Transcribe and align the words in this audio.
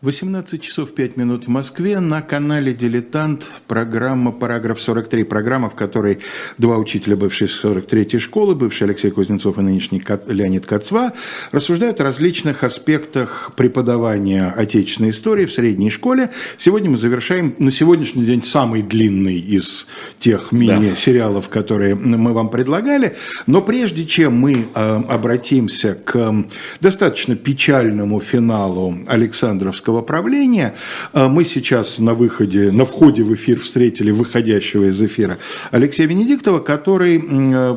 18 0.00 0.62
часов 0.62 0.94
5 0.94 1.16
минут 1.16 1.46
в 1.46 1.48
Москве 1.48 1.98
на 1.98 2.22
канале 2.22 2.72
«Дилетант» 2.72 3.50
программа 3.66 4.30
«Параграф 4.30 4.78
43». 4.78 5.24
Программа, 5.24 5.70
в 5.70 5.74
которой 5.74 6.20
два 6.56 6.76
учителя 6.76 7.16
бывшей 7.16 7.48
43-й 7.48 8.20
школы, 8.20 8.54
бывший 8.54 8.84
Алексей 8.84 9.10
Кузнецов 9.10 9.58
и 9.58 9.60
нынешний 9.60 10.00
Леонид 10.28 10.66
Кацва, 10.66 11.14
рассуждают 11.50 12.00
о 12.00 12.04
различных 12.04 12.62
аспектах 12.62 13.50
преподавания 13.56 14.54
отечественной 14.56 15.10
истории 15.10 15.46
в 15.46 15.52
средней 15.52 15.90
школе. 15.90 16.30
Сегодня 16.58 16.90
мы 16.90 16.96
завершаем 16.96 17.56
на 17.58 17.72
сегодняшний 17.72 18.24
день 18.24 18.44
самый 18.44 18.82
длинный 18.82 19.40
из 19.40 19.88
тех 20.20 20.52
мини-сериалов, 20.52 21.48
которые 21.48 21.96
мы 21.96 22.32
вам 22.32 22.50
предлагали. 22.50 23.16
Но 23.48 23.62
прежде 23.62 24.06
чем 24.06 24.36
мы 24.36 24.68
э, 24.72 25.02
обратимся 25.08 25.96
к 25.96 26.46
достаточно 26.80 27.34
печальному 27.34 28.20
финалу 28.20 28.94
Александровского 29.08 29.87
политического 29.88 30.02
правления. 30.02 30.74
А 31.12 31.28
мы 31.28 31.44
сейчас 31.44 31.98
на 31.98 32.14
выходе, 32.14 32.70
на 32.70 32.84
входе 32.84 33.22
в 33.22 33.34
эфир 33.34 33.58
встретили 33.58 34.10
выходящего 34.10 34.84
из 34.84 35.00
эфира 35.00 35.38
Алексея 35.70 36.06
Венедиктова, 36.06 36.60
который 36.60 37.18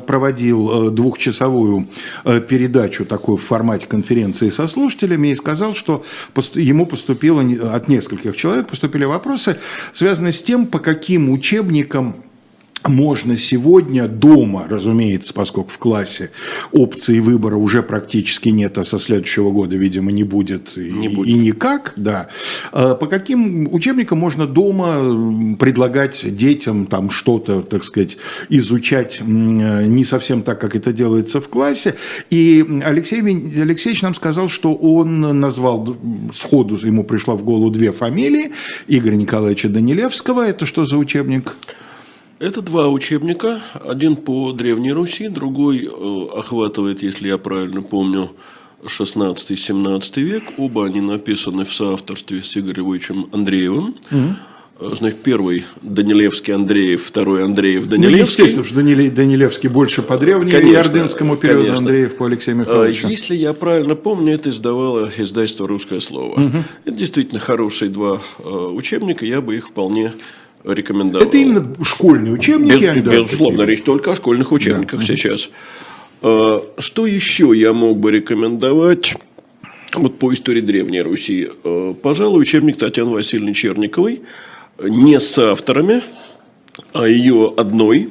проводил 0.05 0.87
э, 0.87 0.91
двухчасовую 0.91 1.87
э, 2.25 2.41
передачу 2.41 3.05
такую 3.05 3.37
в 3.37 3.41
формате 3.41 3.87
конференции 3.87 4.49
со 4.49 4.67
слушателями 4.67 5.29
и 5.29 5.35
сказал, 5.35 5.75
что 5.75 6.03
ему 6.55 6.85
поступило 6.85 7.41
от 7.73 7.87
нескольких 7.87 8.35
человек 8.35 8.67
поступили 8.67 9.05
вопросы, 9.05 9.57
связанные 9.93 10.33
с 10.33 10.43
тем, 10.43 10.65
по 10.65 10.79
каким 10.79 11.29
учебникам 11.29 12.15
можно 12.87 13.37
сегодня 13.37 14.07
дома, 14.07 14.65
разумеется, 14.69 15.33
поскольку 15.33 15.69
в 15.69 15.77
классе 15.77 16.31
опции 16.71 17.19
выбора 17.19 17.55
уже 17.55 17.83
практически 17.83 18.49
нет, 18.49 18.77
а 18.77 18.83
со 18.83 18.99
следующего 18.99 19.51
года, 19.51 19.75
видимо, 19.75 20.11
не 20.11 20.23
будет, 20.23 20.75
не 20.77 21.07
и, 21.07 21.15
будет. 21.15 21.29
и 21.29 21.33
никак, 21.33 21.93
да. 21.95 22.29
А 22.71 22.95
по 22.95 23.07
каким 23.07 23.71
учебникам 23.73 24.19
можно 24.19 24.47
дома 24.47 25.55
предлагать 25.57 26.35
детям 26.35 26.85
там 26.87 27.09
что-то, 27.09 27.61
так 27.61 27.83
сказать, 27.83 28.17
изучать 28.49 29.21
не 29.21 30.05
совсем 30.05 30.43
так, 30.43 30.59
как 30.59 30.75
это 30.75 30.91
делается 30.91 31.41
в 31.41 31.49
классе. 31.49 31.95
И 32.29 32.65
Алексей 32.83 33.21
Алексеевич 33.21 34.01
нам 34.01 34.15
сказал, 34.15 34.49
что 34.49 34.73
он 34.73 35.19
назвал 35.39 35.97
сходу, 36.33 36.77
ему 36.85 37.03
пришло 37.03 37.35
в 37.35 37.43
голову 37.43 37.69
две 37.69 37.91
фамилии, 37.91 38.51
Игоря 38.87 39.15
Николаевича 39.15 39.69
Данилевского, 39.69 40.47
это 40.47 40.65
что 40.65 40.85
за 40.85 40.97
учебник? 40.97 41.55
Это 42.41 42.63
два 42.63 42.89
учебника. 42.89 43.61
Один 43.87 44.15
по 44.15 44.51
Древней 44.51 44.91
Руси, 44.91 45.27
другой 45.27 45.85
э, 45.85 46.39
охватывает, 46.39 47.03
если 47.03 47.27
я 47.27 47.37
правильно 47.37 47.83
помню, 47.83 48.31
16-17 48.83 50.21
век. 50.21 50.43
Оба 50.57 50.87
они 50.87 51.01
написаны 51.01 51.65
в 51.65 51.73
соавторстве 51.73 52.41
с 52.41 52.57
Игорем 52.57 53.29
Андреевым. 53.31 53.95
Угу. 54.09 54.95
Значит, 54.95 55.21
первый 55.21 55.65
Данилевский 55.83 56.55
Андреев, 56.55 57.03
второй 57.03 57.43
Андреев 57.43 57.83
ну, 57.83 57.91
Данилевский. 57.91 58.43
Ну, 58.43 58.47
естественно, 58.47 58.65
что 58.65 59.15
Данилевский 59.15 59.69
больше 59.69 60.01
по 60.01 60.17
древнему 60.17 60.67
и 60.67 60.73
ордынскому 60.73 61.37
периоду, 61.37 61.59
конечно. 61.59 61.77
Андреев 61.77 62.15
по 62.15 62.25
Алексею 62.25 62.57
а, 62.57 62.61
Михайловичу. 62.61 63.07
Если 63.07 63.35
я 63.35 63.53
правильно 63.53 63.93
помню, 63.93 64.33
это 64.33 64.49
издавало 64.49 65.11
издательство 65.15 65.67
«Русское 65.67 65.99
слово». 65.99 66.41
Угу. 66.41 66.57
Это 66.85 66.97
действительно 66.97 67.39
хорошие 67.39 67.91
два 67.91 68.19
учебника, 68.43 69.27
я 69.27 69.41
бы 69.41 69.55
их 69.57 69.67
вполне 69.67 70.13
рекомендовал. 70.65 71.27
Это 71.27 71.37
именно 71.37 71.75
школьные 71.83 72.33
учебники? 72.33 72.99
Без, 72.99 73.03
безусловно, 73.03 73.63
речь 73.63 73.81
только 73.81 74.11
о 74.11 74.15
школьных 74.15 74.51
учебниках 74.51 74.99
да. 74.99 75.05
сейчас. 75.05 75.49
А, 76.21 76.63
что 76.77 77.05
еще 77.05 77.51
я 77.55 77.73
мог 77.73 77.99
бы 77.99 78.11
рекомендовать? 78.11 79.15
Вот 79.95 80.19
по 80.19 80.33
истории 80.33 80.61
Древней 80.61 81.01
Руси. 81.01 81.49
А, 81.63 81.93
пожалуй, 81.93 82.41
учебник 82.41 82.77
Татьяны 82.77 83.11
Васильевны 83.11 83.53
Черниковой. 83.53 84.21
Не 84.81 85.19
с 85.19 85.37
авторами, 85.37 86.01
а 86.93 87.07
ее 87.07 87.53
одной. 87.55 88.09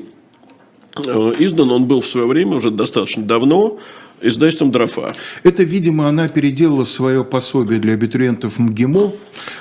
А, 0.97 1.33
издан 1.39 1.71
он 1.71 1.87
был 1.87 2.01
в 2.01 2.07
свое 2.07 2.27
время 2.27 2.57
уже 2.57 2.71
достаточно 2.71 3.23
давно 3.25 3.79
издательством 4.23 4.71
«Дрофа». 4.71 5.15
Это, 5.43 5.63
видимо, 5.63 6.09
она 6.09 6.29
переделала 6.29 6.85
свое 6.85 7.25
пособие 7.25 7.81
для 7.81 7.95
абитуриентов 7.95 8.59
МГИМО, 8.59 9.13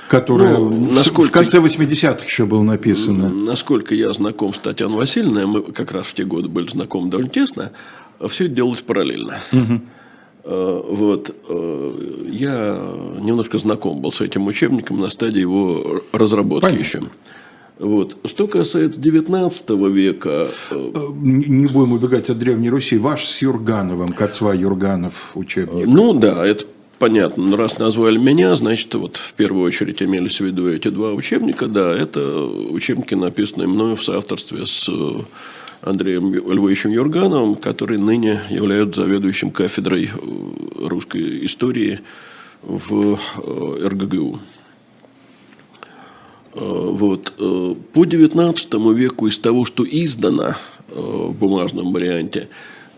которое 0.07 0.57
ну, 0.57 0.91
насколько, 0.91 1.29
в 1.29 1.31
конце 1.31 1.57
80-х 1.57 2.25
еще 2.25 2.45
было 2.45 2.63
написано. 2.63 3.29
Насколько 3.29 3.95
я 3.95 4.11
знаком 4.13 4.53
с 4.53 4.59
Татьяной 4.59 4.97
Васильевной, 4.97 5.45
мы 5.45 5.61
как 5.61 5.91
раз 5.91 6.07
в 6.07 6.13
те 6.13 6.25
годы 6.25 6.49
были 6.49 6.67
знакомы 6.67 7.09
довольно 7.09 7.29
тесно, 7.31 7.71
все 8.27 8.45
это 8.45 8.55
делалось 8.55 8.81
параллельно. 8.81 9.39
Угу. 9.51 9.81
Вот. 10.43 11.35
Э, 11.47 12.25
я 12.31 12.75
немножко 13.21 13.57
знаком 13.57 14.01
был 14.01 14.11
с 14.11 14.21
этим 14.21 14.47
учебником 14.47 14.99
на 14.99 15.09
стадии 15.09 15.41
его 15.41 16.01
разработки 16.11 16.65
Понятно. 16.65 16.83
еще. 16.83 17.01
Вот. 17.79 18.17
Что 18.25 18.47
касается 18.47 18.99
XIX 18.99 19.89
века... 19.89 20.51
Э, 20.69 20.91
э, 20.93 21.07
не 21.21 21.67
будем 21.67 21.93
убегать 21.93 22.29
от 22.29 22.37
Древней 22.37 22.69
Руси. 22.69 22.97
Ваш 22.97 23.25
с 23.25 23.41
Юргановым, 23.41 24.09
Кацва 24.09 24.53
Юрганов 24.53 25.31
учебник. 25.35 25.87
Ну 25.87 26.13
да, 26.13 26.45
это 26.45 26.65
понятно. 26.99 27.41
Но 27.47 27.55
раз 27.55 27.79
назвали 27.79 28.17
меня, 28.17 28.53
значит, 28.57 28.93
вот 28.95 29.15
в 29.15 29.33
первую 29.33 29.63
очередь 29.63 30.03
имелись 30.03 30.41
в 30.41 30.45
виду 30.45 30.69
эти 30.69 30.89
два 30.89 31.13
учебника. 31.13 31.67
Да, 31.67 31.93
это 31.93 32.43
учебники, 32.43 33.13
написанные 33.13 33.69
мною 33.69 33.95
в 33.95 34.03
соавторстве 34.03 34.65
с 34.65 34.89
э, 34.89 35.21
Андреем 35.81 36.33
Львовичем 36.33 36.91
Юргановым, 36.91 37.55
который 37.55 37.97
ныне 37.97 38.41
является 38.49 39.03
заведующим 39.03 39.51
кафедрой 39.51 40.09
русской 40.75 41.45
истории 41.45 42.01
в 42.61 43.17
РГГУ. 43.37 44.37
Э, 46.59 46.89
вот. 46.91 47.33
Э, 47.39 47.75
по 47.93 48.05
XIX 48.05 48.93
веку 48.93 49.27
из 49.27 49.37
того, 49.37 49.65
что 49.65 49.85
издано 49.85 50.55
э, 50.89 50.93
в 50.93 51.33
бумажном 51.35 51.93
варианте, 51.93 52.49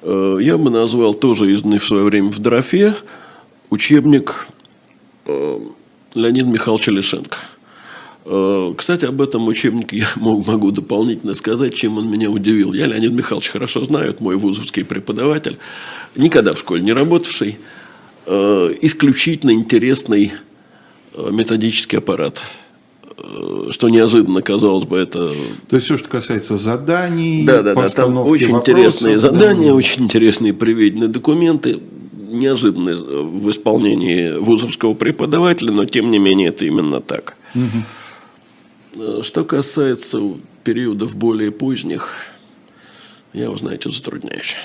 я 0.04 0.58
бы 0.58 0.72
назвал 0.72 1.14
тоже 1.14 1.54
изданный 1.54 1.78
в 1.78 1.86
свое 1.86 2.04
время 2.04 2.32
в 2.32 2.40
Дрофе 2.40 2.96
учебник 3.70 4.48
Леонида 5.28 6.50
Михайловича 6.50 6.92
Лишенко. 6.92 7.38
Кстати, 8.78 9.06
об 9.06 9.22
этом 9.22 9.48
учебнике 9.48 9.98
я 10.00 10.08
могу 10.16 10.72
дополнительно 10.72 11.36
сказать, 11.36 11.76
чем 11.76 12.00
он 12.00 12.10
меня 12.10 12.32
удивил. 12.32 12.74
Я 12.74 12.88
Леонид 12.88 13.12
Михайлович 13.12 13.50
хорошо 13.50 13.84
знаю, 13.84 14.10
это 14.10 14.24
мой 14.24 14.38
вузовский 14.38 14.84
преподаватель, 14.84 15.60
никогда 16.16 16.54
в 16.54 16.58
школе 16.58 16.82
не 16.82 16.94
работавший, 16.94 17.60
исключительно 18.26 19.52
интересный 19.52 20.32
методический 21.16 22.00
аппарат– 22.00 22.42
что 23.72 23.90
неожиданно, 23.90 24.42
казалось 24.42 24.86
бы, 24.86 24.98
это... 24.98 25.32
То 25.68 25.76
есть, 25.76 25.86
все, 25.86 25.98
что 25.98 26.10
касается 26.10 26.58
заданий, 26.58 27.46
Да, 27.46 27.62
да, 27.62 27.76
да, 27.76 27.90
там 27.90 28.18
очень 28.18 28.52
вопросов, 28.52 28.70
интересные 28.70 29.20
задания, 29.20 29.70
да. 29.70 29.76
очень 29.76 30.04
интересные 30.04 30.54
приведенные 30.54 31.08
документы, 31.08 31.80
неожиданные 32.14 32.96
в 32.96 33.50
исполнении 33.50 34.38
вузовского 34.38 34.94
преподавателя, 34.94 35.72
но 35.72 35.86
тем 35.86 36.12
не 36.12 36.20
менее 36.20 36.50
это 36.50 36.66
именно 36.66 37.02
так. 37.02 37.36
Угу. 37.56 39.24
Что 39.24 39.44
касается 39.44 40.20
периодов 40.64 41.16
более 41.16 41.52
поздних, 41.52 42.16
я, 43.34 43.50
вы 43.50 43.58
знаете, 43.58 43.90
затрудняюсь. 43.90 44.56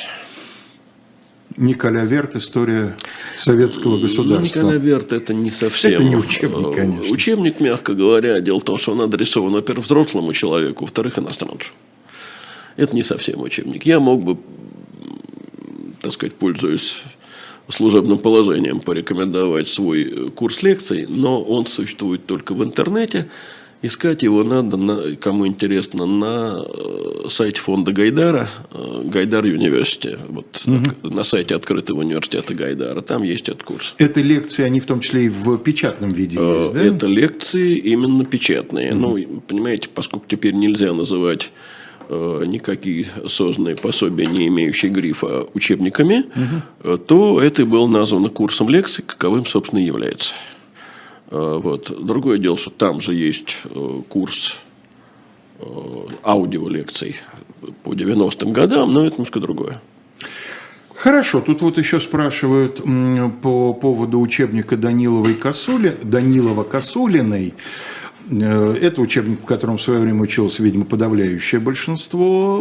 Николя 1.56 2.04
Верт 2.04 2.36
«История 2.36 2.96
советского 3.36 3.98
государства». 3.98 4.60
Николя 4.60 4.76
Верт– 4.76 5.12
это 5.14 5.32
не 5.32 5.50
совсем… 5.50 5.94
Это 5.94 6.04
не 6.04 6.16
учебник, 6.16 6.74
конечно. 6.74 7.12
Учебник, 7.12 7.60
мягко 7.60 7.94
говоря. 7.94 8.40
Дело 8.40 8.60
в 8.60 8.64
том, 8.64 8.78
что 8.78 8.92
он 8.92 9.02
адресован, 9.02 9.52
во-первых, 9.52 9.86
взрослому 9.86 10.32
человеку, 10.32 10.84
во-вторых, 10.84 11.18
иностранцу. 11.18 11.70
Это 12.76 12.94
не 12.94 13.02
совсем 13.02 13.40
учебник. 13.40 13.86
Я 13.86 14.00
мог 14.00 14.22
бы, 14.22 14.38
так 16.02 16.12
сказать, 16.12 16.34
пользуясь 16.34 17.00
служебным 17.68 18.18
положением, 18.18 18.80
порекомендовать 18.80 19.68
свой 19.68 20.30
курс 20.30 20.62
лекций, 20.62 21.06
но 21.08 21.42
он 21.42 21.66
существует 21.66 22.26
только 22.26 22.54
в 22.54 22.62
интернете– 22.62 23.28
Искать 23.82 24.22
его 24.22 24.42
надо, 24.42 24.76
на, 24.76 25.16
кому 25.16 25.46
интересно, 25.46 26.06
на 26.06 26.64
э, 26.66 27.28
сайте 27.28 27.60
фонда 27.60 27.92
Гайдара, 27.92 28.48
э, 28.72 29.02
Гайдар 29.04 29.44
Университи, 29.44 30.18
вот 30.28 30.62
угу. 30.66 31.08
на 31.08 31.22
сайте 31.22 31.54
открытого 31.54 32.00
университета 32.00 32.54
Гайдара, 32.54 33.02
там 33.02 33.22
есть 33.22 33.48
этот 33.48 33.64
курс. 33.64 33.94
Это 33.98 34.20
лекции, 34.22 34.64
они 34.64 34.80
в 34.80 34.86
том 34.86 35.00
числе 35.00 35.26
и 35.26 35.28
в 35.28 35.58
печатном 35.58 36.10
виде 36.10 36.38
э, 36.40 36.58
есть, 36.58 36.72
да? 36.72 36.82
Это 36.82 37.06
лекции 37.06 37.76
именно 37.76 38.24
печатные. 38.24 38.92
Угу. 38.92 38.98
Ну, 38.98 39.40
понимаете, 39.46 39.88
поскольку 39.94 40.26
теперь 40.26 40.54
нельзя 40.54 40.92
называть 40.92 41.50
никакие 42.08 43.08
созданные 43.26 43.74
пособия, 43.74 44.26
не 44.26 44.46
имеющие 44.46 44.92
грифа, 44.92 45.44
учебниками, 45.54 46.26
угу. 46.84 46.98
то 46.98 47.42
это 47.42 47.66
было 47.66 47.88
названо 47.88 48.28
курсом 48.28 48.68
лекций, 48.68 49.02
каковым, 49.04 49.44
собственно, 49.44 49.80
и 49.80 49.86
является. 49.86 50.34
Э, 51.30 51.60
вот. 51.62 51.92
Другое 52.04 52.38
дело, 52.38 52.56
что 52.56 52.70
там 52.70 53.00
же 53.00 53.14
есть 53.14 53.58
э, 53.64 54.00
курс 54.08 54.58
э, 55.58 55.64
аудиолекций 56.22 57.16
по 57.82 57.94
90-м 57.94 58.52
годам, 58.52 58.92
но 58.92 59.04
это 59.04 59.14
немножко 59.14 59.40
другое. 59.40 59.80
Хорошо, 60.94 61.40
тут 61.40 61.62
вот 61.62 61.78
еще 61.78 62.00
спрашивают 62.00 62.82
по 63.42 63.74
поводу 63.74 64.18
учебника 64.18 64.76
Даниловой 64.76 65.34
Косули, 65.34 65.96
Данилова 66.02 66.64
Косулиной. 66.64 67.54
Это 68.30 69.00
учебник, 69.00 69.42
в 69.42 69.44
котором 69.44 69.76
в 69.76 69.82
свое 69.82 70.00
время 70.00 70.22
училось, 70.22 70.58
видимо, 70.58 70.84
подавляющее 70.86 71.60
большинство 71.60 72.56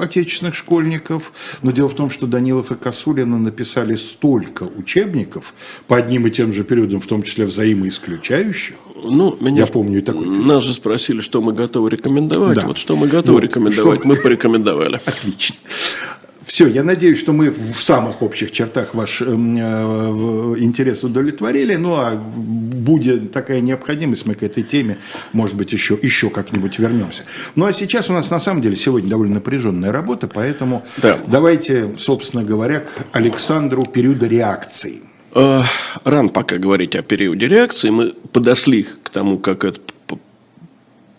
отечественных 0.00 0.54
школьников. 0.54 1.32
Но 1.62 1.70
дело 1.70 1.88
в 1.88 1.94
том, 1.94 2.10
что 2.10 2.26
Данилов 2.26 2.70
и 2.70 2.74
Косулина 2.74 3.38
написали 3.38 3.96
столько 3.96 4.64
учебников 4.64 5.54
по 5.86 5.96
одним 5.96 6.26
и 6.26 6.30
тем 6.30 6.52
же 6.52 6.64
периодам, 6.64 7.00
в 7.00 7.06
том 7.06 7.22
числе 7.22 7.46
взаимоисключающих. 7.46 8.76
Ну, 9.04 9.36
меня 9.40 9.62
Я 9.62 9.66
помню 9.66 9.98
и 9.98 10.02
такой 10.02 10.24
период. 10.24 10.46
Нас 10.46 10.64
же 10.64 10.72
спросили, 10.72 11.20
что 11.20 11.42
мы 11.42 11.52
готовы 11.52 11.90
рекомендовать. 11.90 12.56
Да. 12.56 12.66
Вот 12.66 12.78
что 12.78 12.96
мы 12.96 13.06
готовы 13.06 13.38
ну, 13.38 13.44
рекомендовать, 13.44 14.00
что... 14.00 14.08
мы 14.08 14.16
порекомендовали. 14.16 15.00
Отлично. 15.04 15.56
Все, 16.46 16.66
я 16.66 16.82
надеюсь, 16.82 17.18
что 17.18 17.32
мы 17.32 17.50
в 17.50 17.82
самых 17.82 18.22
общих 18.22 18.50
чертах 18.50 18.94
ваш 18.94 19.22
эм, 19.22 19.56
э, 19.56 20.58
интерес 20.58 21.02
удовлетворили. 21.02 21.74
Ну, 21.76 21.94
а 21.94 22.14
будет 22.14 23.32
такая 23.32 23.60
необходимость, 23.60 24.26
мы 24.26 24.34
к 24.34 24.42
этой 24.42 24.62
теме, 24.62 24.98
может 25.32 25.56
быть, 25.56 25.72
еще, 25.72 25.98
еще 26.00 26.30
как-нибудь 26.30 26.78
вернемся. 26.78 27.22
Ну, 27.54 27.66
а 27.66 27.72
сейчас 27.72 28.10
у 28.10 28.12
нас, 28.12 28.30
на 28.30 28.40
самом 28.40 28.62
деле, 28.62 28.76
сегодня 28.76 29.08
довольно 29.08 29.34
напряженная 29.34 29.92
работа, 29.92 30.28
поэтому 30.28 30.84
да. 30.98 31.18
давайте, 31.26 31.94
собственно 31.98 32.44
говоря, 32.44 32.80
к 32.80 33.06
Александру 33.12 33.82
периода 33.82 34.26
реакции. 34.26 35.02
Э, 35.34 35.62
рано 36.04 36.28
пока 36.28 36.58
говорить 36.58 36.94
о 36.94 37.02
периоде 37.02 37.48
реакции. 37.48 37.90
Мы 37.90 38.12
подошли 38.32 38.86
к 39.02 39.10
тому, 39.10 39.38
как 39.38 39.64
это 39.64 39.80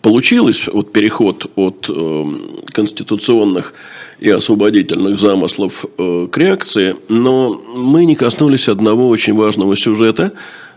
получилось, 0.06 0.68
вот 0.72 0.92
переход 0.92 1.50
от 1.56 1.90
э, 1.90 2.24
конституционных 2.70 3.74
и 4.20 4.30
освободительных 4.30 5.18
замыслов 5.18 5.84
э, 5.98 6.28
к 6.30 6.38
реакции, 6.38 6.94
но 7.08 7.60
мы 7.74 8.04
не 8.04 8.14
коснулись 8.14 8.68
одного 8.68 9.08
очень 9.08 9.34
важного 9.34 9.76
сюжета, 9.76 10.30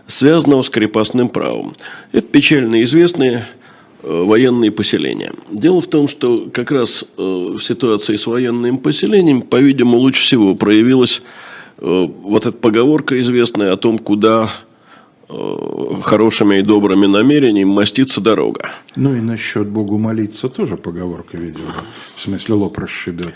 связанного 0.08 0.62
с 0.62 0.68
крепостным 0.68 1.28
правом. 1.28 1.76
Это 2.10 2.26
печально 2.26 2.82
известные 2.82 3.46
э, 4.02 4.24
военные 4.24 4.72
поселения. 4.72 5.32
Дело 5.48 5.80
в 5.80 5.86
том, 5.86 6.08
что 6.08 6.48
как 6.52 6.72
раз 6.72 7.04
э, 7.16 7.22
в 7.22 7.60
ситуации 7.60 8.16
с 8.16 8.26
военным 8.26 8.78
поселением, 8.78 9.42
по-видимому, 9.42 9.98
лучше 9.98 10.24
всего 10.24 10.56
проявилась 10.56 11.22
э, 11.78 12.08
вот 12.22 12.46
эта 12.46 12.56
поговорка 12.58 13.20
известная 13.20 13.72
о 13.72 13.76
том, 13.76 14.00
куда 14.00 14.50
хорошими 16.02 16.58
и 16.58 16.62
добрыми 16.62 17.06
намерениями 17.06 17.70
мастится 17.70 18.20
дорога. 18.20 18.70
Ну 18.96 19.14
и 19.14 19.20
насчет 19.20 19.68
Богу 19.68 19.98
молиться 19.98 20.48
тоже 20.48 20.76
поговорка, 20.76 21.36
видимо. 21.36 21.84
В 22.16 22.22
смысле, 22.22 22.54
лоб 22.54 22.78
расшибет. 22.78 23.34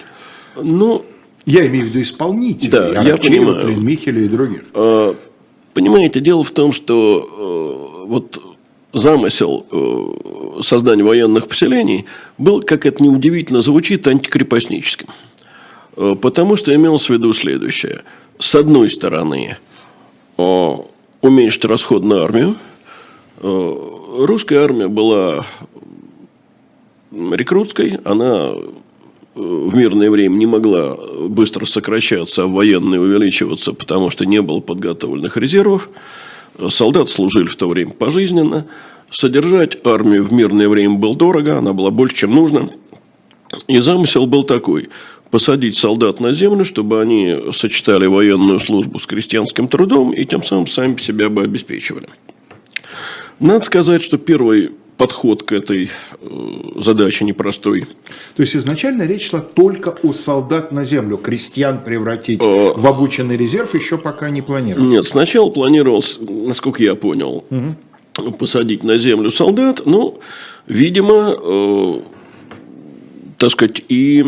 Ну, 0.61 1.05
я 1.47 1.67
имею 1.67 1.87
в 1.87 1.89
виду 1.89 2.03
исполнителей. 2.03 2.71
Да, 2.71 3.03
я 3.03 3.17
понимаю. 3.17 3.81
Михеля 3.81 4.23
и 4.23 4.29
других. 4.29 4.65
А, 4.75 5.15
понимаете, 5.73 6.21
дело 6.21 6.43
в 6.45 6.51
том, 6.51 6.73
что 6.73 8.05
э, 8.05 8.09
вот 8.09 8.41
замысел 8.93 9.67
э, 9.71 10.63
создания 10.63 11.05
военных 11.05 11.49
поселений 11.49 12.07
был, 12.39 12.63
как 12.63 12.87
это 12.87 13.03
неудивительно 13.03 13.63
звучит, 13.63 14.07
антикрепостническим. 14.07 15.09
Потому 15.97 16.57
что 16.57 16.75
имелось 16.75 17.09
в 17.09 17.11
виду 17.11 17.33
следующее. 17.33 18.03
С 18.41 18.57
одной 18.57 18.91
стороны, 18.91 19.59
уменьшить 21.25 21.65
расход 21.65 22.05
на 22.05 22.23
армию. 22.23 22.57
Э, 23.39 23.75
русская 24.19 24.59
армия 24.59 24.89
была 24.89 25.47
рекрутской, 27.11 27.99
она 28.05 28.53
э, 28.53 28.63
в 29.35 29.75
мирное 29.75 30.11
время 30.11 30.37
не 30.37 30.45
могла 30.45 30.97
быстро 31.29 31.65
сокращаться, 31.65 32.43
а 32.43 32.47
военные 32.47 33.01
увеличиваться, 33.01 33.73
потому 33.73 34.11
что 34.11 34.27
не 34.27 34.43
было 34.43 34.61
подготовленных 34.61 35.39
резервов. 35.39 35.89
Солдаты 36.69 37.11
служили 37.11 37.49
в 37.49 37.57
то 37.57 37.69
время 37.69 37.93
пожизненно. 37.93 38.67
Содержать 39.09 39.79
армию 39.87 40.25
в 40.25 40.33
мирное 40.33 40.69
время 40.69 40.97
было 40.97 41.17
дорого, 41.17 41.57
она 41.57 41.73
была 41.73 41.91
больше, 41.91 42.17
чем 42.17 42.33
нужно. 42.33 42.71
И 43.67 43.79
замысел 43.79 44.27
был 44.27 44.45
такой– 44.45 44.91
посадить 45.31 45.77
солдат 45.77 46.21
на 46.21 46.33
землю, 46.33 46.65
чтобы 46.65 47.01
они 47.01 47.37
сочетали 47.53 48.07
военную 48.07 48.61
службу 48.61 48.99
с 48.99 49.07
крестьянским 49.07 49.69
трудом 49.69 50.13
и 50.13 50.25
тем 50.25 50.43
самым 50.43 50.67
сами 50.67 50.97
себя 50.97 51.29
бы 51.29 51.43
обеспечивали. 51.43 52.09
Надо 53.41 53.65
сказать, 53.65 54.03
что 54.03 54.17
первый 54.17 54.71
подход 54.97 55.43
к 55.43 55.53
этой 55.53 55.91
э, 56.21 56.29
задаче 56.77 57.25
непростой. 57.25 57.87
То 58.37 58.43
есть 58.43 58.57
изначально 58.57 59.03
речь 59.03 59.31
шла 59.31 59.41
только 59.41 59.91
о 60.03 60.13
солдат 60.13 60.73
на 60.73 60.85
землю, 60.85 61.17
крестьян 61.17 61.83
превратить 61.83 62.41
а... 62.43 62.73
в 62.75 62.87
обученный 62.87 63.37
резерв 63.37 63.75
еще 63.75 63.99
пока 63.99 64.31
не 64.31 64.43
планировалось. 64.43 64.91
Нет, 64.91 65.05
сначала 65.05 65.51
планировалось, 65.51 66.19
насколько 66.21 66.83
я 66.83 66.95
понял, 66.95 67.45
угу. 67.51 68.33
посадить 68.39 68.85
на 68.85 68.99
землю 68.99 69.31
солдат, 69.31 69.83
ну, 69.85 70.21
видимо, 70.67 71.37
э, 71.43 72.01
так 73.39 73.51
сказать, 73.51 73.83
и 73.89 74.25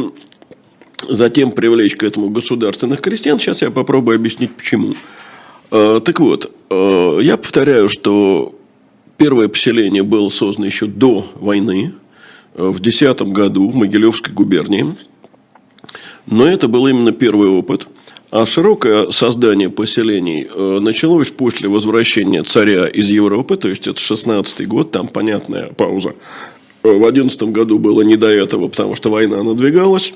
затем 1.09 1.53
привлечь 1.53 1.97
к 1.97 2.03
этому 2.03 2.31
государственных 2.31 3.01
крестьян. 3.01 3.39
Сейчас 3.39 3.63
я 3.63 3.71
попробую 3.71 4.17
объяснить, 4.17 4.55
почему. 4.55 4.95
А, 5.71 6.01
так 6.01 6.21
вот, 6.21 6.51
а, 6.71 7.19
я 7.19 7.37
повторяю, 7.37 7.89
что 7.89 8.55
первое 9.17 9.49
поселение 9.49 10.03
было 10.03 10.29
создано 10.29 10.67
еще 10.67 10.87
до 10.87 11.27
войны, 11.35 11.93
а, 12.55 12.71
в 12.71 12.81
2010 12.81 13.33
году 13.33 13.69
в 13.71 13.75
Могилевской 13.75 14.33
губернии. 14.33 14.95
Но 16.29 16.47
это 16.47 16.69
был 16.69 16.87
именно 16.87 17.13
первый 17.13 17.49
опыт. 17.49 17.87
А 18.33 18.45
широкое 18.45 19.11
создание 19.13 19.71
поселений 19.71 20.49
началось 20.81 21.29
после 21.29 21.69
возвращения 21.69 22.43
царя 22.43 22.89
из 22.89 23.09
Европы, 23.09 23.57
то 23.57 23.69
есть 23.69 23.87
это 23.87 24.01
16 24.01 24.67
год, 24.67 24.91
там 24.91 25.07
понятная 25.07 25.67
пауза. 25.69 26.15
В 26.83 26.89
2011 26.89 27.43
году 27.45 27.79
было 27.79 28.03
не 28.03 28.17
до 28.17 28.29
этого, 28.29 28.67
потому 28.67 28.97
что 28.97 29.11
война 29.11 29.43
надвигалась. 29.45 30.13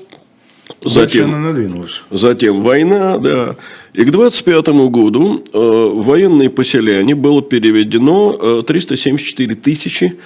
Затем, 0.83 1.95
затем 2.09 2.61
война, 2.61 3.17
да. 3.17 3.55
И 3.93 4.03
к 4.03 4.11
25 4.11 4.67
году 4.89 5.43
э, 5.53 5.57
в 5.57 6.03
военные 6.03 6.49
поселения 6.49 7.15
было 7.15 7.41
переведено 7.41 8.37
э, 8.39 8.63
374 8.65 9.55
тысячи 9.55 10.17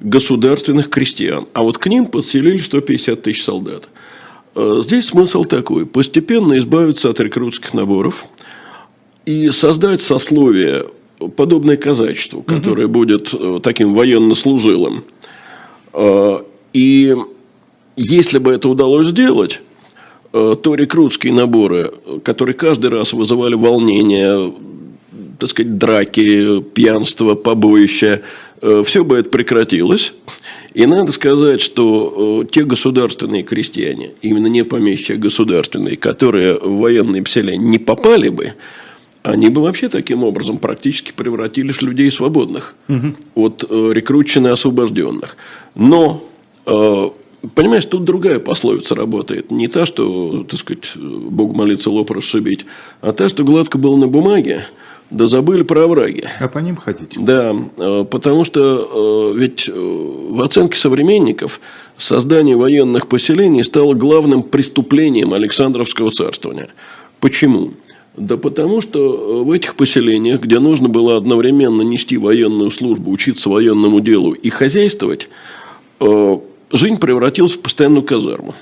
государственных 0.00 0.90
крестьян. 0.90 1.46
А 1.52 1.62
вот 1.62 1.78
к 1.78 1.86
ним 1.86 2.06
подселили 2.06 2.58
150 2.58 3.22
тысяч 3.22 3.42
солдат. 3.42 3.88
Э, 4.54 4.80
здесь 4.82 5.06
смысл 5.06 5.44
такой. 5.44 5.86
Постепенно 5.86 6.58
избавиться 6.58 7.10
от 7.10 7.20
рекрутских 7.20 7.74
наборов 7.74 8.24
и 9.26 9.50
создать 9.50 10.00
сословие, 10.00 10.84
подобное 11.36 11.76
казачеству, 11.76 12.42
которое 12.42 12.86
угу. 12.86 12.92
будет 12.92 13.32
э, 13.32 13.60
таким 13.62 13.94
военнослужилым. 13.94 15.04
Э, 15.92 16.38
и 16.72 17.16
если 17.96 18.38
бы 18.38 18.52
это 18.52 18.68
удалось 18.68 19.08
сделать, 19.08 19.60
то 20.34 20.74
рекрутские 20.74 21.32
наборы, 21.32 21.92
которые 22.24 22.54
каждый 22.54 22.90
раз 22.90 23.12
вызывали 23.12 23.54
волнение, 23.54 24.52
так 25.38 25.48
сказать, 25.48 25.78
драки, 25.78 26.60
пьянство, 26.60 27.36
побоища, 27.36 28.22
э, 28.60 28.82
все 28.84 29.04
бы 29.04 29.16
это 29.16 29.30
прекратилось. 29.30 30.12
И 30.74 30.86
надо 30.86 31.12
сказать, 31.12 31.60
что 31.60 32.42
э, 32.42 32.50
те 32.50 32.64
государственные 32.64 33.44
крестьяне, 33.44 34.10
именно 34.22 34.48
не 34.48 34.64
помещие, 34.64 35.18
а 35.18 35.20
государственные, 35.20 35.96
которые 35.96 36.54
в 36.54 36.78
военные 36.78 37.22
поселения 37.22 37.64
не 37.64 37.78
попали 37.78 38.28
бы, 38.28 38.54
они 39.22 39.50
бы 39.50 39.62
вообще 39.62 39.88
таким 39.88 40.24
образом 40.24 40.58
практически 40.58 41.12
превратились 41.12 41.76
в 41.76 41.82
людей 41.82 42.10
свободных 42.10 42.74
угу. 42.88 43.14
от 43.36 43.64
рекрутчины 43.70 44.48
освобожденных. 44.48 45.36
Но 45.74 46.28
Понимаешь, 47.54 47.84
тут 47.84 48.04
другая 48.04 48.38
пословица 48.38 48.94
работает. 48.94 49.50
Не 49.50 49.68
та, 49.68 49.86
что, 49.86 50.44
так 50.48 50.58
сказать, 50.58 50.92
Бог 50.96 51.54
молится 51.54 51.90
лоб 51.90 52.10
расшибить, 52.10 52.64
а 53.00 53.12
та, 53.12 53.28
что 53.28 53.44
гладко 53.44 53.76
было 53.78 53.96
на 53.96 54.08
бумаге, 54.08 54.64
да 55.10 55.26
забыли 55.26 55.62
про 55.62 55.84
овраги. 55.84 56.24
А 56.40 56.48
по 56.48 56.58
ним 56.58 56.76
хотите? 56.76 57.20
Да, 57.20 57.54
э, 57.78 58.04
потому 58.10 58.44
что 58.44 59.32
э, 59.34 59.38
ведь 59.38 59.68
э, 59.68 59.72
в 59.72 60.42
оценке 60.42 60.78
современников 60.78 61.60
создание 61.96 62.56
военных 62.56 63.08
поселений 63.08 63.62
стало 63.62 63.94
главным 63.94 64.42
преступлением 64.42 65.34
Александровского 65.34 66.10
царствования. 66.10 66.68
Почему? 67.20 67.72
Да 68.16 68.36
потому 68.36 68.80
что 68.80 69.44
в 69.44 69.50
этих 69.50 69.74
поселениях, 69.74 70.40
где 70.40 70.58
нужно 70.58 70.88
было 70.88 71.16
одновременно 71.16 71.82
нести 71.82 72.16
военную 72.16 72.70
службу, 72.70 73.10
учиться 73.10 73.50
военному 73.50 74.00
делу 74.00 74.32
и 74.32 74.50
хозяйствовать, 74.50 75.28
жизнь 76.72 76.98
превратилась 76.98 77.54
в 77.54 77.60
постоянную 77.60 78.02
казарму. 78.02 78.54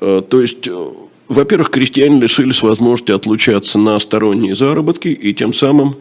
Э, 0.00 0.22
то 0.28 0.40
есть, 0.40 0.66
э, 0.66 0.88
во-первых, 1.28 1.70
крестьяне 1.70 2.20
лишились 2.20 2.62
возможности 2.62 3.12
отлучаться 3.12 3.78
на 3.78 3.98
сторонние 3.98 4.54
заработки 4.54 5.08
и 5.08 5.34
тем 5.34 5.52
самым 5.52 5.96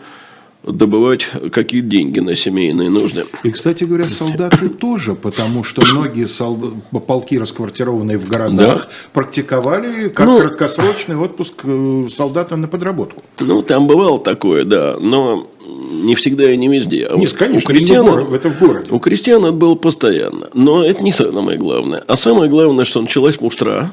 добывать 0.68 1.28
какие 1.52 1.82
деньги 1.82 2.20
на 2.20 2.36
семейные 2.36 2.90
нужды. 2.90 3.26
И, 3.44 3.52
кстати 3.52 3.84
говоря, 3.84 4.08
солдаты 4.08 4.70
тоже, 4.70 5.16
потому 5.16 5.64
что 5.64 5.86
многие 5.86 6.28
солдат, 6.28 6.74
полки, 7.06 7.38
расквартированные 7.38 8.18
в 8.18 8.28
городах, 8.28 8.88
да. 8.88 8.90
практиковали 9.14 10.10
как 10.10 10.28
ну, 10.28 10.40
краткосрочный 10.40 11.16
отпуск 11.16 11.62
э, 11.64 12.08
солдата 12.14 12.56
на 12.56 12.68
подработку. 12.68 13.24
Ну, 13.40 13.62
там 13.62 13.88
бывало 13.88 14.20
такое, 14.20 14.66
да, 14.66 14.98
но 15.00 15.50
не 15.68 16.16
всегда 16.16 16.52
и 16.52 16.58
не 16.58 16.68
везде. 16.68 17.08
А 17.10 17.16
Нет, 17.16 17.32
вот 17.32 17.40
конечно, 17.40 17.70
у 17.70 17.74
крестьян, 17.74 18.06
город, 18.06 18.34
это 18.34 18.50
в 18.50 18.60
городе. 18.60 18.92
У 18.92 19.00
крестьян 19.00 19.44
это 19.44 19.54
было 19.54 19.76
постоянно. 19.76 20.50
Но 20.54 20.84
это 20.84 21.04
не 21.04 21.12
самое 21.12 21.58
главное. 21.58 22.04
А 22.08 22.16
самое 22.16 22.50
главное, 22.50 22.86
что 22.86 23.02
началась 23.02 23.40
муштра. 23.42 23.92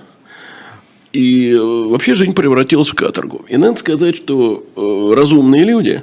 И 1.12 1.52
э, 1.52 1.58
вообще 1.58 2.14
жизнь 2.14 2.32
превратилась 2.34 2.88
в 2.88 2.94
каторгу. 2.94 3.44
И 3.48 3.56
надо 3.56 3.78
сказать, 3.78 4.16
что 4.16 4.64
э, 4.74 5.14
разумные 5.14 5.64
люди 5.64 6.02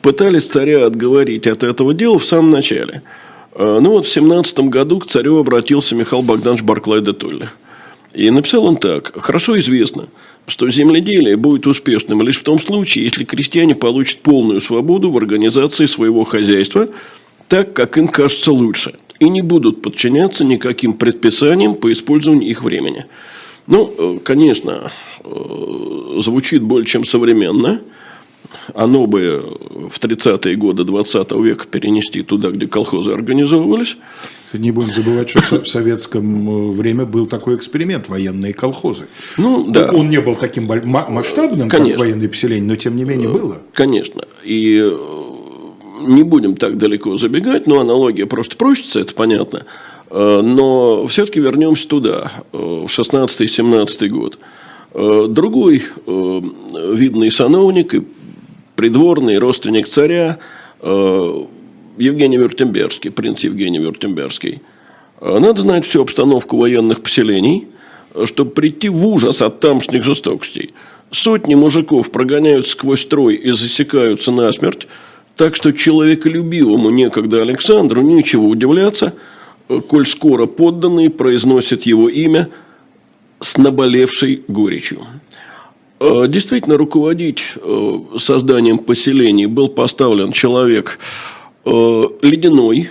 пытались 0.00 0.46
царя 0.46 0.86
отговорить 0.86 1.46
от 1.46 1.62
этого 1.62 1.94
дела 1.94 2.18
в 2.18 2.24
самом 2.24 2.50
начале. 2.50 3.02
Э, 3.54 3.78
ну 3.80 3.92
вот 3.92 4.06
в 4.06 4.10
17 4.10 4.60
году 4.60 4.98
к 5.00 5.06
царю 5.06 5.38
обратился 5.38 5.94
Михаил 5.94 6.22
Богданович 6.22 6.62
Барклай 6.62 7.00
де 7.00 7.12
Толли. 7.12 7.48
И 8.14 8.30
написал 8.30 8.66
он 8.66 8.76
так. 8.76 9.12
Хорошо 9.22 9.58
известно, 9.58 10.08
что 10.46 10.68
земледелие 10.68 11.36
будет 11.36 11.66
успешным 11.66 12.22
лишь 12.22 12.38
в 12.38 12.42
том 12.42 12.58
случае, 12.58 13.04
если 13.04 13.24
крестьяне 13.24 13.74
получат 13.74 14.20
полную 14.20 14.60
свободу 14.60 15.10
в 15.10 15.16
организации 15.16 15.86
своего 15.86 16.24
хозяйства, 16.24 16.88
так, 17.48 17.72
как 17.72 17.96
им 17.98 18.08
кажется 18.08 18.52
лучше, 18.52 18.94
и 19.18 19.28
не 19.28 19.40
будут 19.40 19.82
подчиняться 19.82 20.44
никаким 20.44 20.94
предписаниям 20.94 21.74
по 21.74 21.90
использованию 21.92 22.50
их 22.50 22.62
времени. 22.62 23.06
Ну, 23.66 23.94
э, 23.96 24.18
конечно, 24.24 24.90
э, 25.24 26.20
звучит 26.20 26.62
более 26.62 26.86
чем 26.86 27.04
современно. 27.04 27.80
Оно 28.74 29.06
бы 29.06 29.44
в 29.90 29.98
30-е 29.98 30.56
годы 30.56 30.84
20 30.84 31.32
века 31.32 31.66
перенести 31.66 32.22
туда, 32.22 32.50
где 32.50 32.66
колхозы 32.66 33.12
организовывались. 33.12 33.96
Не 34.52 34.70
будем 34.70 34.92
забывать, 34.94 35.30
что 35.30 35.62
в 35.62 35.68
советском 35.68 36.70
э, 36.70 36.72
время 36.72 37.06
был 37.06 37.26
такой 37.26 37.56
эксперимент 37.56 38.08
военные 38.08 38.52
колхозы. 38.52 39.06
Ну, 39.38 39.70
да. 39.70 39.90
Он 39.90 40.10
не 40.10 40.20
был 40.20 40.34
таким 40.34 40.66
масштабным, 40.66 41.70
Конечно. 41.70 41.92
как 41.92 42.00
военные 42.00 42.28
поселения, 42.28 42.66
но 42.66 42.76
тем 42.76 42.96
не 42.96 43.04
менее 43.04 43.30
было. 43.30 43.62
Конечно. 43.72 44.26
И 44.44 44.92
не 46.06 46.22
будем 46.22 46.56
так 46.56 46.78
далеко 46.78 47.16
забегать, 47.16 47.66
но 47.66 47.80
аналогия 47.80 48.26
просто 48.26 48.56
прочится, 48.56 49.00
это 49.00 49.14
понятно. 49.14 49.64
Э, 50.10 50.40
но 50.42 51.06
все-таки 51.06 51.40
вернемся 51.40 51.88
туда, 51.88 52.32
э, 52.52 52.56
в 52.56 52.86
16-17 52.86 54.08
год. 54.08 54.38
Э, 54.94 55.26
другой 55.28 55.84
видный 56.06 57.30
сановник 57.30 57.94
и 57.94 58.02
придворный 58.82 59.38
родственник 59.38 59.86
царя 59.86 60.38
Евгений 60.82 62.36
Вертемберский, 62.36 63.12
принц 63.12 63.44
Евгений 63.44 63.78
Вертемберский. 63.78 64.60
Надо 65.20 65.60
знать 65.60 65.86
всю 65.86 66.02
обстановку 66.02 66.56
военных 66.56 67.00
поселений, 67.00 67.68
чтобы 68.24 68.50
прийти 68.50 68.88
в 68.88 69.06
ужас 69.06 69.40
от 69.40 69.60
тамошних 69.60 70.02
жестокостей. 70.02 70.74
Сотни 71.12 71.54
мужиков 71.54 72.10
прогоняют 72.10 72.66
сквозь 72.66 73.02
строй 73.02 73.36
и 73.36 73.52
засекаются 73.52 74.32
насмерть, 74.32 74.88
так 75.36 75.54
что 75.54 75.72
человеколюбивому 75.72 76.90
некогда 76.90 77.40
Александру 77.40 78.02
нечего 78.02 78.42
удивляться– 78.42 79.12
коль 79.88 80.08
скоро 80.08 80.46
подданные 80.46 81.08
произносят 81.08 81.84
его 81.84 82.08
имя 82.08 82.48
с 83.38 83.56
наболевшей 83.56 84.42
горечью. 84.48 85.06
Э, 86.02 86.26
действительно, 86.26 86.76
руководить 86.76 87.42
э, 87.54 87.98
созданием 88.18 88.78
поселений 88.78 89.46
был 89.46 89.68
поставлен 89.68 90.32
человек 90.32 90.98
э, 91.64 92.02
ледяной. 92.22 92.90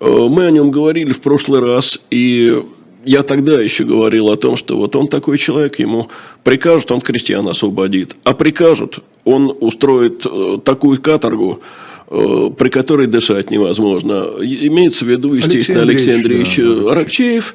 Мы 0.00 0.46
о 0.46 0.50
нем 0.50 0.70
говорили 0.70 1.12
в 1.12 1.20
прошлый 1.20 1.60
раз, 1.60 2.00
и 2.10 2.62
я 3.04 3.22
тогда 3.22 3.60
еще 3.60 3.84
говорил 3.84 4.30
о 4.30 4.36
том, 4.36 4.56
что 4.56 4.78
вот 4.78 4.96
он 4.96 5.08
такой 5.08 5.36
человек, 5.36 5.78
ему 5.78 6.08
прикажут, 6.42 6.90
он 6.90 7.02
крестьян 7.02 7.46
освободит, 7.46 8.16
а 8.24 8.32
прикажут, 8.32 9.00
он 9.24 9.54
устроит 9.60 10.24
такую 10.64 11.02
каторгу, 11.02 11.60
при 12.08 12.70
которой 12.70 13.08
дышать 13.08 13.50
невозможно. 13.50 14.26
Имеется 14.40 15.04
в 15.04 15.08
виду, 15.08 15.34
естественно, 15.34 15.82
Алексей 15.82 16.14
Андреевич, 16.14 16.58
Алексей 16.58 16.64
Андреевич 16.64 16.84
да, 16.86 16.92
Аракчеев. 16.92 17.54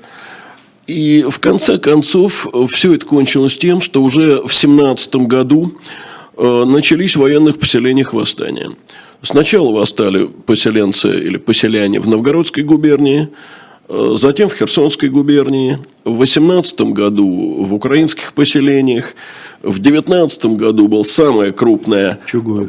И 0.88 1.26
в 1.28 1.40
конце 1.40 1.78
концов 1.80 2.48
все 2.72 2.94
это 2.94 3.06
кончилось 3.06 3.58
тем, 3.58 3.82
что 3.82 4.04
уже 4.04 4.42
в 4.46 4.54
17 4.54 5.16
году 5.16 5.74
э, 6.38 6.64
начались 6.66 7.16
в 7.16 7.22
военных 7.22 7.58
поселениях 7.58 8.14
восстания. 8.14 8.72
Сначала 9.24 9.72
восстали 9.72 10.28
поселенцы 10.46 11.20
или 11.20 11.38
поселяне 11.38 12.00
в 12.00 12.08
Новгородской 12.08 12.64
губернии, 12.64 13.30
Э, 13.30 13.32
затем 13.88 14.50
в 14.50 14.56
Херсонской 14.56 15.10
губернии, 15.10 15.80
в 16.04 16.18
18 16.18 16.82
году 16.82 17.64
в 17.64 17.74
украинских 17.74 18.34
поселениях, 18.34 19.16
в 19.62 19.80
19 19.80 20.46
году 20.58 20.88
было 20.88 21.04
самое 21.04 21.52
крупное 21.52 22.20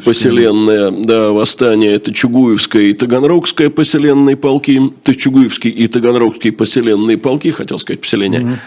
поселенное 0.05 0.91
да, 0.91 1.31
восстание, 1.31 1.93
это 1.93 2.13
Чугуевское 2.13 2.83
и 2.83 2.93
Таганрогское 2.93 3.69
поселенные 3.69 4.35
полки, 4.35 4.79
то 5.03 5.11
есть 5.11 5.21
Чугуевские 5.21 5.73
и 5.73 5.87
Таганрогские 5.87 6.53
поселенные 6.53 7.17
полки, 7.17 7.51
хотел 7.51 7.79
сказать 7.79 8.01
поселения. 8.01 8.59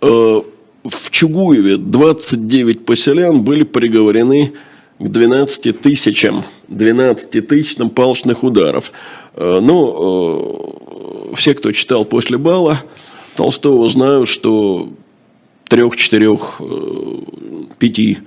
Угу. 0.00 0.44
В 0.84 1.10
Чугуеве 1.10 1.76
29 1.76 2.84
поселян 2.84 3.42
были 3.42 3.62
приговорены 3.62 4.52
к 4.98 5.08
12 5.08 5.80
тысячам, 5.80 6.44
12 6.68 7.46
тысячам 7.46 7.90
палочных 7.90 8.42
ударов. 8.42 8.90
Э, 9.34 9.60
ну, 9.62 10.74
все, 11.34 11.54
кто 11.54 11.72
читал 11.72 12.04
после 12.04 12.38
бала 12.38 12.82
Толстого, 13.36 13.88
знают, 13.88 14.28
что 14.28 14.92
трех, 15.68 15.96
четырех, 15.96 16.60
э, 16.60 17.16
пяти 17.78 18.18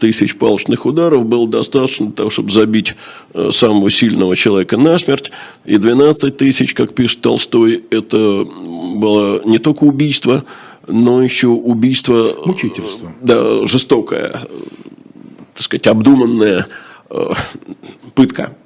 тысяч 0.00 0.36
палочных 0.36 0.86
ударов 0.86 1.26
было 1.26 1.46
достаточно 1.48 2.06
для 2.06 2.14
того, 2.14 2.30
чтобы 2.30 2.50
забить 2.50 2.94
э, 3.34 3.50
самого 3.52 3.90
сильного 3.90 4.36
человека 4.36 4.76
насмерть. 4.76 5.30
И 5.64 5.76
12 5.76 6.36
тысяч, 6.36 6.72
как 6.72 6.94
пишет 6.94 7.20
Толстой, 7.20 7.84
это 7.90 8.44
было 8.44 9.42
не 9.44 9.58
только 9.58 9.84
убийство, 9.84 10.44
но 10.86 11.22
еще 11.22 11.48
убийство... 11.48 12.28
Э, 12.28 12.46
Мучительство. 12.46 13.12
Да, 13.20 13.66
жестокое, 13.66 14.40
так 15.54 15.62
сказать, 15.62 15.86
обдуманная 15.86 16.66
пытка. 18.14 18.56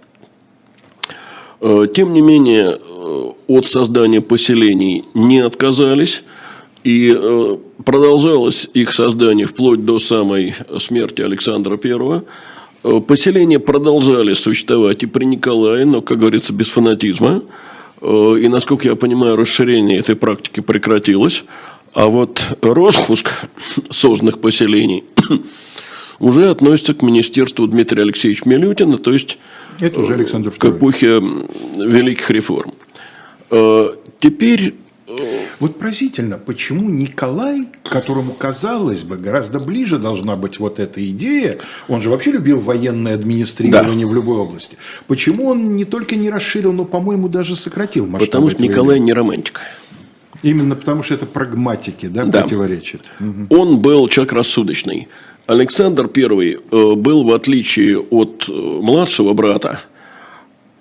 Тем 1.60 2.12
не 2.12 2.20
менее, 2.20 2.78
от 3.48 3.66
создания 3.66 4.20
поселений 4.20 5.04
не 5.14 5.40
отказались. 5.40 6.22
И 6.84 7.14
э, 7.14 7.56
продолжалось 7.84 8.68
их 8.72 8.92
создание 8.92 9.46
вплоть 9.46 9.84
до 9.84 9.98
самой 9.98 10.54
смерти 10.78 11.22
Александра 11.22 11.78
I. 11.82 12.22
Э, 12.84 13.00
поселения 13.00 13.58
продолжали 13.58 14.32
существовать 14.34 15.02
и 15.02 15.06
при 15.06 15.24
Николае, 15.24 15.84
но, 15.84 16.02
как 16.02 16.18
говорится, 16.18 16.52
без 16.52 16.68
фанатизма. 16.68 17.42
Э, 18.00 18.36
и, 18.40 18.48
насколько 18.48 18.86
я 18.86 18.94
понимаю, 18.94 19.36
расширение 19.36 19.98
этой 19.98 20.14
практики 20.14 20.60
прекратилось. 20.60 21.44
А 21.94 22.06
вот 22.06 22.42
распуск 22.62 23.30
созданных 23.90 24.40
поселений 24.40 25.04
уже 26.20 26.48
относится 26.48 26.94
к 26.94 27.02
министерству 27.02 27.66
Дмитрия 27.66 28.02
Алексеевича 28.02 28.48
Милютина, 28.48 28.98
то 28.98 29.12
есть 29.12 29.38
Это 29.80 30.00
уже 30.00 30.14
Александр 30.14 30.50
II. 30.50 30.58
к 30.58 30.64
эпохе 30.64 31.20
великих 31.76 32.30
реформ. 32.30 32.72
Э, 33.50 33.90
теперь 34.18 34.74
э, 35.06 35.12
вот 35.60 35.78
поразительно, 35.78 36.38
почему 36.38 36.88
Николай, 36.90 37.68
которому, 37.84 38.32
казалось 38.32 39.02
бы, 39.02 39.16
гораздо 39.16 39.58
ближе 39.58 39.98
должна 39.98 40.36
быть 40.36 40.58
вот 40.58 40.78
эта 40.78 41.04
идея, 41.10 41.58
он 41.88 42.02
же 42.02 42.10
вообще 42.10 42.32
любил 42.32 42.60
военное 42.60 43.14
администрирование 43.14 44.06
да. 44.06 44.12
в 44.12 44.14
любой 44.14 44.38
области, 44.38 44.76
почему 45.06 45.46
он 45.48 45.76
не 45.76 45.84
только 45.84 46.16
не 46.16 46.30
расширил, 46.30 46.72
но, 46.72 46.84
по-моему, 46.84 47.28
даже 47.28 47.56
сократил 47.56 48.06
масштаб 48.06 48.28
Потому 48.28 48.50
что 48.50 48.62
Николай 48.62 48.96
явления? 48.96 49.06
не 49.06 49.12
романтик. 49.12 49.60
Именно 50.42 50.76
потому 50.76 51.02
что 51.02 51.14
это 51.14 51.26
прагматики, 51.26 52.06
да, 52.06 52.24
да. 52.24 52.42
противоречит. 52.42 53.10
Угу. 53.18 53.56
Он 53.56 53.80
был 53.80 54.08
человек 54.08 54.32
рассудочный. 54.32 55.08
Александр 55.48 56.08
I 56.14 56.56
э, 56.70 56.94
был, 56.94 57.24
в 57.24 57.32
отличие 57.32 57.98
от 57.98 58.48
младшего 58.48 59.34
брата, 59.34 59.80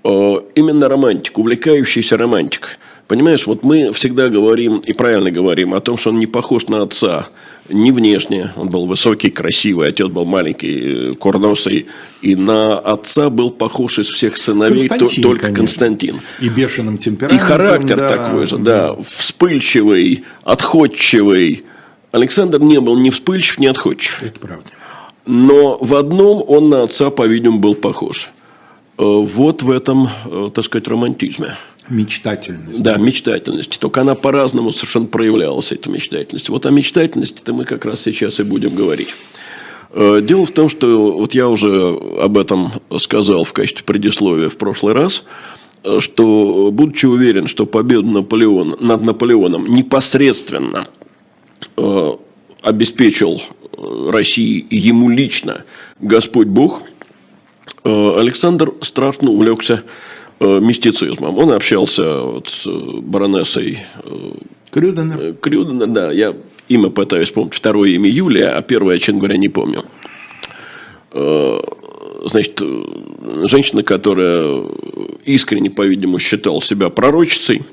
Э, 0.07 0.35
именно 0.55 0.87
романтик, 0.87 1.37
увлекающийся 1.37 2.15
романтик. 2.15 2.79
Понимаешь, 3.09 3.45
вот 3.45 3.63
мы 3.63 3.91
всегда 3.91 4.29
говорим, 4.29 4.77
и 4.77 4.93
правильно 4.93 5.31
говорим, 5.31 5.73
о 5.73 5.81
том, 5.81 5.97
что 5.97 6.11
он 6.11 6.19
не 6.19 6.27
похож 6.27 6.67
на 6.67 6.81
отца, 6.81 7.27
не 7.67 7.91
внешне, 7.91 8.53
он 8.55 8.69
был 8.69 8.85
высокий, 8.85 9.29
красивый, 9.29 9.89
отец 9.89 10.07
был 10.07 10.23
маленький, 10.23 11.09
э, 11.09 11.13
курносый, 11.15 11.87
и 12.21 12.37
на 12.37 12.79
отца 12.79 13.29
был 13.29 13.51
похож 13.51 13.99
из 13.99 14.07
всех 14.07 14.37
сыновей 14.37 14.87
Константин, 14.87 15.23
только 15.23 15.41
конечно. 15.47 15.61
Константин. 15.61 16.21
И 16.39 16.47
бешеным 16.47 16.97
темпераментом. 16.97 17.37
И 17.37 17.41
характер 17.41 17.97
да, 17.97 18.07
такой 18.07 18.47
же, 18.47 18.57
да, 18.59 18.95
да, 18.95 19.03
вспыльчивый, 19.03 20.23
отходчивый. 20.45 21.65
Александр 22.11 22.59
не 22.59 22.79
был 22.79 22.97
ни 22.97 23.09
вспыльчив, 23.09 23.59
ни 23.59 23.67
отходчив. 23.67 24.23
Это 24.23 24.39
правда. 24.39 24.69
Но 25.25 25.77
в 25.79 25.95
одном 25.95 26.43
он 26.47 26.69
на 26.69 26.83
отца, 26.83 27.09
по-видимому, 27.09 27.59
был 27.59 27.75
похож– 27.75 28.29
вот 28.97 29.61
в 29.61 29.69
этом, 29.69 30.09
так 30.55 30.65
сказать, 30.65 30.87
романтизме. 30.87 31.55
Мечтательность. 31.87 32.81
Да, 32.81 32.97
мечтательность. 32.97 33.79
Только 33.79 34.01
она 34.01 34.15
по-разному 34.15 34.71
совершенно 34.71 35.05
проявлялась, 35.05 35.71
эта 35.71 35.89
мечтательность. 35.91 36.49
Вот 36.49 36.65
о 36.65 36.71
мечтательности-то 36.71 37.53
мы 37.53 37.65
как 37.65 37.85
раз 37.85 38.01
сейчас 38.01 38.39
и 38.39 38.43
будем 38.43 38.73
говорить. 38.73 39.09
Дело 39.95 40.47
в 40.47 40.51
том, 40.51 40.67
что 40.67 41.11
вот 41.11 41.35
я 41.35 41.47
уже 41.47 41.95
об 42.19 42.39
этом 42.39 42.71
сказал 42.97 43.43
в 43.43 43.53
качестве 43.53 43.83
предисловия 43.85 44.49
в 44.49 44.57
прошлый 44.57 44.95
раз, 44.95 45.23
что, 45.99 46.71
будучи 46.73 47.05
уверен, 47.05 47.45
что 47.45 47.67
победу 47.67 48.07
Наполеона, 48.07 48.77
над 48.79 49.03
Наполеоном 49.03 49.67
непосредственно 49.67 50.87
обеспечил 52.61 53.41
России 54.09 54.65
ему 54.69 55.09
лично 55.09 55.63
Господь 55.99 56.47
Бог, 56.47 56.81
Александр 57.83 58.73
страшно 58.81 59.31
увлекся 59.31 59.83
мистицизмом. 60.39 61.37
Он 61.37 61.51
общался 61.51 62.21
вот 62.21 62.47
с 62.47 62.67
баронессой 62.67 63.79
Крюдена. 64.71 65.33
Крюдена, 65.33 65.87
да. 65.87 66.11
Я 66.11 66.35
имя 66.67 66.89
пытаюсь 66.89 67.31
помнить. 67.31 67.53
Второе 67.53 67.91
имя 67.91 68.09
Юлия, 68.09 68.49
а 68.49 68.61
первое, 68.61 68.97
честно 68.97 69.19
говоря, 69.19 69.37
не 69.37 69.47
помню. 69.47 69.85
Значит, 72.25 72.61
женщина, 73.49 73.83
которая 73.83 74.65
искренне, 75.23 75.69
по-видимому, 75.69 76.19
считала 76.19 76.61
себя 76.61 76.89
пророчицей, 76.89 77.63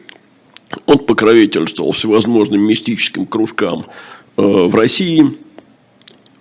он 0.86 0.98
покровительствовал 1.14 1.92
всевозможным 1.92 2.60
мистическим 2.62 3.24
кружкам 3.24 3.86
в 4.36 4.74
России. 4.74 5.24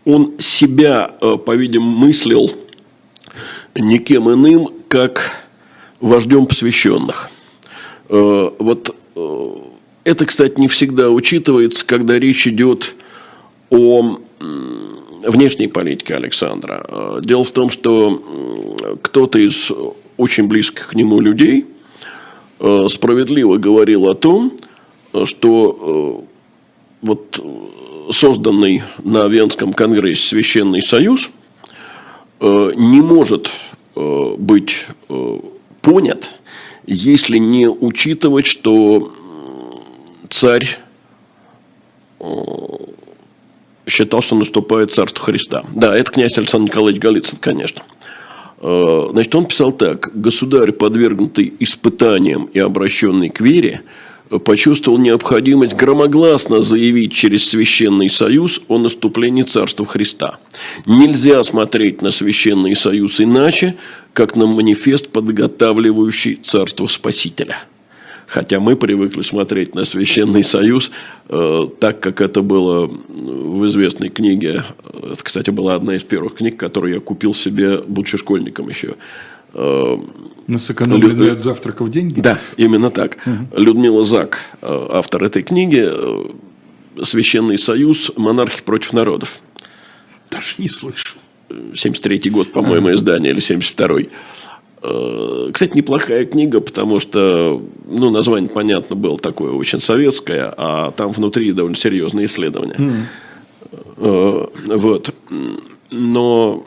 Он 0.03 0.34
себя, 0.39 1.12
по-видимому, 1.46 1.96
мыслил 1.96 2.51
никем 3.75 4.32
иным, 4.32 4.70
как 4.88 5.46
вождем 6.00 6.48
посвященных. 6.48 7.30
Вот 8.10 8.96
это, 10.03 10.25
кстати, 10.25 10.60
не 10.60 10.68
всегда 10.68 11.12
учитывается, 11.12 11.86
когда 11.86 12.18
речь 12.18 12.48
идет 12.48 12.96
о 13.70 14.18
внешней 15.24 15.68
политике 15.68 16.15
Александра. 16.15 17.20
Дело 17.22 17.44
в 17.44 17.51
том, 17.51 17.70
что 17.70 18.75
кто-то 19.03 19.38
из 19.38 19.72
очень 20.18 20.48
близких 20.48 20.88
к 20.88 20.96
нему 20.96 21.20
людей 21.20 21.68
справедливо 22.60 23.58
говорил 23.58 24.08
о 24.10 24.14
том, 24.14 24.54
что 25.26 26.26
вот 27.02 27.44
созданный 28.12 28.84
на 29.04 29.28
Венском 29.28 29.74
конгрессе 29.74 30.28
Священный 30.28 30.82
Союз 30.82 31.30
не 32.40 33.02
может 33.02 33.52
быть 33.96 34.86
понят, 35.82 36.40
если 36.86 37.38
не 37.38 37.68
учитывать, 37.68 38.46
что 38.46 39.14
царь 40.30 40.80
считал, 43.86 44.22
что 44.22 44.36
наступает 44.36 44.92
царство 44.92 45.24
Христа. 45.24 45.64
Да, 45.74 45.96
это 45.96 46.12
князь 46.12 46.38
Александр 46.38 46.72
Николаевич 46.72 47.02
Голицын, 47.02 47.38
конечно. 47.38 47.84
Значит, 48.63 49.36
он 49.36 49.46
писал 49.46 49.74
так. 49.74 50.12
«Государь, 50.13 50.72
подвергнутый 50.72 51.53
испытаниям 51.60 52.46
и 52.53 52.60
обращенный 52.60 53.29
к 53.29 53.41
вере, 53.41 53.82
почувствовал 54.39 54.98
необходимость 54.98 55.74
громогласно 55.74 56.62
заявить 56.62 57.13
через 57.13 57.50
Священный 57.50 58.10
Союз 58.10 58.62
о 58.70 58.77
наступлении 58.77 59.43
Царства 59.43 59.86
Христа. 59.86 60.39
Нельзя 60.86 61.43
смотреть 61.43 62.01
на 62.01 62.10
Священный 62.10 62.75
Союз 62.75 63.20
иначе, 63.20 63.75
как 64.13 64.36
на 64.36 64.48
манифест, 64.48 65.10
подготавливающий 65.10 66.39
Царство 66.43 66.88
Спасителя. 66.88 67.58
Хотя 68.27 68.60
мы 68.60 68.75
привыкли 68.75 69.22
смотреть 69.22 69.75
на 69.75 69.86
Священный 69.86 70.44
Союз 70.44 70.92
э, 71.30 71.68
так, 71.80 72.00
как 72.00 72.22
это 72.22 72.42
было 72.42 72.88
в 72.88 73.68
известной 73.68 74.10
книге. 74.10 74.63
Это, 75.12 75.24
кстати, 75.24 75.50
была 75.50 75.75
одна 75.75 75.96
из 75.96 76.03
первых 76.03 76.36
книг, 76.36 76.58
которую 76.58 76.94
я 76.94 77.00
купил 77.00 77.34
себе, 77.34 77.77
будучи 77.80 78.18
школьником 78.18 78.70
еще. 78.70 78.96
Э, 79.53 79.98
на 80.48 80.60
сэкономленные 80.60 81.30
Лю... 81.30 81.34
от 81.34 81.44
завтраков 81.44 81.92
деньги? 81.92 82.20
Да, 82.20 82.39
именно 82.58 82.89
так. 82.89 83.18
Угу. 83.25 83.62
Людмила 83.62 84.03
Зак, 84.03 84.39
э, 84.62 84.88
автор 84.91 85.24
этой 85.24 85.43
книги, 85.43 85.86
э, 85.86 87.04
«Священный 87.04 87.58
союз. 87.58 88.12
Монархи 88.15 88.62
против 88.63 88.93
народов». 88.93 89.39
Даже 90.30 90.56
не 90.58 90.69
слышал. 90.69 91.17
73-й 91.50 92.30
год, 92.30 92.52
по-моему, 92.52 92.91
издание, 92.93 93.32
или 93.32 93.41
72-й. 93.41 94.10
Кстати, 95.54 95.78
неплохая 95.78 96.26
книга, 96.26 96.60
потому 96.60 97.00
что, 97.00 97.62
ну, 97.86 98.10
название, 98.10 98.50
понятно, 98.50 98.96
было 98.96 99.17
такое 99.17 99.52
очень 99.52 99.80
советское, 99.80 100.54
а 100.58 100.91
там 100.91 101.12
внутри 101.12 101.54
довольно 101.54 101.78
серьезные 101.78 102.26
исследования. 102.26 102.76
Mm. 102.78 104.50
Вот. 104.78 105.13
Но 105.89 106.65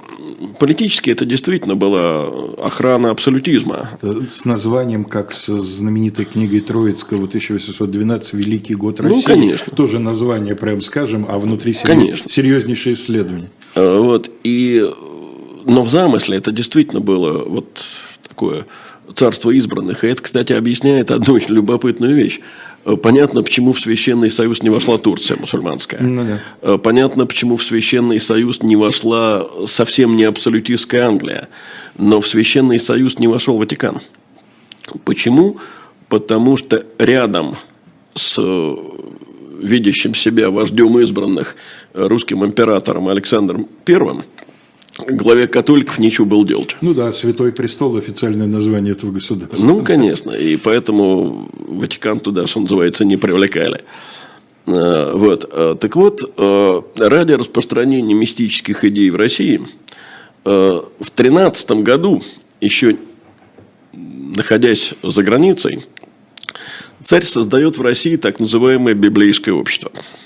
политически 0.59 1.11
это 1.11 1.25
действительно 1.25 1.75
была 1.75 2.27
охрана 2.63 3.11
абсолютизма. 3.11 3.91
С 4.01 4.45
названием, 4.45 5.05
как 5.05 5.33
с 5.33 5.47
знаменитой 5.47 6.25
книгой 6.25 6.61
Троицкого 6.61 7.25
1812 7.25 8.35
«Великий 8.35 8.75
год 8.75 9.01
ну, 9.01 9.09
России». 9.09 9.17
Ну, 9.17 9.23
конечно. 9.23 9.75
Тоже 9.75 9.99
название, 9.99 10.55
прям 10.55 10.81
скажем, 10.81 11.27
а 11.29 11.39
внутри 11.39 11.73
конечно. 11.73 12.31
серьезнейшее 12.31 12.95
исследование. 12.95 13.51
А, 13.75 14.01
вот, 14.01 14.31
и, 14.45 14.89
но 15.65 15.83
в 15.83 15.91
замысле 15.91 16.37
это 16.37 16.53
действительно 16.53 17.01
было 17.01 17.43
вот 17.45 17.83
такое 18.37 18.67
царство 19.15 19.51
избранных. 19.51 20.05
И 20.05 20.09
это, 20.09 20.23
кстати, 20.23 20.53
объясняет 20.53 21.11
одну 21.11 21.35
очень 21.35 21.55
любопытную 21.55 22.15
вещь. 22.15 22.41
Понятно, 23.03 23.43
почему 23.43 23.73
в 23.73 23.81
Священный 23.81 24.31
Союз 24.31 24.63
не 24.63 24.71
вошла 24.71 24.97
Турция 24.97 25.37
мусульманская. 25.39 26.01
Ну, 26.01 26.23
да. 26.23 26.41
Э, 26.63 26.79
понятно, 26.79 27.27
почему 27.27 27.57
в 27.57 27.65
Священный 27.65 28.21
Союз 28.21 28.63
не 28.63 28.77
вошла 28.77 29.45
совсем 29.67 30.15
не 30.15 30.23
абсолютистская 30.23 31.05
Англия. 31.09 31.49
Но 31.99 32.21
в 32.21 32.29
Священный 32.29 32.79
Союз 32.79 33.19
не 33.19 33.27
вошел 33.27 33.57
Ватикан. 33.57 33.99
Почему? 35.05 35.57
Потому 36.09 36.57
что 36.57 36.85
рядом 36.99 37.57
с 38.15 38.39
э, 38.39 38.77
видящим 39.61 40.15
себя 40.15 40.51
вождем 40.51 40.97
избранных 41.01 41.57
русским 41.93 42.45
императором 42.45 43.09
Александром 43.09 43.67
Первым– 43.85 44.23
главе 44.99 45.47
католиков 45.47 45.99
нечего 45.99 46.25
было 46.25 46.47
делать. 46.47 46.77
Ну 46.81 46.95
да, 46.95 47.13
Святой 47.13 47.53
Престол– 47.53 47.97
официальное 47.99 48.47
название 48.47 48.93
этого 48.93 49.13
государства. 49.13 49.63
Ну, 49.63 49.83
конечно. 49.83 50.31
И 50.33 50.57
поэтому 50.57 51.51
Ватикан 51.53 52.21
туда, 52.21 52.47
что 52.47 52.61
называется, 52.61 53.05
не 53.05 53.17
привлекали. 53.17 53.85
А, 54.67 55.13
вот. 55.15 55.49
А, 55.53 55.75
так 55.75 55.97
вот, 55.97 56.23
а, 56.37 56.83
ради 56.97 57.33
распространения 57.33 58.15
мистических 58.15 58.85
идей 58.85 59.11
в 59.11 59.17
России 59.17 59.63
в 60.45 61.11
13 61.17 61.83
году, 61.83 62.23
еще 62.61 62.97
находясь 63.93 64.95
за 65.03 65.25
границей, 65.25 65.81
царь 67.03 67.25
создает 67.25 67.79
в 67.79 67.83
России 67.83 68.15
так 68.15 68.39
называемое 68.39 68.95
библейское 68.95 69.53
общество– 69.53 69.91
Э, 70.01 70.26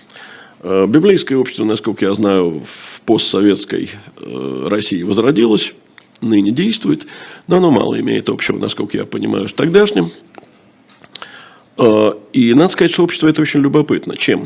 библейское 0.63 1.39
общество, 1.39 1.65
насколько 1.65 2.05
я 2.05 2.15
знаю, 2.15 2.63
в 2.67 3.01
постсоветской 3.03 3.91
э, 4.19 4.67
России 4.69 5.03
возродилось, 5.03 5.73
ныне 6.21 6.51
действует, 6.51 7.07
но 7.47 7.57
оно 7.57 7.71
мало 7.71 7.99
имеет 7.99 8.29
общего, 8.29 8.59
насколько 8.59 8.99
я 8.99 9.05
понимаю, 9.07 9.49
с 9.49 9.55
тогдашним. 9.55 10.11
Э, 11.79 12.13
и 12.35 12.53
надо 12.53 12.73
сказать, 12.73 12.93
что 12.93 13.05
общество 13.05 13.29
это 13.29 13.41
очень 13.41 13.61
любопытно. 13.61 14.17
Чем? 14.19 14.45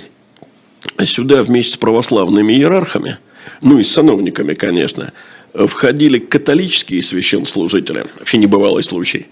Сюда 1.04 1.42
вместе 1.42 1.72
с 1.72 1.76
православными 1.76 2.52
иерархами, 2.52 3.18
ну 3.60 3.78
и 3.78 3.82
с 3.82 3.92
сановниками, 3.92 4.54
конечно, 4.54 5.12
входили 5.52 6.18
католические 6.18 7.02
священнослужители, 7.02 8.06
вообще 8.18 8.38
небывалый 8.38 8.84
случай 8.84 9.26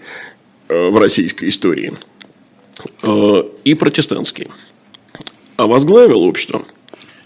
в 0.67 0.97
российской 0.97 1.49
истории, 1.49 1.93
и 3.63 3.75
протестантские. 3.75 4.49
А 5.63 5.67
возглавил 5.67 6.23
общество 6.23 6.61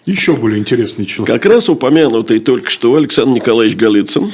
еще 0.05 0.35
более 0.35 0.59
интересный 0.59 1.07
человек. 1.07 1.41
Как 1.41 1.51
раз 1.51 1.69
упомянутый 1.69 2.39
только 2.39 2.69
что 2.69 2.93
Александр 2.95 3.37
Николаевич 3.37 3.75
Голицын, 3.75 4.31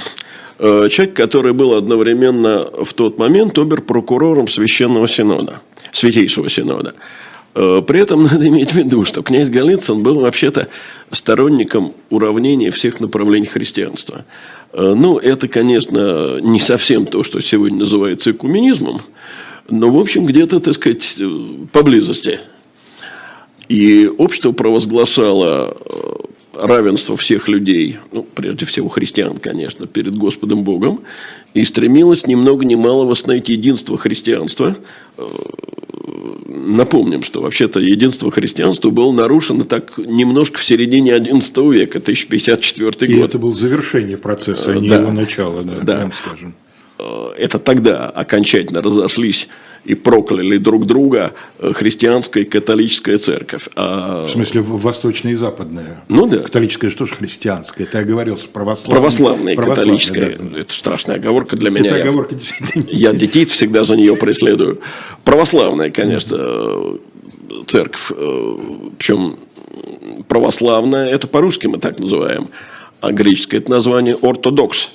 э, 0.60 0.90
человек, 0.92 1.16
который 1.16 1.54
был 1.54 1.74
одновременно 1.74 2.68
в 2.84 2.94
тот 2.94 3.18
момент 3.18 3.58
обер-прокурором 3.58 4.50
Священного 4.50 5.08
Синода, 5.08 5.62
Святейшего 5.94 6.50
Синода. 6.50 6.96
Э, 7.56 7.82
при 7.88 8.02
этом 8.02 8.24
надо 8.24 8.46
иметь 8.46 8.72
в 8.72 8.76
виду, 8.76 9.06
что 9.06 9.24
князь 9.24 9.50
Голицын 9.50 10.04
был 10.04 10.20
вообще-то 10.20 10.68
сторонником 11.10 11.94
уравнения 12.10 12.72
всех 12.72 13.00
направлений 13.00 13.48
христианства. 13.48 14.26
Э, 14.74 14.96
ну, 14.98 15.18
это, 15.18 15.48
конечно, 15.48 16.42
не 16.42 16.60
совсем 16.60 17.06
то, 17.06 17.24
что 17.24 17.40
сегодня 17.40 17.80
называется 17.80 18.32
экуменизмом, 18.32 19.00
но, 19.70 19.90
в 19.90 19.98
общем, 19.98 20.26
где-то, 20.26 20.60
так 20.60 20.74
сказать, 20.74 21.22
поблизости– 21.72 22.42
и 23.74 24.08
общество 24.08 24.52
провозглашало 24.52 25.76
равенство 26.54 27.18
всех 27.18 27.48
людей, 27.48 27.98
ну, 28.12 28.22
прежде 28.22 28.68
всего 28.68 28.88
христиан, 28.88 29.38
конечно, 29.38 29.88
перед 29.88 30.16
Господом 30.16 30.64
Богом, 30.64 31.02
и 31.56 31.66
стремилась 31.66 32.28
ни 32.28 32.36
много 32.36 32.66
ни 32.66 32.76
мало 32.76 33.06
восстановить 33.06 33.50
единство 33.50 33.98
христианства. 33.98 34.78
Э, 35.18 35.26
напомним, 36.46 37.24
что 37.24 37.42
вообще-то 37.42 37.80
единство 37.80 38.30
христианства 38.30 38.92
было 38.92 39.12
нарушено 39.12 39.64
так 39.64 39.98
немножко 39.98 40.60
в 40.60 40.64
середине 40.64 41.18
XI 41.18 41.74
века, 41.74 41.98
1054 41.98 42.92
год. 42.92 43.02
И 43.02 43.18
это 43.18 43.40
было 43.40 43.56
завершение 43.56 44.20
процесса, 44.20 44.74
а 44.74 44.76
не 44.76 44.90
да. 44.90 45.00
его 45.00 45.12
начало, 45.12 45.64
да, 45.64 45.80
да. 45.82 46.12
скажем. 46.16 46.54
Э, 47.00 47.32
это 47.40 47.58
тогда 47.58 48.08
окончательно 48.08 48.84
разошлись 48.84 49.48
и 49.86 49.96
прокляли 49.96 50.58
друг 50.58 50.86
друга 50.86 51.34
э, 51.60 51.74
христианская 51.74 52.44
и 52.44 52.46
католическая 52.46 53.18
церковь. 53.18 53.68
А... 53.76 54.26
В 54.26 54.32
смысле, 54.32 54.62
восточная 54.62 55.34
и 55.34 55.36
западная? 55.36 56.04
Ну 56.08 56.28
да. 56.28 56.40
Католическая 56.40 56.90
что 56.90 57.06
ж 57.06 57.12
христианская? 57.12 57.86
Ты 57.86 57.98
оговорился, 57.98 58.48
православная. 58.48 58.96
Православная 58.96 59.54
и 59.54 59.56
католическая. 59.56 60.38
Да. 60.38 60.60
Это 60.60 60.74
страшная 60.74 61.16
оговорка 61.18 61.58
для 61.58 61.70
меня. 61.70 61.92
Это 61.92 62.02
оговорка 62.02 62.36
действительно. 62.36 62.86
Я 62.90 63.14
детей 63.14 63.46
всегда 63.46 63.84
за 63.84 63.96
нее 63.96 64.16
преследую. 64.16 64.80
Православная, 65.24 65.92
конечно, 65.92 66.38
э, 66.40 66.98
церковь. 67.68 68.12
Э, 68.12 68.56
Причем 68.98 69.38
православная, 70.28 71.10
это 71.10 71.28
по-русски 71.28 71.68
мы 71.68 71.80
так 71.80 72.00
называем. 72.00 72.50
А 73.02 73.12
греческое 73.12 73.60
это 73.60 73.70
название 73.70 74.16
ортодокс 74.16 74.92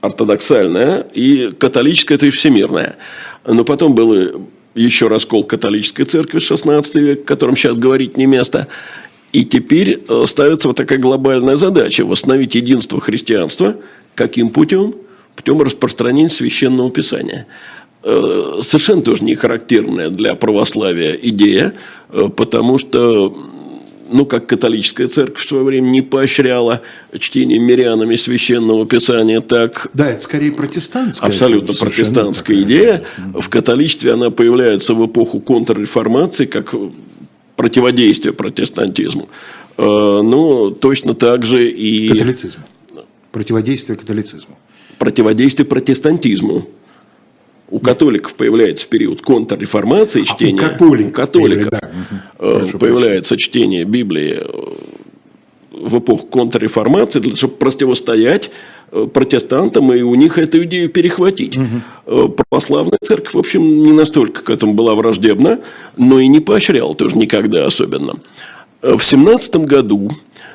ортодоксальная, 0.00 1.06
и 1.12 1.52
католическая– 1.58 2.16
это 2.16 2.26
и 2.26 2.30
всемирная. 2.30 2.96
Но 3.46 3.64
потом 3.64 3.94
был 3.94 4.48
еще 4.74 5.08
раскол 5.08 5.44
католической 5.44 6.04
церкви 6.04 6.38
в 6.38 6.42
16 6.42 6.94
век, 6.96 7.22
о 7.22 7.24
котором 7.24 7.56
сейчас 7.56 7.78
говорить 7.78 8.16
не 8.16 8.26
место. 8.26 8.68
И 9.32 9.44
теперь 9.44 10.02
э, 10.08 10.24
ставится 10.26 10.68
вот 10.68 10.76
такая 10.76 10.98
глобальная 10.98 11.56
задача– 11.56 12.04
восстановить 12.06 12.54
единство 12.54 13.00
христианства. 13.00 13.76
Каким 14.14 14.50
путем? 14.50 14.94
Путем 15.36 15.62
распространения 15.62 16.30
священного 16.30 16.90
писания. 16.90 17.46
Э, 18.02 18.60
совершенно 18.62 19.02
тоже 19.02 19.24
не 19.24 19.34
характерная 19.34 20.10
для 20.10 20.34
православия 20.34 21.12
идея, 21.14 21.74
э, 22.10 22.28
потому 22.34 22.78
что 22.78 23.36
ну, 24.12 24.26
как 24.26 24.46
католическая 24.46 25.08
церковь 25.08 25.44
в 25.44 25.48
свое 25.48 25.64
время 25.64 25.88
не 25.88 26.02
поощряла 26.02 26.82
чтение 27.18 27.58
мирянами 27.58 28.16
священного 28.16 28.86
писания, 28.86 29.40
так... 29.40 29.88
Да, 29.94 30.10
это 30.10 30.22
скорее 30.22 30.52
протестантская. 30.52 31.28
Абсолютно 31.28 31.74
протестантская 31.74 32.56
такая, 32.56 32.68
идея. 32.68 33.02
Да. 33.18 33.40
В 33.40 33.48
католичестве 33.48 34.12
она 34.12 34.30
появляется 34.30 34.94
в 34.94 35.06
эпоху 35.06 35.40
контрреформации, 35.40 36.46
как 36.46 36.74
противодействие 37.56 38.32
протестантизму. 38.32 39.28
Но 39.76 40.70
точно 40.70 41.14
так 41.14 41.46
же 41.46 41.68
и... 41.68 42.08
Католицизм. 42.08 42.58
Противодействие 43.32 43.96
католицизму. 43.96 44.58
Противодействие 44.98 45.66
протестантизму 45.66 46.66
у 47.70 47.78
католиков 47.78 48.34
появляется 48.34 48.86
в 48.86 48.88
период 48.88 49.22
контрреформации 49.22 50.24
чтение. 50.24 50.62
А 50.62 50.66
у 50.66 50.72
католиков, 50.72 51.12
у 51.12 51.14
католиков 51.14 51.70
да. 51.70 51.90
Э, 52.38 52.66
появляется 52.78 53.36
чтение 53.36 53.84
Библии 53.84 54.38
э, 54.40 54.48
в 55.72 55.98
эпоху 56.00 56.26
контрреформации, 56.26 57.20
для 57.20 57.36
чтобы 57.36 57.54
противостоять 57.54 58.50
э, 58.90 59.06
протестантам 59.12 59.92
и 59.92 60.02
у 60.02 60.14
них 60.16 60.36
эту 60.36 60.64
идею 60.64 60.90
перехватить. 60.90 61.56
Угу. 61.56 62.28
Православная 62.30 62.98
церковь, 63.02 63.34
в 63.34 63.38
общем, 63.38 63.84
не 63.84 63.92
настолько 63.92 64.42
к 64.42 64.50
этому 64.50 64.74
была 64.74 64.96
враждебна, 64.96 65.60
но 65.96 66.18
и 66.18 66.26
не 66.26 66.40
поощряла 66.40 66.94
тоже 66.94 67.16
никогда 67.16 67.66
особенно. 67.66 68.14
В 68.82 69.00
17 69.00 69.56
году 69.58 70.10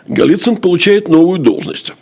Голицын 0.08 0.58
получает 0.58 1.08
новую 1.08 1.40
должность. 1.40 1.94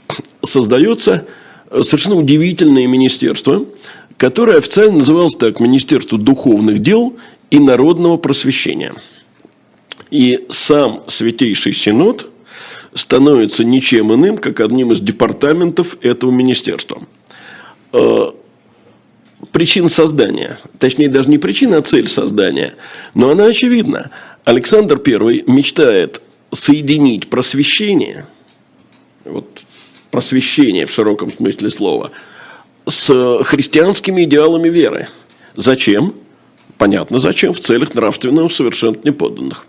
Создается 0.42 1.26
совершенно 1.72 2.16
удивительное 2.16 2.88
министерство– 2.88 3.66
которое 4.18 4.58
официально 4.58 5.00
называлось 5.00 5.36
так 5.36 5.60
Министерство 5.60 6.18
духовных 6.18 6.80
дел 6.80 7.16
и 7.52 7.60
народного 7.60 8.18
просвещения. 8.18 8.94
И 10.12 10.46
сам 10.50 11.02
Святейший 11.08 11.74
Синод 11.74 12.30
становится 12.94 13.64
ничем 13.64 14.14
иным, 14.14 14.38
как 14.38 14.60
одним 14.60 14.92
из 14.92 15.00
департаментов 15.00 15.98
этого 16.02 16.32
министерства. 16.32 17.02
Э, 17.92 18.32
причина 19.52 19.90
создания, 19.90 20.60
точнее 20.78 21.10
даже 21.10 21.30
не 21.30 21.40
причина, 21.40 21.78
а 21.78 21.82
цель 21.82 22.08
создания, 22.08 22.76
но 23.16 23.32
она 23.32 23.46
очевидна. 23.46 24.12
Александр 24.46 25.02
I 25.06 25.44
мечтает 25.48 26.22
соединить 26.52 27.30
просвещение, 27.30 28.28
вот 29.26 29.64
просвещение 30.12 30.86
в 30.86 30.92
широком 30.92 31.34
смысле 31.34 31.70
слова– 31.72 32.12
с 32.88 33.44
христианскими 33.44 34.24
идеалами 34.24 34.70
веры. 34.70 35.08
Зачем? 35.56 36.14
Понятно, 36.78 37.20
зачем? 37.20 37.54
В 37.54 37.60
целях 37.60 37.94
нравственного 37.94 38.50
совершенствования 38.50 39.14
подданных. 39.14 39.66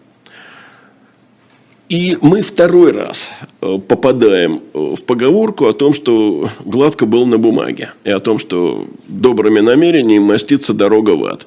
И 1.89 2.17
мы 2.23 2.43
второй 2.43 2.93
раз 2.93 3.31
э, 3.61 3.79
попадаем 3.79 4.63
э, 4.73 4.95
в 4.97 5.05
поговорку 5.05 5.67
о 5.67 5.75
том, 5.75 5.93
что 5.93 6.49
гладко 6.65 7.05
было 7.05 7.27
на 7.27 7.37
бумаге, 7.37 7.93
и 8.05 8.11
о 8.11 8.21
том, 8.21 8.39
что 8.39 8.87
добрыми 9.07 9.61
намерениями 9.61 10.25
мастится 10.25 10.73
дорога 10.73 11.11
в 11.11 11.27
ад. 11.27 11.47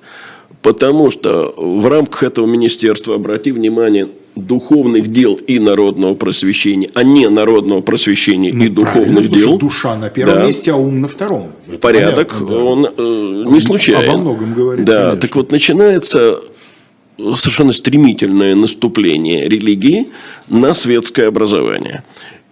Потому 0.61 1.09
что 1.09 1.53
в 1.57 1.87
рамках 1.87 2.23
этого 2.23 2.45
министерства, 2.45 3.15
обрати 3.15 3.51
внимание, 3.51 4.09
духовных 4.37 5.07
дел 5.07 5.35
и 5.35 5.59
народного 5.59 6.15
просвещения, 6.15 6.89
а 6.93 7.03
не 7.03 7.27
народного 7.29 7.81
просвещения 7.81 8.51
ну, 8.53 8.65
и 8.65 8.69
духовных 8.69 9.29
дел. 9.29 9.57
Душа 9.57 9.95
на 9.95 10.09
первом 10.09 10.35
да. 10.35 10.45
месте, 10.45 10.71
а 10.71 10.75
ум 10.75 11.01
на 11.01 11.07
втором. 11.07 11.51
Это 11.67 11.77
Порядок, 11.77 12.29
понятно, 12.29 12.55
да. 12.55 12.63
он 12.63 12.85
э, 12.85 13.43
не 13.47 13.61
случайен. 13.61 14.09
Обо 14.09 14.19
многом 14.19 14.53
говорит. 14.53 14.85
Да, 14.85 15.01
конечно. 15.01 15.21
так 15.21 15.35
вот 15.35 15.51
начинается 15.51 16.39
совершенно 17.17 17.73
стремительное 17.73 18.55
наступление 18.55 19.47
религии 19.47 20.07
на 20.49 20.73
светское 20.73 21.27
образование. 21.27 22.03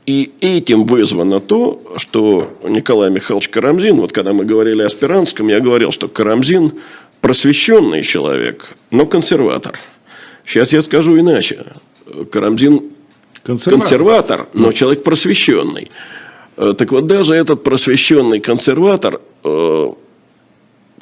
И 0.06 0.32
этим 0.40 0.86
вызвано 0.86 1.40
то, 1.40 1.82
что 1.98 2.54
Николай 2.68 3.10
Михайлович 3.10 3.50
Карамзин, 3.50 3.96
вот 3.98 4.12
когда 4.12 4.34
мы 4.34 4.46
говорили 4.46 4.82
о 4.82 4.90
Спиранском, 4.90 5.48
я 5.48 5.60
говорил, 5.60 5.92
что 5.92 6.08
Карамзин 6.08 6.74
просвещенный 7.22 8.04
человек, 8.04 8.76
но 8.92 9.06
консерватор– 9.06 9.80
Сейчас 10.46 10.74
я 10.74 10.82
скажу 10.82 11.20
иначе. 11.20 11.66
Карамзин 12.32 12.92
консерватор, 13.44 13.80
консерватор 13.80 14.48
но 14.54 14.72
человек 14.72 15.04
просвещенный. 15.04 15.90
Э, 16.58 16.74
так 16.78 16.92
вот, 16.92 17.08
даже 17.08 17.34
этот 17.34 17.64
просвещенный 17.64 18.40
консерватор 18.40 19.22
э, 19.44 19.88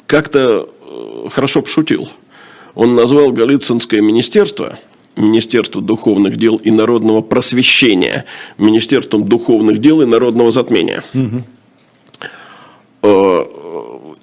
как-то 0.06 0.68
э, 0.80 1.28
хорошо 1.30 1.62
пошутил. 1.62 2.08
Он 2.74 2.94
назвал 2.94 3.32
Голицынское 3.32 4.00
министерство 4.00 4.78
Министерство 5.16 5.80
духовных 5.80 6.36
дел 6.36 6.56
и 6.56 6.72
народного 6.72 7.20
просвещения 7.20 8.24
Министерством 8.58 9.24
духовных 9.24 9.78
дел 9.78 10.02
и 10.02 10.06
народного 10.06 10.50
затмения. 10.50 11.04
Угу. 11.14 11.44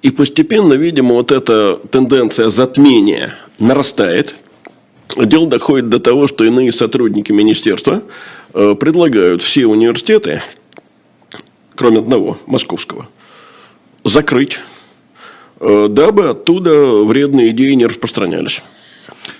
И 0.02 0.10
постепенно, 0.10 0.74
видимо, 0.74 1.14
вот 1.14 1.32
эта 1.32 1.76
тенденция 1.90 2.50
затмения 2.50 3.38
нарастает– 3.58 4.36
дело 5.16 5.48
доходит 5.48 5.88
до 5.88 5.98
того, 5.98 6.26
что 6.26 6.44
иные 6.44 6.72
сотрудники 6.72 7.32
министерства 7.32 8.02
э, 8.54 8.74
предлагают 8.74 9.42
все 9.42 9.66
университеты, 9.66 10.42
кроме 11.74 11.98
одного, 11.98 12.38
московского, 12.46 13.08
закрыть, 14.04 14.58
э, 15.60 15.86
дабы 15.88 16.28
оттуда 16.28 17.04
вредные 17.04 17.50
идеи 17.50 17.72
не 17.72 17.86
распространялись. 17.86 18.62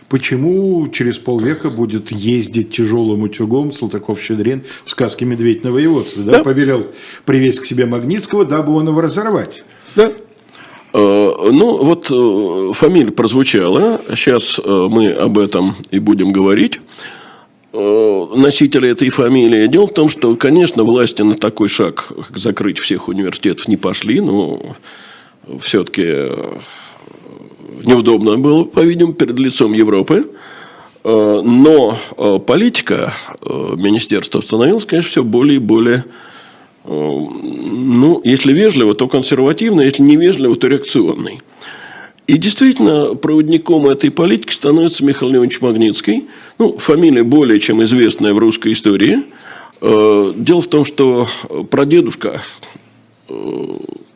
Почему 0.09 0.89
через 0.89 1.19
полвека 1.19 1.71
будет 1.71 2.13
ездить 2.13 2.71
тяжелым 2.77 3.23
утюгом 3.23 3.73
Салтыков-Щедрин 3.73 4.63
в 4.85 4.91
сказке 4.91 5.25
«Медведь 5.25 5.65
на 5.65 5.73
воеводстве»? 5.73 6.23
Да? 6.23 6.33
да? 6.33 6.45
Повелел 6.45 6.87
привезть 7.25 7.61
к 7.61 7.65
себе 7.65 7.87
Магнитского, 7.87 8.45
дабы 8.45 8.75
он 8.75 8.89
его 8.89 9.01
разорвать. 9.01 9.65
Да. 9.97 10.13
Э, 10.93 11.51
ну, 11.53 11.85
вот 11.85 12.11
э, 12.11 12.73
фамилия 12.75 13.13
прозвучала. 13.13 14.01
Сейчас 14.11 14.61
э, 14.63 14.89
мы 14.91 15.11
об 15.11 15.39
этом 15.39 15.75
и 15.91 15.99
будем 15.99 16.33
говорить. 16.33 16.81
Носители 17.75 18.91
этой 18.91 19.09
фамилии. 19.09 19.67
Дело 19.67 19.87
в 19.87 19.95
том, 19.95 20.11
что, 20.11 20.37
конечно, 20.37 20.85
власти 20.85 21.23
на 21.23 21.37
такой 21.37 21.71
шаг 21.71 22.13
закрыть 22.35 22.79
всех 22.79 23.09
университетов 23.09 23.67
не 23.67 23.79
пошли, 23.79 24.21
но 24.21 24.77
все-таки 25.59 26.05
неудобно 27.83 28.37
было, 28.37 28.65
по-видимому, 28.65 29.15
перед 29.15 29.39
лицом 29.39 29.73
Европы. 29.73 30.29
Но 31.03 31.99
политика 32.47 33.15
министерства 33.49 34.43
становилась, 34.43 34.85
конечно, 34.85 35.11
все 35.11 35.23
более 35.23 35.57
и 35.57 35.59
более 35.59 36.05
ну, 36.85 38.21
если 38.25 38.53
вежливо, 38.53 38.95
то 38.95 39.09
консервативный, 39.09 39.85
если 39.85 40.03
невежливо, 40.03 40.57
то 40.57 40.69
реакционный. 40.69 41.41
И 42.27 42.39
действительно, 42.39 43.15
проводником 43.15 43.87
этой 43.87 44.11
политики 44.11 44.53
становится 44.53 45.05
Михаил 45.05 45.33
Леонидович 45.33 45.61
Магнитский. 45.61 46.25
Ну, 46.59 46.79
фамилия 46.79 47.25
более 47.25 47.61
чем 47.61 47.83
известная 47.83 48.33
в 48.33 48.39
русской 48.39 48.73
истории. 48.73 49.25
Э, 49.81 50.33
дело 50.37 50.63
в 50.63 50.69
том, 50.69 50.85
что 50.85 51.29
прадедушка 51.71 52.41
э, 53.29 53.35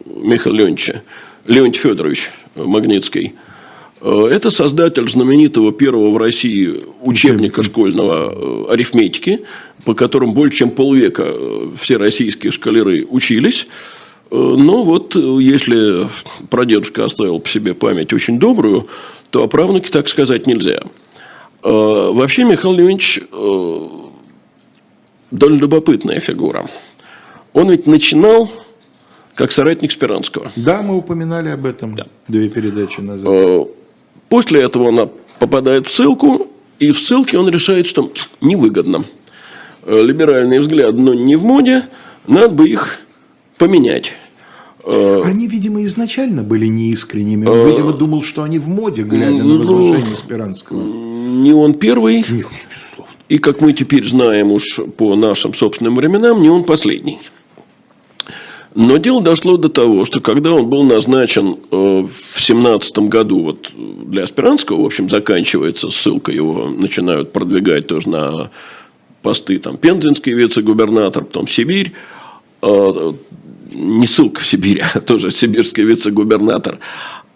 Михаила 0.05 0.57
Леонидовича, 0.57 1.02
Леонтий 1.46 1.81
Федорович 1.81 2.31
Магнитский, 2.55 3.35
э, 3.35 3.56
это 4.00 4.50
создатель 4.50 5.09
знаменитого 5.09 5.72
первого 5.72 6.11
в 6.11 6.16
России 6.16 6.85
учебника 7.02 7.62
школьного 7.62 8.70
арифметики, 8.72 9.40
по 9.85 9.94
которому 9.94 10.32
больше 10.32 10.59
чем 10.59 10.70
полвека 10.70 11.32
все 11.78 11.96
российские 11.96 12.52
школяры 12.52 13.06
учились. 13.09 13.66
Но 14.30 14.82
вот 14.85 15.14
если 15.14 16.09
прадедушка 16.50 17.04
оставил 17.04 17.38
по 17.40 17.48
себе 17.48 17.74
память 17.74 18.12
очень 18.12 18.38
добрую, 18.38 18.88
то 19.30 19.42
о 19.44 19.48
правнуке 19.48 19.90
так 19.90 20.09
сказать 20.09 20.46
нельзя. 20.46 20.82
Вообще 21.62 22.44
Михаил 22.44 22.74
Леонидович 22.74 23.20
довольно 25.30 25.61
любопытная 25.61 26.20
фигура. 26.20 26.68
Он 27.52 27.70
ведь 27.70 27.87
начинал 27.87 28.50
как 29.35 29.52
соратник 29.52 29.92
Спиранского. 29.92 30.50
Да, 30.56 30.82
мы 30.82 30.96
упоминали 30.96 31.48
об 31.48 31.64
этом 31.66 31.94
да. 31.94 32.06
две 32.28 32.50
передачи 32.50 33.00
назад. 33.00 33.68
Э, 34.26 34.30
после 34.30 34.62
этого 34.62 34.88
она 34.88 35.08
попадает 35.38 35.86
в 35.86 35.92
ссылку, 35.92 36.48
и 36.78 36.92
в 36.92 36.98
ссылке 36.98 37.38
он 37.38 37.48
решает, 37.48 37.86
что 37.86 38.12
невыгодно. 38.40 39.04
Э, 39.84 40.02
либеральные 40.02 40.60
взгляды, 40.60 40.98
но 40.98 41.14
не 41.14 41.36
в 41.36 41.44
моде, 41.44 41.84
надо 42.26 42.50
бы 42.50 42.68
их 42.68 43.00
поменять. 43.56 44.14
Э, 44.84 45.22
они, 45.24 45.46
видимо, 45.46 45.84
изначально 45.84 46.42
были 46.42 46.66
неискренними. 46.66 47.46
Он, 47.46 47.68
видимо, 47.68 47.92
думал, 47.92 48.22
что 48.22 48.42
они 48.42 48.58
в 48.58 48.68
моде, 48.68 49.02
глядя 49.02 49.42
на 49.42 49.54
ну, 49.54 49.58
возвышение 49.58 50.16
Спиранского. 50.16 50.82
Не 50.82 51.52
он 51.52 51.74
первый. 51.74 52.16
Нет, 52.16 52.28
безусловно. 52.28 53.12
И, 53.28 53.38
как 53.38 53.60
мы 53.60 53.72
теперь 53.72 54.06
знаем 54.06 54.52
уж 54.52 54.80
по 54.96 55.16
нашим 55.16 55.54
собственным 55.54 55.96
временам, 55.96 56.40
не 56.40 56.48
он 56.48 56.64
последний. 56.64 57.18
Но 58.76 58.98
дело 58.98 59.22
дошло 59.22 59.56
до 59.56 59.70
того, 59.70 60.04
что 60.04 60.20
когда 60.20 60.52
он 60.52 60.68
был 60.68 60.84
назначен 60.84 61.56
э, 61.70 62.04
в 62.32 62.40
семнадцатом 62.40 63.08
году 63.08 63.40
вот 63.42 63.72
для 63.74 64.24
Аспиранского, 64.24 64.82
в 64.82 64.84
общем, 64.84 65.08
заканчивается 65.08 65.90
ссылка, 65.90 66.30
его 66.30 66.68
начинают 66.68 67.32
продвигать 67.32 67.86
тоже 67.86 68.10
на 68.10 68.50
посты, 69.22 69.58
там, 69.58 69.78
Пензенский 69.78 70.34
вице-губернатор, 70.34 71.24
потом 71.24 71.48
Сибирь, 71.48 71.92
э, 72.60 73.12
не 73.72 74.06
ссылка 74.06 74.42
в 74.42 74.46
Сибирь, 74.46 74.82
а 74.94 75.00
тоже 75.00 75.30
сибирский 75.30 75.82
вице-губернатор. 75.82 76.78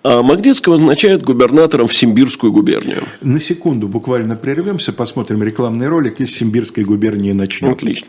А 0.03 0.23
Магнитского 0.23 0.77
назначают 0.77 1.23
губернатором 1.23 1.87
в 1.89 1.95
Симбирскую 1.95 2.53
губернию. 2.53 3.03
На 3.23 3.41
секунду 3.41 3.89
буквально 3.89 4.37
прервемся, 4.37 4.93
посмотрим 4.93 5.43
рекламный 5.43 5.89
ролик 5.89 6.21
из 6.21 6.37
Симбирской 6.37 6.85
губернии 6.85 7.33
начнем. 7.33 7.73
Отлично. 7.73 8.09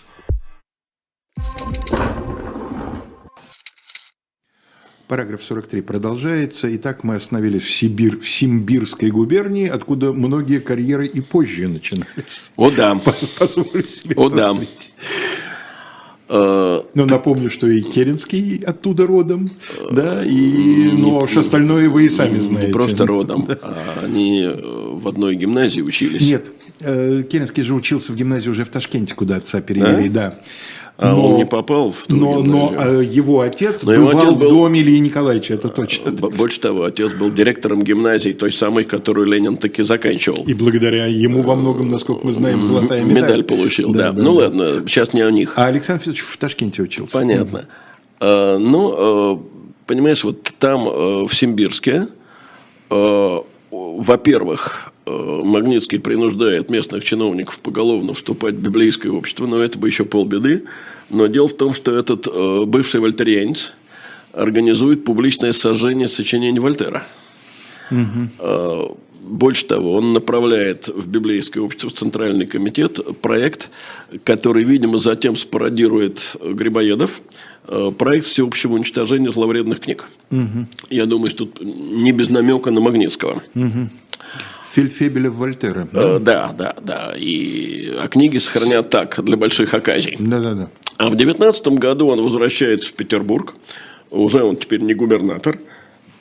Параграф 5.11 5.43
43 5.43 5.81
продолжается. 5.81 6.73
Итак, 6.77 7.03
мы 7.03 7.15
остановились 7.15 7.63
в, 7.63 7.69
Сибирь, 7.69 8.17
в 8.17 8.29
Симбирской 8.29 9.11
губернии, 9.11 9.67
откуда 9.67 10.13
многие 10.13 10.61
карьеры 10.61 11.05
и 11.05 11.19
позже 11.19 11.67
начинались. 11.67 12.49
О 12.55 12.71
да. 12.71 12.95
Позволю 13.39 13.83
себе 13.83 14.15
О 14.15 14.29
да. 14.29 14.55
Э, 16.29 16.83
Но 16.93 17.05
напомню, 17.05 17.49
что 17.49 17.67
и 17.67 17.81
Керенский 17.81 18.63
оттуда 18.65 19.05
родом, 19.05 19.51
да, 19.91 20.23
и 20.23 20.91
ну, 20.93 21.17
а 21.17 21.23
уж 21.23 21.35
остальное 21.35 21.89
вы 21.89 22.05
и 22.05 22.09
сами 22.09 22.39
знаете. 22.39 22.67
Не 22.67 22.71
просто 22.71 23.05
родом, 23.05 23.49
а 23.61 23.75
они 24.05 24.43
э, 24.45 24.61
в 24.93 25.09
одной 25.09 25.35
гимназии 25.35 25.81
учились. 25.81 26.25
Нет, 26.25 26.45
э, 26.79 27.23
Керенский 27.29 27.63
же 27.63 27.73
учился 27.73 28.13
в 28.13 28.15
гимназии 28.15 28.47
уже 28.47 28.63
в 28.63 28.69
Ташкенте, 28.69 29.13
куда 29.13 29.35
отца 29.35 29.59
перевели, 29.59 30.07
да. 30.07 30.29
да. 30.29 30.41
А 30.97 31.13
но, 31.13 31.29
он 31.29 31.37
не 31.37 31.45
попал 31.45 31.91
в 31.91 32.05
ту 32.05 32.15
но, 32.15 32.43
но 32.43 32.73
а, 32.77 33.01
его 33.01 33.41
отец 33.41 33.83
но 33.83 33.93
бывал 33.93 34.11
его 34.11 34.19
отец 34.19 34.39
был, 34.39 34.47
в 34.47 34.49
доме 34.51 34.81
Ильи 34.81 34.99
Николаевича, 34.99 35.55
это 35.55 35.69
точно. 35.69 36.11
Больше 36.11 36.59
того, 36.59 36.83
отец 36.83 37.11
был 37.13 37.31
директором 37.31 37.83
гимназии, 37.83 38.33
той 38.33 38.51
самой, 38.51 38.83
которую 38.83 39.27
Ленин 39.27 39.57
таки 39.57 39.81
заканчивал. 39.81 40.43
И 40.43 40.53
благодаря 40.53 41.07
ему 41.07 41.41
во 41.41 41.55
многом, 41.55 41.89
насколько 41.89 42.25
мы 42.25 42.33
знаем, 42.33 42.61
золотая 42.61 43.03
медаль. 43.03 43.23
Медаль 43.23 43.43
получил, 43.43 43.91
да. 43.91 44.11
да. 44.11 44.11
да 44.11 44.23
ну 44.23 44.35
да. 44.35 44.43
ладно, 44.43 44.83
сейчас 44.87 45.13
не 45.13 45.21
о 45.21 45.31
них. 45.31 45.53
А 45.57 45.65
Александр 45.65 46.01
Федорович 46.03 46.23
в 46.23 46.37
Ташкенте 46.37 46.83
учился. 46.83 47.13
Понятно. 47.13 47.65
А, 48.19 48.57
ну, 48.59 48.93
а, 48.95 49.41
понимаешь, 49.87 50.23
вот 50.23 50.43
там, 50.59 50.87
а, 50.87 51.25
в 51.25 51.33
Симбирске, 51.33 52.07
во-первых, 53.71 54.87
Э, 54.87 54.90
Магнитский 55.05 55.99
принуждает 55.99 56.69
местных 56.69 57.03
чиновников 57.03 57.59
поголовно 57.59 58.13
вступать 58.13 58.55
в 58.55 58.59
библейское 58.61 59.11
общество, 59.11 59.47
но 59.47 59.59
это 59.61 59.77
бы 59.77 59.87
еще 59.87 60.05
полбеды. 60.05 60.65
Но 61.09 61.27
дело 61.27 61.47
в 61.47 61.53
том, 61.53 61.73
что 61.73 61.91
этот 61.91 62.27
э, 62.27 62.65
бывший 62.65 62.99
вольтерианец 62.99 63.73
организует 64.33 65.03
публичное 65.03 65.51
сожжение 65.51 66.07
сочинений 66.07 66.59
Вольтера. 66.59 67.03
Угу. 67.91 68.97
Больше 69.21 69.65
того, 69.65 69.93
он 69.93 70.13
направляет 70.13 70.87
в 70.87 71.07
библейское 71.07 71.61
общество, 71.63 71.89
в 71.89 71.93
Центральный 71.93 72.45
комитет 72.45 72.99
проект, 73.21 73.69
который, 74.23 74.63
видимо, 74.63 74.99
затем 74.99 75.35
спародирует 75.35 76.37
Грибоедов, 76.41 77.21
проект 77.97 78.25
всеобщего 78.25 78.73
уничтожения 78.73 79.31
зловредных 79.31 79.81
книг. 79.81 80.05
Угу. 80.31 80.67
Я 80.89 81.05
думаю, 81.05 81.29
что 81.29 81.45
тут 81.45 81.61
не 81.61 82.11
без 82.11 82.29
намека 82.29 82.71
на 82.71 82.81
Магнитского. 82.81 83.43
Угу. 83.53 83.89
Фельдфебеля 84.73 85.29
Вольтера. 85.29 85.87
Да? 85.91 86.15
Э, 86.15 86.19
да, 86.19 86.53
да, 86.57 86.75
да. 86.81 87.13
И 87.17 87.93
а 88.01 88.07
книги 88.07 88.37
сохранят 88.37 88.89
так 88.89 89.21
для 89.23 89.35
больших 89.35 89.73
оказий. 89.73 90.15
Да, 90.19 90.39
да, 90.39 90.53
да. 90.53 90.69
А 90.97 91.09
в 91.09 91.15
девятнадцатом 91.15 91.75
году 91.75 92.07
он 92.07 92.21
возвращается 92.21 92.89
в 92.89 92.93
Петербург. 92.93 93.55
Уже 94.09 94.43
он 94.43 94.55
теперь 94.55 94.81
не 94.81 94.93
губернатор. 94.93 95.59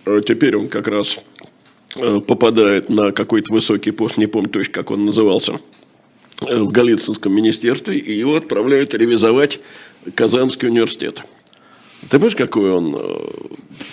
Э, 0.05 0.21
теперь 0.27 0.57
он 0.57 0.69
как 0.69 0.89
раз 0.89 1.19
э, 1.97 2.21
попадает 2.21 2.89
на 2.89 3.13
какой-то 3.13 3.53
высокий 3.53 3.93
пост, 3.93 4.17
не 4.17 4.27
помню 4.27 4.49
точно, 4.51 4.73
как 4.73 4.91
он 4.91 5.07
назывался, 5.07 5.61
в 6.41 6.73
Голицынском 6.73 7.35
министерстве, 7.35 7.99
и 7.99 8.19
его 8.19 8.37
отправляют 8.37 8.95
ревизовать 8.95 9.61
Казанский 10.15 10.69
университет. 10.69 11.23
Ты 12.03 12.19
понимаешь, 12.19 12.37
какое 12.37 12.73
он 12.73 12.97
э, 12.99 13.17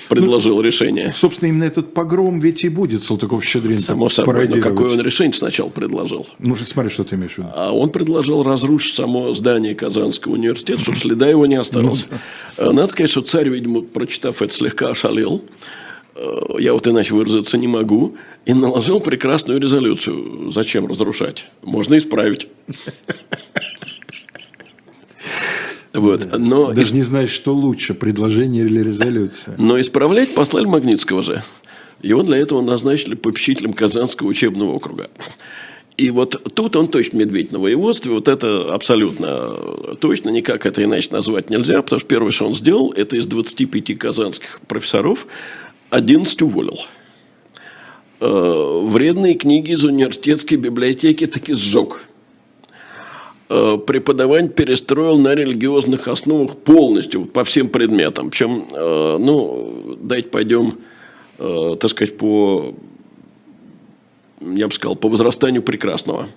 предложил 0.09 0.55
ну, 0.55 0.61
решение? 0.61 1.13
Собственно, 1.13 1.49
именно 1.49 1.65
этот 1.65 1.93
погром 1.93 2.39
ведь 2.39 2.63
и 2.63 2.69
будет 2.69 3.03
Салтыков-Щедрин. 3.03 3.77
Само 3.77 4.09
собой, 4.09 4.47
но 4.47 4.61
какое 4.61 4.93
он 4.93 5.01
решение 5.01 5.33
сначала 5.33 5.69
предложил? 5.69 6.25
Ну, 6.39 6.55
смотри, 6.55 6.89
что 6.89 7.03
ты 7.03 7.15
имеешь 7.15 7.33
в 7.33 7.39
виду. 7.39 7.49
А 7.53 7.71
он 7.71 7.89
предложил 7.91 8.43
разрушить 8.43 8.95
само 8.95 9.33
здание 9.33 9.75
Казанского 9.75 10.33
университета, 10.33 10.81
чтобы 10.81 10.97
следа 10.97 11.27
его 11.27 11.45
не 11.45 11.55
осталось. 11.55 12.07
Ну, 12.57 12.71
Надо 12.71 12.87
сказать, 12.87 13.11
что 13.11 13.21
царь, 13.21 13.49
видимо, 13.49 13.81
прочитав 13.81 14.41
это, 14.41 14.53
слегка 14.53 14.89
ошалел. 14.89 15.43
Э, 16.15 16.39
я 16.59 16.73
вот 16.73 16.87
иначе 16.87 17.13
выразиться 17.13 17.57
не 17.57 17.67
могу. 17.67 18.15
И 18.45 18.53
наложил 18.53 18.99
прекрасную 18.99 19.59
резолюцию. 19.59 20.51
Зачем 20.51 20.87
разрушать? 20.87 21.47
Можно 21.61 21.97
исправить. 21.97 22.47
Вот. 25.97 26.37
Но, 26.37 26.73
Даже 26.73 26.93
не 26.93 27.01
знаешь, 27.01 27.29
что 27.31 27.53
лучше, 27.53 27.93
предложение 27.93 28.65
или 28.65 28.81
резолюция. 28.83 29.55
но 29.57 29.79
исправлять 29.79 30.33
послали 30.33 30.65
Магнитского 30.65 31.21
же. 31.23 31.43
Его 32.01 32.21
для 32.23 32.37
этого 32.37 32.61
назначили 32.61 33.15
попечителем 33.15 33.73
Казанского 33.73 34.27
учебного 34.27 34.73
округа. 34.73 35.09
И 35.97 36.11
вот 36.11 36.53
тут 36.53 36.75
он 36.75 36.89
точно 36.89 37.17
медведь 37.17 37.51
на 37.51 37.57
воеводстве, 37.57 38.11
вот 38.11 38.27
это 38.27 38.71
абсолютно 38.71 39.49
точно, 39.99 40.29
никак 40.29 40.67
это 40.67 40.83
иначе 40.83 41.09
назвать 41.11 41.49
нельзя, 41.49 41.81
потому 41.81 41.99
что 42.01 42.07
первое, 42.07 42.31
что 42.31 42.45
он 42.45 42.53
сделал, 42.53 42.91
это 42.91 43.17
из 43.17 43.25
25 43.25 43.97
казанских 43.97 44.59
профессоров 44.67 45.25
11 45.89 46.39
уволил. 46.43 46.77
Э, 48.19 48.81
Вредные 48.85 49.33
книги 49.33 49.71
из 49.71 49.83
университетской 49.83 50.57
библиотеки 50.57 51.25
таки 51.25 51.53
сжег. 51.55 52.01
Э, 53.49 53.77
Преподавание 53.77 54.49
перестроил 54.49 55.17
на 55.17 55.33
религиозных 55.33 56.07
основах 56.07 56.57
полностью, 56.57 57.25
по 57.25 57.43
всем 57.43 57.69
предметам. 57.69 58.29
Причем, 58.29 58.67
э, 58.73 59.17
ну, 59.19 59.97
дайте 60.01 60.29
пойдем, 60.29 60.73
э, 61.39 61.75
так 61.79 61.91
сказать, 61.91 62.17
по 62.17 62.73
я 64.39 64.67
бы 64.67 64.73
сказал, 64.73 64.95
по 64.95 65.09
возрастанию 65.09 65.63
прекрасного. 65.63 66.27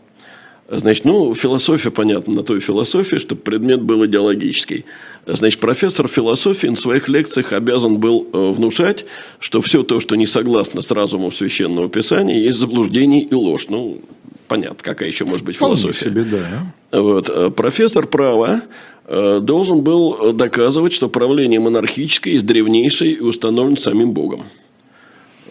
Значит, 0.73 1.05
ну, 1.05 1.35
философия, 1.35 1.91
понятно, 1.91 2.33
на 2.33 2.43
то 2.45 2.57
и 2.57 2.61
философия, 2.61 3.19
чтобы 3.19 3.41
предмет 3.43 3.83
был 3.83 4.07
идеологический. 4.07 4.85
Значит, 5.27 5.59
профессор 5.59 6.07
философии 6.07 6.69
на 6.69 6.77
своих 6.77 7.09
лекциях 7.09 7.53
обязан 7.53 7.99
был 7.99 8.29
э, 8.33 8.53
внушать, 8.53 9.05
что 9.41 9.61
все 9.63 9.83
то, 9.83 9.99
что 9.99 10.15
не 10.15 10.27
согласно 10.29 10.81
с 10.81 10.93
разумом 10.93 11.33
священного 11.33 11.89
писания, 11.89 12.39
есть 12.39 12.59
заблуждение 12.59 13.23
и 13.25 13.35
ложь. 13.35 13.67
Ну, 13.69 14.01
понятно, 14.47 14.79
какая 14.81 15.09
еще 15.09 15.25
может 15.25 15.45
быть 15.45 15.57
Вполне 15.57 15.77
философия. 15.77 16.05
себе, 16.09 16.23
да. 16.23 16.73
Вот. 16.93 17.29
э, 17.29 17.51
Профессор 17.51 18.07
права 18.07 18.63
э, 19.07 19.41
должен 19.43 19.83
был 19.83 20.33
доказывать, 20.33 20.93
что 20.93 21.09
правление 21.09 21.59
монархическое 21.59 22.35
есть 22.35 22.47
древнейшее 22.47 23.15
и 23.15 23.21
установлено 23.21 23.77
самим 23.77 24.13
Богом. 24.13 24.45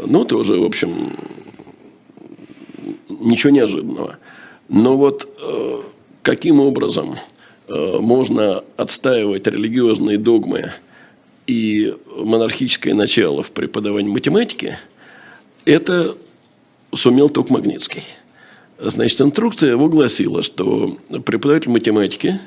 Ну, 0.01 0.23
тоже, 0.23 0.53
в 0.53 0.63
общем, 0.63 1.17
ничего 3.09 3.49
неожиданного. 3.51 4.17
Но 4.69 4.97
вот 4.97 5.27
э, 5.41 5.81
каким 6.21 6.59
образом 6.59 7.17
э, 7.67 7.97
можно 7.99 8.63
отстаивать 8.77 9.47
религиозные 9.47 10.19
догмы 10.19 10.71
и 11.47 11.95
монархическое 12.15 12.93
начало 12.93 13.41
в 13.41 13.51
преподавании 13.51 14.11
математики, 14.11 14.77
это 15.65 16.15
сумел 16.93 17.29
только 17.29 17.51
Магнитский. 17.51 18.03
Значит, 18.77 19.19
инструкция 19.21 19.71
его 19.71 19.89
гласила, 19.89 20.43
что 20.43 20.97
преподаватель 21.25 21.71
математики, 21.71 22.39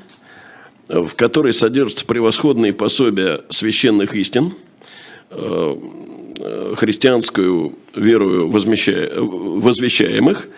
в 0.88 1.14
которой 1.14 1.52
содержатся 1.52 2.06
превосходные 2.06 2.72
пособия 2.72 3.40
священных 3.50 4.14
истин, 4.14 4.52
э, 5.30 5.76
христианскую 6.76 7.76
веру 7.94 8.48
возвещаемых, 8.48 10.48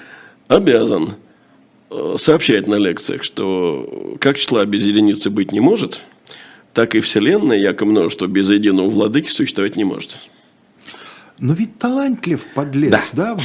обязан 0.49 1.15
э, 1.95 2.17
сообщать 2.19 2.67
на 2.67 2.75
лекциях, 2.77 3.23
что 3.23 4.17
как 4.21 4.37
числа 4.39 4.65
без 4.67 4.83
единицы 4.85 5.31
быть 5.31 5.53
не 5.53 5.61
может, 5.61 6.03
так 6.73 6.95
и 6.95 7.01
Вселенная, 7.01 7.57
яко 7.59 7.85
множество 7.85 8.27
без 8.27 8.51
единого 8.51 8.91
владыки 8.91 9.29
существовать 9.31 9.77
не 9.77 9.85
может. 9.85 10.17
Но 11.39 11.53
ведь 11.55 11.79
талантлив 11.79 12.47
подлец, 12.55 13.11
да? 13.13 13.35
в- 13.35 13.43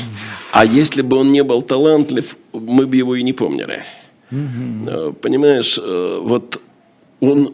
А 0.54 0.64
если 0.66 1.02
бы 1.02 1.18
он 1.18 1.32
не 1.32 1.44
был 1.44 1.62
талантлив, 1.62 2.38
мы 2.54 2.86
бы 2.88 2.96
его 2.96 3.16
и 3.16 3.24
не 3.24 3.34
помнили. 3.34 3.84
Э, 4.32 5.12
Понимаешь, 5.22 5.80
э, 5.82 6.20
вот 6.22 6.62
он 7.20 7.54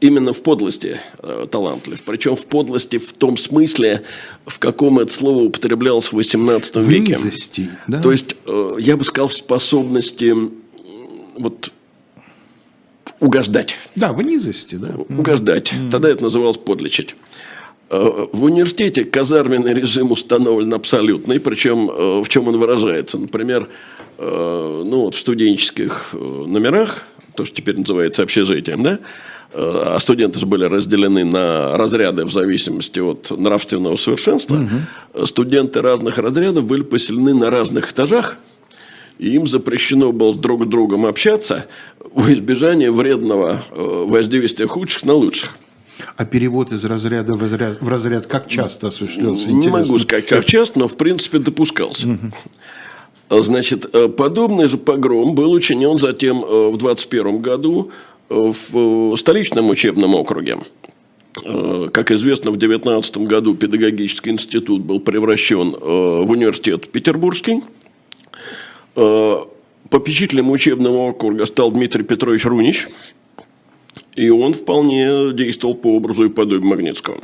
именно 0.00 0.32
в 0.32 0.42
подлости 0.42 0.98
э, 1.18 1.46
талантлив. 1.50 2.02
Причем 2.04 2.36
в 2.36 2.46
подлости 2.46 2.98
в 2.98 3.12
том 3.12 3.36
смысле, 3.36 4.02
в 4.46 4.58
каком 4.58 4.98
это 4.98 5.12
слово 5.12 5.42
употреблялось 5.44 6.12
в 6.12 6.18
XVIII 6.18 6.82
веке. 6.82 7.12
низости, 7.12 7.70
да? 7.86 8.00
То 8.00 8.10
есть, 8.12 8.36
э, 8.46 8.76
я 8.80 8.96
бы 8.96 9.04
сказал, 9.04 9.28
способности 9.28 10.34
вот, 11.36 11.72
угождать. 13.20 13.76
Да, 13.94 14.12
в 14.12 14.22
низости, 14.22 14.74
да. 14.76 14.94
Угождать. 15.08 15.72
Тогда 15.90 16.08
это 16.08 16.22
называлось 16.22 16.56
подлечить. 16.56 17.14
Э, 17.90 18.26
В 18.32 18.44
университете 18.44 19.04
казарменный 19.04 19.74
режим 19.74 20.12
установлен 20.12 20.72
абсолютный, 20.74 21.40
причем 21.40 21.90
э, 21.90 22.22
в 22.22 22.28
чем 22.28 22.48
он 22.48 22.58
выражается. 22.58 23.18
Например, 23.18 23.68
ну, 24.20 25.04
вот 25.04 25.14
в 25.14 25.18
студенческих 25.18 26.10
э, 26.12 26.16
номерах, 26.16 27.06
то, 27.34 27.44
что 27.44 27.54
теперь 27.54 27.78
называется 27.78 28.22
общежитием, 28.22 28.82
да, 28.82 28.92
э, 28.92 28.98
а 29.54 29.98
студенты 29.98 30.38
же 30.38 30.46
были 30.46 30.64
разделены 30.64 31.24
на 31.24 31.76
разряды 31.76 32.24
в 32.24 32.32
зависимости 32.32 33.00
от 33.00 33.30
нравственного 33.30 33.96
совершенства. 33.96 34.68
Э, 35.14 35.24
Студенты 35.24 35.80
разных 35.80 36.18
разрядов 36.18 36.66
были 36.66 36.82
поселены 36.82 37.34
на 37.34 37.50
разных 37.50 37.92
этажах, 37.92 38.36
и 39.18 39.30
им 39.30 39.46
запрещено 39.46 40.12
было 40.12 40.34
друг 40.34 40.64
с 40.64 40.66
другом 40.66 41.06
общаться 41.06 41.66
во 42.12 42.32
избежание 42.32 42.90
вредного 42.90 43.62
э, 43.70 44.04
воздействия 44.06 44.66
худших 44.66 45.04
на 45.04 45.14
лучших. 45.14 45.56
А 46.16 46.24
перевод 46.24 46.72
из 46.72 46.84
разряда 46.84 47.34
в 47.34 47.42
разряд, 47.42 47.80
в 47.80 47.88
разряд 47.88 48.26
как 48.26 48.48
часто 48.48 48.88
осуществлялся? 48.88 49.48
Не 49.48 49.58
Интересно. 49.58 49.78
могу 49.78 49.98
сказать, 49.98 50.26
как 50.26 50.44
часто, 50.46 50.78
но 50.78 50.88
в 50.88 50.96
принципе 50.96 51.38
допускался. 51.38 52.18
Значит, 53.30 53.88
э, 53.92 54.08
подобный 54.08 54.66
же 54.66 54.76
погром 54.76 55.36
был 55.36 55.52
учинен 55.52 55.98
затем 55.98 56.44
э, 56.44 56.70
в 56.70 56.76
21 56.76 57.40
году 57.40 57.92
э, 58.28 58.34
в 58.34 59.16
столичном 59.16 59.70
учебном 59.70 60.16
округе. 60.16 60.58
Как 61.92 62.10
известно, 62.10 62.50
в 62.50 62.56
19 62.56 63.18
году 63.18 63.54
педагогический 63.54 64.30
институт 64.30 64.82
был 64.82 64.98
превращен 64.98 65.70
в 65.70 66.28
университет 66.28 66.90
Петербургский. 66.90 67.62
Попечителем 68.94 70.50
учебного 70.50 70.96
округа 71.10 71.46
стал 71.46 71.70
Дмитрий 71.70 72.02
Петрович 72.02 72.44
Рунич. 72.44 72.88
И 74.16 74.28
он 74.28 74.54
вполне 74.54 75.32
действовал 75.32 75.76
по 75.76 75.94
образу 75.94 76.24
и 76.24 76.28
подобию 76.28 76.66
Магнитского. 76.66 77.18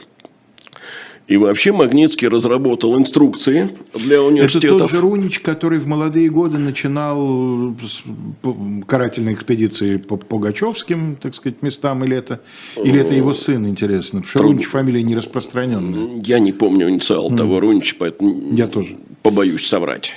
И 1.28 1.36
вообще 1.38 1.72
Магнитский 1.72 2.28
разработал 2.28 2.96
инструкции 2.96 3.70
для 3.94 4.14
Это 4.16 4.22
тот 4.22 4.28
университетов. 4.32 4.90
же 4.92 5.00
Рунич, 5.00 5.40
который 5.40 5.80
в 5.80 5.86
молодые 5.88 6.30
годы 6.30 6.58
начинал 6.58 7.74
с 7.82 8.02
п- 8.42 8.84
карательные 8.86 9.34
экспедиции 9.34 9.96
по 9.96 10.16
Пугачевским, 10.18 11.16
так 11.16 11.34
сказать, 11.34 11.62
местам, 11.62 12.04
или 12.04 12.16
это, 12.16 12.40
или 12.76 13.00
это 13.00 13.12
его 13.12 13.34
сын, 13.34 13.66
интересно? 13.66 14.20
Потому 14.20 14.30
что 14.30 14.38
Трудно. 14.38 14.52
Рунич 14.54 14.66
фамилия 14.68 15.02
не 15.02 15.16
распространенная. 15.16 16.20
Я 16.22 16.38
не 16.38 16.52
помню 16.52 16.88
инициал 16.88 17.28
того 17.34 17.58
Рунича, 17.58 17.96
поэтому 17.98 18.54
Я 18.54 18.68
тоже. 18.68 18.96
побоюсь 19.22 19.66
соврать. 19.66 20.12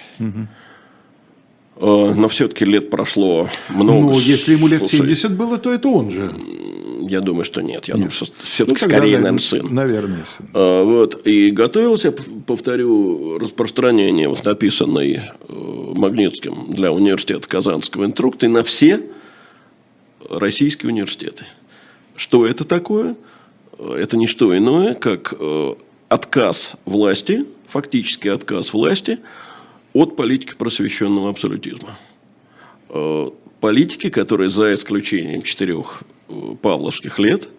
Э, 1.81 2.13
Но 2.15 2.27
все-таки 2.27 2.65
лет 2.65 2.89
прошло 2.89 3.49
много. 3.69 3.99
Ну, 4.13 4.19
если 4.19 4.53
ему 4.53 4.67
лет 4.67 4.81
Слушай, 4.81 4.97
70 5.15 5.37
было, 5.37 5.57
то 5.57 5.73
это 5.73 5.87
он 5.89 6.11
же. 6.11 6.31
Я 7.07 7.21
думаю, 7.21 7.45
что 7.45 7.61
нет. 7.61 7.87
Я 7.87 7.95
думаю, 7.95 8.11
что 8.11 8.25
все-таки 8.39 8.71
Ну, 8.83 8.87
скорее, 8.89 9.19
наверное, 9.19 9.31
наверное, 9.31 9.39
сын. 9.39 9.73
Наверное, 9.73 10.25
сын. 10.25 10.49
А, 10.53 10.83
Вот. 10.83 11.25
И 11.25 11.51
готовился, 11.51 12.11
повторю, 12.11 13.37
распространение 13.37 14.27
вот 14.27 14.43
написанной 14.43 15.15
э, 15.15 15.53
Магнитским 15.95 16.71
для 16.71 16.91
университета 16.91 17.47
Казанского 17.47 18.05
инструкции 18.05 18.47
на 18.47 18.63
все 18.63 19.01
российские 20.29 20.91
университеты. 20.91 21.45
Что 22.15 22.45
это 22.45 22.63
такое? 22.63 23.15
Это 23.77 24.17
не 24.17 24.27
что 24.27 24.55
иное, 24.57 24.93
как 24.93 25.33
э, 25.39 25.73
отказ 26.09 26.75
власти, 26.85 27.45
фактически 27.67 28.27
отказ 28.27 28.73
власти 28.73 29.19
от 29.93 30.15
политики 30.15 30.53
просвещенного 30.57 31.29
абсолютизма. 31.29 31.95
Э, 32.89 33.29
Политики, 33.59 34.09
которые 34.09 34.49
за 34.49 34.73
исключением 34.73 35.41
четырех 35.41 36.03
павловских 36.61 37.19
лет 37.19 37.49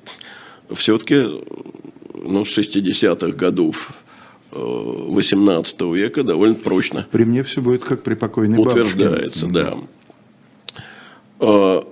все-таки 0.72 1.26
ну, 2.14 2.44
с 2.44 2.58
60-х 2.58 3.32
годов 3.32 3.92
э, 4.52 4.56
18 4.56 5.80
века 5.82 6.22
довольно 6.22 6.54
прочно 6.56 7.06
При 7.10 7.24
мне 7.24 7.42
все 7.42 7.60
будет 7.60 7.84
как 7.84 8.02
при 8.02 8.14
покойной 8.14 8.58
бабушке. 8.58 8.80
утверждается, 8.80 9.46
да. 9.46 9.78
А 11.40 11.84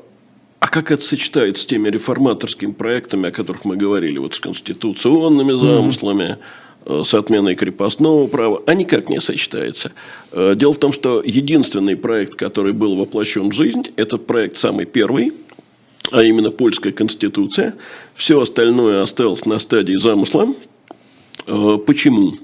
а 0.60 0.66
как 0.68 0.90
это 0.90 1.02
сочетается 1.02 1.62
с 1.62 1.66
теми 1.66 1.88
реформаторскими 1.88 2.72
проектами, 2.72 3.28
о 3.28 3.30
которых 3.30 3.64
мы 3.64 3.76
говорили, 3.76 4.18
вот 4.18 4.34
с 4.34 4.40
конституционными 4.40 5.52
замыслами, 5.52 6.36
э, 6.84 7.02
с 7.04 7.14
отменой 7.14 7.54
крепостного 7.54 8.26
права? 8.26 8.62
А 8.66 8.74
никак 8.74 9.08
не 9.08 9.20
сочетается. 9.20 9.92
Э, 10.32 10.54
Дело 10.56 10.74
в 10.74 10.78
том, 10.78 10.92
что 10.92 11.22
единственный 11.24 11.96
проект, 11.96 12.34
который 12.34 12.72
был 12.72 12.96
воплощен 12.96 13.50
в 13.50 13.52
жизнь, 13.54 13.84
этот 13.96 14.26
проект 14.26 14.56
самый 14.56 14.84
первый, 14.84 15.32
а 16.12 16.22
именно 16.22 16.50
польская 16.50 16.92
конституция. 16.92 17.74
Все 18.14 18.40
остальное 18.40 19.02
осталось 19.02 19.44
на 19.44 19.58
стадии 19.58 19.96
замысла. 19.96 20.48
Э, 21.46 21.78
Почему? 21.84 22.34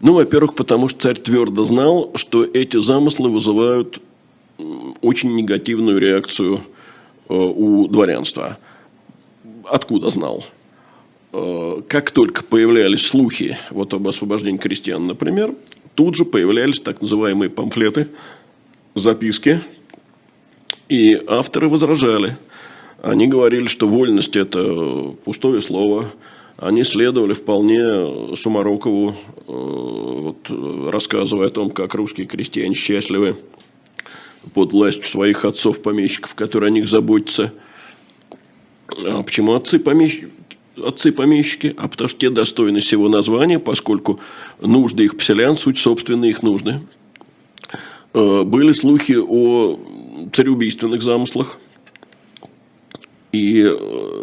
Ну, 0.00 0.14
во-первых, 0.14 0.54
потому 0.54 0.88
что 0.88 1.00
царь 1.00 1.16
твердо 1.16 1.64
знал, 1.64 2.12
что 2.16 2.44
эти 2.44 2.78
замыслы 2.78 3.30
вызывают 3.30 4.00
очень 5.02 5.34
негативную 5.34 5.98
реакцию 5.98 6.60
э, 7.28 7.34
у 7.34 7.88
дворянства. 7.88 8.58
откуда 9.64 10.10
знал? 10.10 10.44
Э, 11.32 11.82
как 11.88 12.10
только 12.10 12.44
появлялись 12.44 13.06
слухи 13.06 13.56
вот 13.70 13.94
об 13.94 14.06
освобождении 14.06 14.58
крестьян, 14.58 15.06
например, 15.06 15.54
тут 15.94 16.16
же 16.16 16.24
появлялись 16.24 16.80
так 16.80 17.00
называемые 17.00 17.50
памфлеты, 17.50 18.08
записки, 18.94 19.60
и 20.88 21.20
авторы 21.26 21.68
возражали. 21.68 22.36
Они 23.04 23.26
говорили, 23.26 23.66
что 23.66 23.86
вольность– 23.86 24.34
это 24.36 25.14
пустое 25.26 25.60
слово. 25.60 26.06
Они 26.56 26.84
следовали 26.84 27.34
вполне 27.34 28.34
Сумарокову, 28.34 29.10
э, 29.10 29.42
вот, 29.46 30.90
рассказывая 30.90 31.48
о 31.48 31.50
том, 31.50 31.70
как 31.70 31.94
русские 31.94 32.26
крестьяне 32.26 32.74
счастливы 32.74 33.36
под 34.54 34.72
властью 34.72 35.04
своих 35.04 35.44
отцов-помещиков, 35.44 36.34
которые 36.34 36.68
о 36.68 36.70
них 36.70 36.88
заботятся. 36.88 37.52
А 38.88 39.22
почему 39.22 39.52
отцы-помещики? 39.52 40.30
отцы-помещики, 40.76 41.74
а 41.76 41.86
потому 41.88 42.08
что 42.08 42.18
те 42.18 42.30
достойны 42.30 42.80
всего 42.80 43.08
названия, 43.08 43.60
поскольку 43.60 44.18
нужды 44.60 45.04
их 45.04 45.16
поселян– 45.16 45.56
суть 45.58 45.78
собственные 45.78 46.30
их 46.30 46.42
нужды. 46.42 46.80
Э, 48.14 48.42
были 48.44 48.72
слухи 48.72 49.16
о 49.20 49.78
цареубийственных 50.32 51.02
замыслах. 51.02 51.58
И, 53.34 53.62
э, 53.62 53.74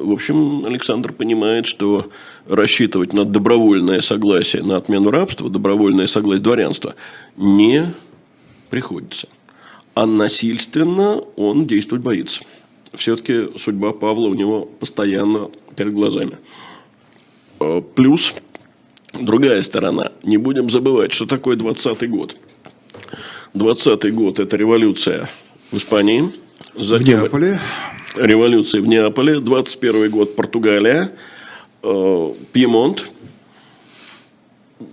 в 0.04 0.12
общем, 0.14 0.66
Александр 0.66 1.12
понимает, 1.12 1.66
что 1.66 2.10
рассчитывать 2.48 3.12
на 3.12 3.26
добровольное 3.26 4.00
согласие 4.00 4.64
на 4.64 4.78
отмену 4.78 5.12
рабства, 5.12 5.50
добровольное 5.50 6.08
согласие 6.08 6.42
дворянства 6.42 6.96
не 7.36 7.94
приходится. 8.70 9.28
А 9.96 10.06
насильственно 10.06 11.22
он 11.36 11.68
действовать 11.68 12.06
боится. 12.06 12.44
Все-таки 12.94 13.50
судьба 13.58 13.92
Павла 13.92 14.30
у 14.30 14.34
него 14.34 14.64
постоянно 14.64 15.50
перед 15.76 15.94
глазами. 15.94 16.38
Э, 17.60 17.82
плюс 17.82 18.34
другая 19.12 19.62
сторона. 19.62 20.14
Не 20.24 20.38
будем 20.38 20.70
забывать, 20.70 21.12
что 21.12 21.26
такое 21.26 21.58
20-й 21.58 22.08
год. 22.08 22.38
20-й 23.56 24.12
год– 24.12 24.40
это 24.40 24.56
революция 24.56 25.30
в 25.70 25.76
Испании. 25.76 26.32
Затем 26.76 27.20
в 27.20 27.24
Неаполе. 27.24 27.60
Революция 28.16 28.82
в 28.82 28.88
Неаполе. 28.88 29.40
21 29.40 30.10
год– 30.10 30.36
Португалия. 30.38 31.12
Э, 31.84 32.34
Пьемонт. 32.52 33.12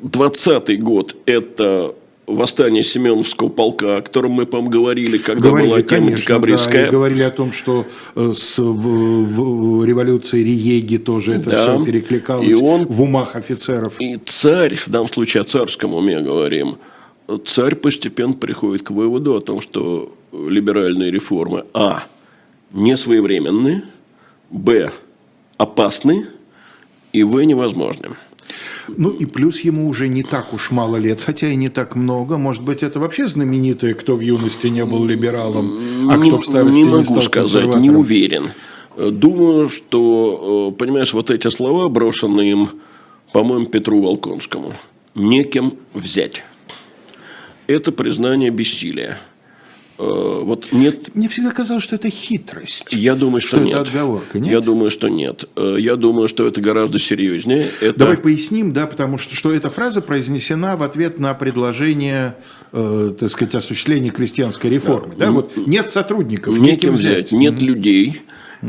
20-й 0.02 0.76
год– 0.76 1.16
это 1.26 1.94
восстание 2.28 2.82
Семеновского 2.82 3.48
полка, 3.48 3.96
о 3.96 4.02
котором 4.02 4.32
мы, 4.32 4.46
по-моему, 4.46 4.70
говорили, 4.70 5.18
когда 5.18 5.48
говорили, 5.48 5.68
была 5.68 5.82
тема 5.82 6.06
конечно, 6.06 6.16
декабристская. 6.18 6.84
Да, 6.86 6.92
говорили 6.92 7.22
о 7.22 7.30
том, 7.30 7.52
что 7.52 7.86
э, 8.14 8.32
с, 8.36 8.58
в, 8.58 9.80
в 9.80 9.84
революции 9.84 10.42
Риеги 10.42 10.98
тоже 10.98 11.34
это 11.34 11.50
да. 11.50 11.62
все 11.62 11.84
перекликалось 11.84 12.48
и 12.48 12.54
он, 12.54 12.86
в 12.86 13.02
умах 13.02 13.34
офицеров. 13.34 13.94
И 13.98 14.18
царь, 14.24 14.76
в 14.76 14.88
данном 14.88 15.08
случае 15.08 15.40
о 15.40 15.44
царском 15.44 15.94
уме 15.94 16.20
говорим, 16.20 16.76
царь 17.46 17.74
постепенно 17.74 18.34
приходит 18.34 18.82
к 18.82 18.90
выводу 18.90 19.36
о 19.36 19.40
том, 19.40 19.60
что 19.60 20.12
либеральные 20.32 21.10
реформы, 21.10 21.64
а, 21.72 22.04
не 22.72 22.96
своевременны, 22.96 23.84
б, 24.50 24.90
опасны, 25.56 26.26
и 27.12 27.22
в, 27.22 27.40
невозможны. 27.40 28.10
Ну 28.88 29.10
и 29.10 29.26
плюс 29.26 29.60
ему 29.60 29.88
уже 29.88 30.08
не 30.08 30.22
так 30.22 30.54
уж 30.54 30.70
мало 30.70 30.96
лет, 30.96 31.20
хотя 31.20 31.48
и 31.48 31.56
не 31.56 31.68
так 31.68 31.94
много. 31.96 32.38
Может 32.38 32.62
быть, 32.62 32.82
это 32.82 32.98
вообще 32.98 33.26
знаменитое, 33.26 33.94
кто 33.94 34.16
в 34.16 34.20
юности 34.20 34.68
не 34.68 34.84
был 34.84 35.04
либералом, 35.04 36.10
а 36.10 36.16
не, 36.16 36.30
кто 36.30 36.40
в 36.40 36.46
старости 36.46 36.78
не 36.78 36.84
могу 36.84 37.14
не 37.14 37.22
сказать, 37.22 37.76
не 37.76 37.90
уверен. 37.90 38.50
Думаю, 38.96 39.68
что, 39.68 40.72
э, 40.72 40.76
понимаешь, 40.76 41.12
вот 41.12 41.30
эти 41.30 41.48
слова, 41.50 41.88
брошенные 41.88 42.50
им, 42.50 42.70
по-моему, 43.32 43.66
Петру 43.66 44.00
Волконскому, 44.02 44.72
неким 45.14 45.74
взять. 45.94 46.42
Это 47.68 47.92
признание 47.92 48.50
бессилия. 48.50 49.18
Э, 49.98 50.40
вот 50.44 50.68
нет... 50.70 51.14
Мне 51.14 51.28
всегда 51.28 51.50
казалось, 51.50 51.82
что 51.82 51.96
это 51.96 52.08
хитрость. 52.08 52.92
Я 52.92 53.16
думаю, 53.16 53.40
что, 53.40 53.56
что 53.56 53.60
нет. 53.60 53.74
это 53.74 53.80
отговорка, 53.80 54.38
нет? 54.38 54.52
Я 54.52 54.60
думаю, 54.60 54.90
что 54.90 55.08
нет. 55.08 55.44
Э, 55.56 55.76
я 55.78 55.96
думаю, 55.96 56.28
что 56.28 56.46
это 56.46 56.60
гораздо 56.60 56.98
серьезнее. 56.98 57.70
Это... 57.80 57.98
Давай 57.98 58.16
поясним, 58.16 58.72
да, 58.72 58.86
потому 58.86 59.18
что, 59.18 59.34
что 59.34 59.52
эта 59.52 59.70
фраза 59.70 60.00
произнесена 60.00 60.76
в 60.76 60.84
ответ 60.84 61.18
на 61.18 61.34
предложение, 61.34 62.36
э, 62.72 63.12
так 63.18 63.30
сказать, 63.30 63.56
осуществления 63.56 64.10
крестьянской 64.10 64.70
реформы. 64.70 65.14
Да. 65.16 65.26
Да? 65.26 65.32
Вот 65.32 65.56
нет 65.56 65.90
сотрудников, 65.90 66.56
неким 66.56 66.94
взять. 66.94 67.26
взять. 67.26 67.32
Нет 67.32 67.54
mm-hmm. 67.54 67.64
людей. 67.64 68.22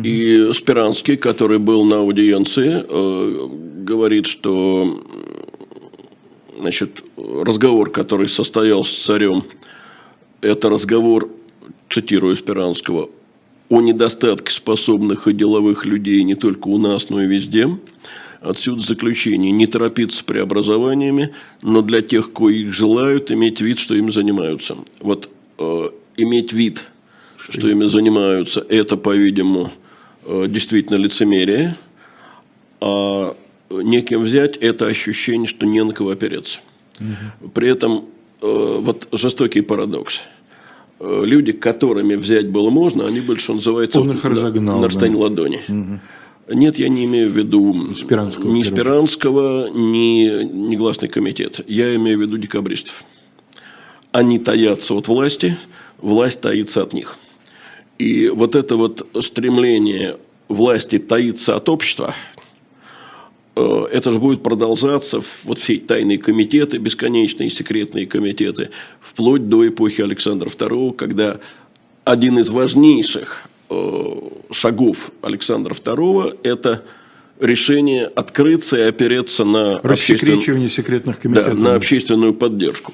И 0.03 0.51
Спиранский, 0.53 1.17
который 1.17 1.57
был 1.57 1.84
на 1.84 1.97
аудиенции, 1.97 2.86
э, 2.88 3.47
говорит, 3.84 4.27
что 4.27 5.03
значит, 6.59 7.03
разговор, 7.17 7.89
который 7.89 8.30
состоялся 8.30 8.93
с 8.93 9.05
царем 9.05 9.43
это 10.41 10.69
разговор, 10.69 11.29
цитирую 11.89 12.35
Спиранского, 12.35 13.09
о 13.69 13.81
недостатке 13.81 14.51
способных 14.51 15.27
и 15.27 15.33
деловых 15.33 15.85
людей 15.85 16.23
не 16.23 16.35
только 16.35 16.67
у 16.67 16.77
нас, 16.77 17.09
но 17.09 17.21
и 17.21 17.27
везде. 17.27 17.69
Отсюда 18.41 18.81
заключение. 18.81 19.51
Не 19.51 19.67
торопиться 19.67 20.19
с 20.19 20.21
преобразованиями, 20.23 21.33
но 21.61 21.81
для 21.81 22.01
тех, 22.01 22.31
кто 22.31 22.49
их 22.49 22.73
желают, 22.73 23.31
иметь 23.31 23.61
вид, 23.61 23.79
что 23.79 23.95
им 23.95 24.11
занимаются. 24.11 24.77
Вот 25.01 25.29
э, 25.57 25.89
иметь 26.17 26.53
вид, 26.53 26.85
что, 27.37 27.53
что 27.53 27.67
ими 27.67 27.85
занимаются, 27.85 28.65
это, 28.69 28.95
по-видимому, 28.95 29.71
э, 30.23 30.45
действительно 30.47 30.97
лицемерие. 30.97 31.75
А 32.79 33.35
неким 33.69 34.23
взять 34.23 34.55
это 34.57 34.87
ощущение, 34.87 35.47
что 35.47 35.65
не 35.65 35.83
на 35.83 35.93
кого 35.93 36.11
опереться. 36.11 36.61
Угу. 36.99 37.49
При 37.49 37.67
этом 37.67 38.05
вот 38.41 39.07
жестокий 39.11 39.61
парадокс. 39.61 40.21
Э, 40.99 41.21
люди, 41.25 41.51
которыми 41.51 42.15
взять 42.15 42.49
было 42.49 42.69
можно, 42.69 43.07
они 43.07 43.21
были, 43.21 43.39
что 43.39 43.53
называется, 43.53 44.01
Он 44.01 44.11
их 44.11 44.25
разогнал, 44.25 44.75
на, 44.75 44.81
на 44.81 44.87
расстоянии 44.87 45.17
да. 45.17 45.23
ладони. 45.23 45.61
Угу. 45.67 46.55
Нет, 46.55 46.79
я 46.79 46.89
не 46.89 47.05
имею 47.05 47.31
в 47.31 47.37
виду 47.37 47.93
Спиранского, 47.95 48.51
ни 48.51 48.63
Спиранского, 48.63 49.69
ни 49.69 50.43
негласный 50.43 51.07
комитет. 51.07 51.61
Я 51.67 51.95
имею 51.95 52.17
в 52.17 52.21
виду 52.21 52.37
декабристов. 52.37 53.03
Они 54.11 54.39
таятся 54.39 54.95
от 54.95 55.07
власти, 55.07 55.57
власть 55.99 56.41
таится 56.41 56.81
от 56.81 56.93
них. 56.93 57.17
И 57.99 58.29
вот 58.29 58.55
это 58.55 58.75
вот 58.77 59.05
стремление 59.21 60.17
власти 60.47 60.97
таиться 60.97 61.55
от 61.55 61.69
общества– 61.69 62.15
Э, 62.38 62.38
это 63.62 64.12
же 64.12 64.20
будет 64.20 64.43
продолжаться, 64.43 65.22
вот 65.45 65.60
все 65.60 65.78
тайные 65.78 66.18
комитеты, 66.18 66.78
бесконечные 66.78 67.49
секретные 67.49 68.05
комитеты, 68.05 68.70
вплоть 69.01 69.49
до 69.49 69.68
эпохи 69.68 70.01
Александра 70.01 70.49
II, 70.49 70.93
когда 70.93 71.39
один 72.03 72.39
из 72.39 72.49
важнейших 72.49 73.49
э, 73.70 74.16
шагов 74.51 75.12
Александра 75.22 75.74
II– 75.74 76.39
это 76.43 76.84
решение 77.39 78.05
открыться 78.05 78.78
и 78.78 78.82
опереться 78.82 79.45
на, 79.45 79.78
обществен... 79.78 80.70
секретных 80.70 81.20
комитетов. 81.20 81.53
Да, 81.53 81.60
на 81.60 81.76
общественную 81.76 82.34
поддержку. 82.34 82.93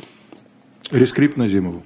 Рескрипт 0.92 1.38
Назимову. 1.38 1.84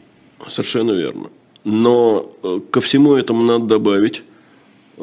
Совершенно 0.47 0.91
верно. 0.91 1.29
Но 1.63 2.33
э, 2.43 2.59
ко 2.71 2.81
всему 2.81 3.15
этому 3.15 3.43
надо 3.43 3.65
добавить, 3.65 4.23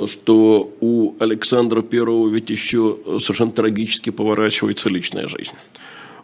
что 0.06 0.72
у 0.80 1.14
Александра 1.18 1.82
Первого 1.82 2.28
ведь 2.28 2.50
еще 2.50 2.98
совершенно 3.20 3.52
трагически 3.52 4.10
поворачивается 4.10 4.88
личная 4.88 5.28
жизнь. 5.28 5.52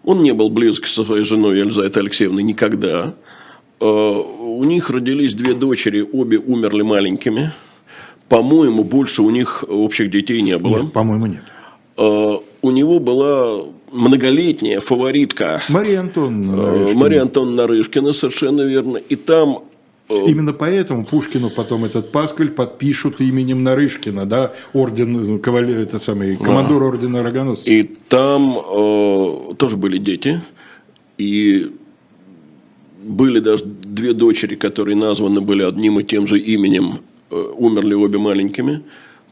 Он 0.05 0.23
не 0.23 0.33
был 0.33 0.51
близок 0.51 0.87
со 0.87 1.05
своей 1.05 1.25
женой 1.25 1.59
Елизаветой 1.59 2.03
Алексеевной 2.03 2.43
никогда. 2.43 3.15
Э, 3.81 3.85
у 3.85 4.65
них 4.65 4.91
родились 4.91 5.35
две 5.35 5.55
дочери, 5.55 6.07
обе 6.13 6.39
умерли 6.39 6.83
маленькими. 6.83 7.53
По-моему, 8.29 8.85
больше 8.85 9.23
у 9.23 9.31
них 9.31 9.65
общих 9.69 10.11
детей 10.11 10.43
не 10.43 10.59
было. 10.59 10.83
Нет, 10.83 10.93
по-моему, 10.93 11.27
нет. 11.27 11.43
Э, 11.97 12.37
у 12.63 12.71
него 12.71 12.99
была 12.99 13.65
многолетняя 13.93 14.81
фаворитка 14.81 15.61
Мария 15.69 16.01
Антоновна 16.01 16.53
э, 16.53 16.57
Нарышкина. 16.57 17.01
Мария 17.01 17.23
Антоновна 17.23 17.57
Нарышкина, 17.57 18.13
совершенно 18.13 18.63
верно. 18.63 18.97
И 18.97 19.17
там 19.17 19.65
Именно 20.13 20.53
поэтому 20.53 21.05
Пушкину 21.05 21.51
потом 21.51 21.85
этот 21.85 22.13
пасквиль 22.13 22.51
подпишут 22.51 23.21
именем 23.21 23.63
Нарышкина, 23.63 24.27
да, 24.27 24.53
орден, 24.73 25.39
кавалер, 25.39 25.79
это 25.79 25.99
самый, 25.99 26.37
командор 26.37 26.83
ордена 26.83 27.23
Рогоносца. 27.23 27.71
И 27.71 27.83
там 27.83 28.57
э, 28.59 29.55
тоже 29.57 29.77
были 29.77 29.99
дети, 29.99 30.41
и 31.19 31.73
были 33.03 33.41
даже 33.41 33.65
две 33.65 34.13
дочери, 34.13 34.55
которые 34.55 34.97
названы 34.97 35.41
были 35.41 35.63
одним 35.63 36.01
и 36.01 36.05
тем 36.05 36.27
же 36.27 36.39
именем, 36.39 36.99
э, 37.31 37.35
умерли 37.57 37.95
обе 37.95 38.19
маленькими. 38.19 38.83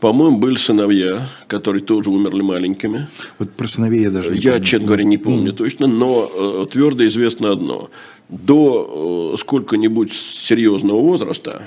По-моему, 0.01 0.38
были 0.38 0.57
сыновья, 0.57 1.28
которые 1.46 1.82
тоже 1.82 2.11
умерли 2.11 2.40
маленькими. 2.40 3.09
Вот 3.38 3.53
про 3.53 3.68
сыновей 3.68 4.03
я 4.05 4.11
даже 4.11 4.30
не 4.30 4.38
Я, 4.38 4.53
помню. 4.53 4.64
честно 4.64 4.86
говоря, 4.86 5.05
не 5.05 5.18
помню 5.18 5.53
mm. 5.53 5.57
точно, 5.57 5.86
но 5.86 6.30
э, 6.32 6.66
твердо 6.72 7.07
известно 7.07 7.53
одно– 7.53 7.90
до 8.30 9.32
э, 9.34 9.38
сколько-нибудь 9.38 10.12
серьезного 10.12 11.01
возраста, 11.01 11.66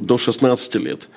до 0.00 0.18
16 0.18 0.74
лет, 0.76 1.08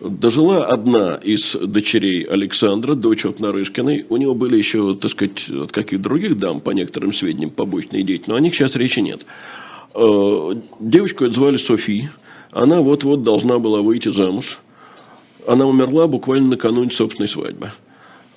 Дожила 0.00 0.66
одна 0.66 1.14
из 1.22 1.54
дочерей 1.54 2.24
Александра, 2.24 2.94
дочь 2.94 3.24
от 3.24 3.38
Нарышкиной. 3.38 4.04
У 4.08 4.16
него 4.16 4.34
были 4.34 4.56
еще, 4.56 4.96
так 4.96 5.12
сказать, 5.12 5.48
от 5.48 5.70
каких 5.70 6.02
других 6.02 6.36
дам, 6.36 6.60
по 6.60 6.70
некоторым 6.70 7.12
сведениям, 7.12 7.50
побочные 7.50 8.02
дети, 8.02 8.24
но 8.26 8.34
о 8.34 8.40
них 8.40 8.54
сейчас 8.54 8.74
речи 8.74 8.98
нет. 8.98 9.24
Э, 9.94 10.54
девочку 10.80 11.30
звали 11.30 11.58
Софи. 11.58 12.08
Она 12.50 12.80
вот-вот 12.80 13.22
должна 13.22 13.60
была 13.60 13.82
выйти 13.82 14.10
замуж. 14.10 14.58
Она 15.46 15.66
умерла 15.66 16.06
буквально 16.06 16.48
накануне 16.48 16.90
собственной 16.90 17.28
свадьбы. 17.28 17.70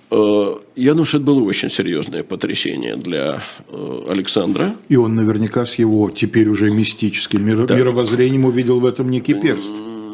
Я 0.09 0.91
думаю, 0.93 1.05
что 1.05 1.17
это 1.17 1.25
было 1.25 1.43
очень 1.43 1.69
серьезное 1.69 2.23
потрясение 2.23 2.95
для 2.95 3.41
э, 3.69 4.05
Александра. 4.09 4.73
И 4.87 4.95
он 4.95 5.15
наверняка 5.15 5.65
с 5.65 5.75
его 5.75 6.09
теперь 6.11 6.47
уже 6.47 6.71
мистическим 6.71 7.45
миро- 7.45 7.65
Да. 7.67 7.75
мировоззрением 7.75 8.45
увидел 8.45 8.79
в 8.79 8.85
этом 8.85 9.09
некий 9.11 9.33
перст. 9.33 9.73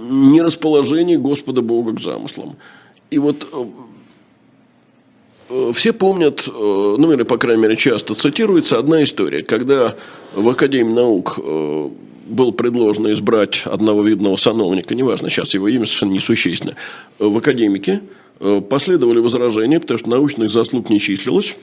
Нерасположение 0.10 1.18
Господа 1.20 1.62
Бога 1.62 1.94
к 1.94 2.02
замыслам. 2.02 2.56
И 3.12 3.20
вот 3.20 3.48
э, 3.52 3.66
все 5.74 5.94
помнят, 5.94 6.48
э, 6.48 6.52
ну 6.52 7.12
или, 7.12 7.24
по 7.24 7.38
крайней 7.38 7.64
мере, 7.64 7.76
часто 7.76 8.16
цитируется 8.16 8.78
одна 8.78 9.04
история, 9.04 9.44
когда 9.44 9.96
в 10.34 10.48
Академии 10.50 10.94
наук 10.94 11.40
э, 11.42 11.90
был 12.26 12.52
предложено 12.52 13.12
избрать 13.14 13.64
одного 13.66 14.04
видного 14.04 14.36
сановника, 14.36 14.96
неважно, 14.96 15.30
сейчас 15.30 15.54
его 15.54 15.68
имя 15.68 15.86
совершенно 15.86 16.14
несущественно, 16.14 16.76
э, 17.20 17.26
в 17.26 17.38
академике, 17.38 18.02
э, 18.40 18.62
последовали 18.62 19.20
возражения, 19.20 19.80
потому 19.80 20.00
что 20.00 20.10
научных 20.10 20.50
заслуг 20.50 20.90
не 20.90 21.00
числилось, 21.00 21.56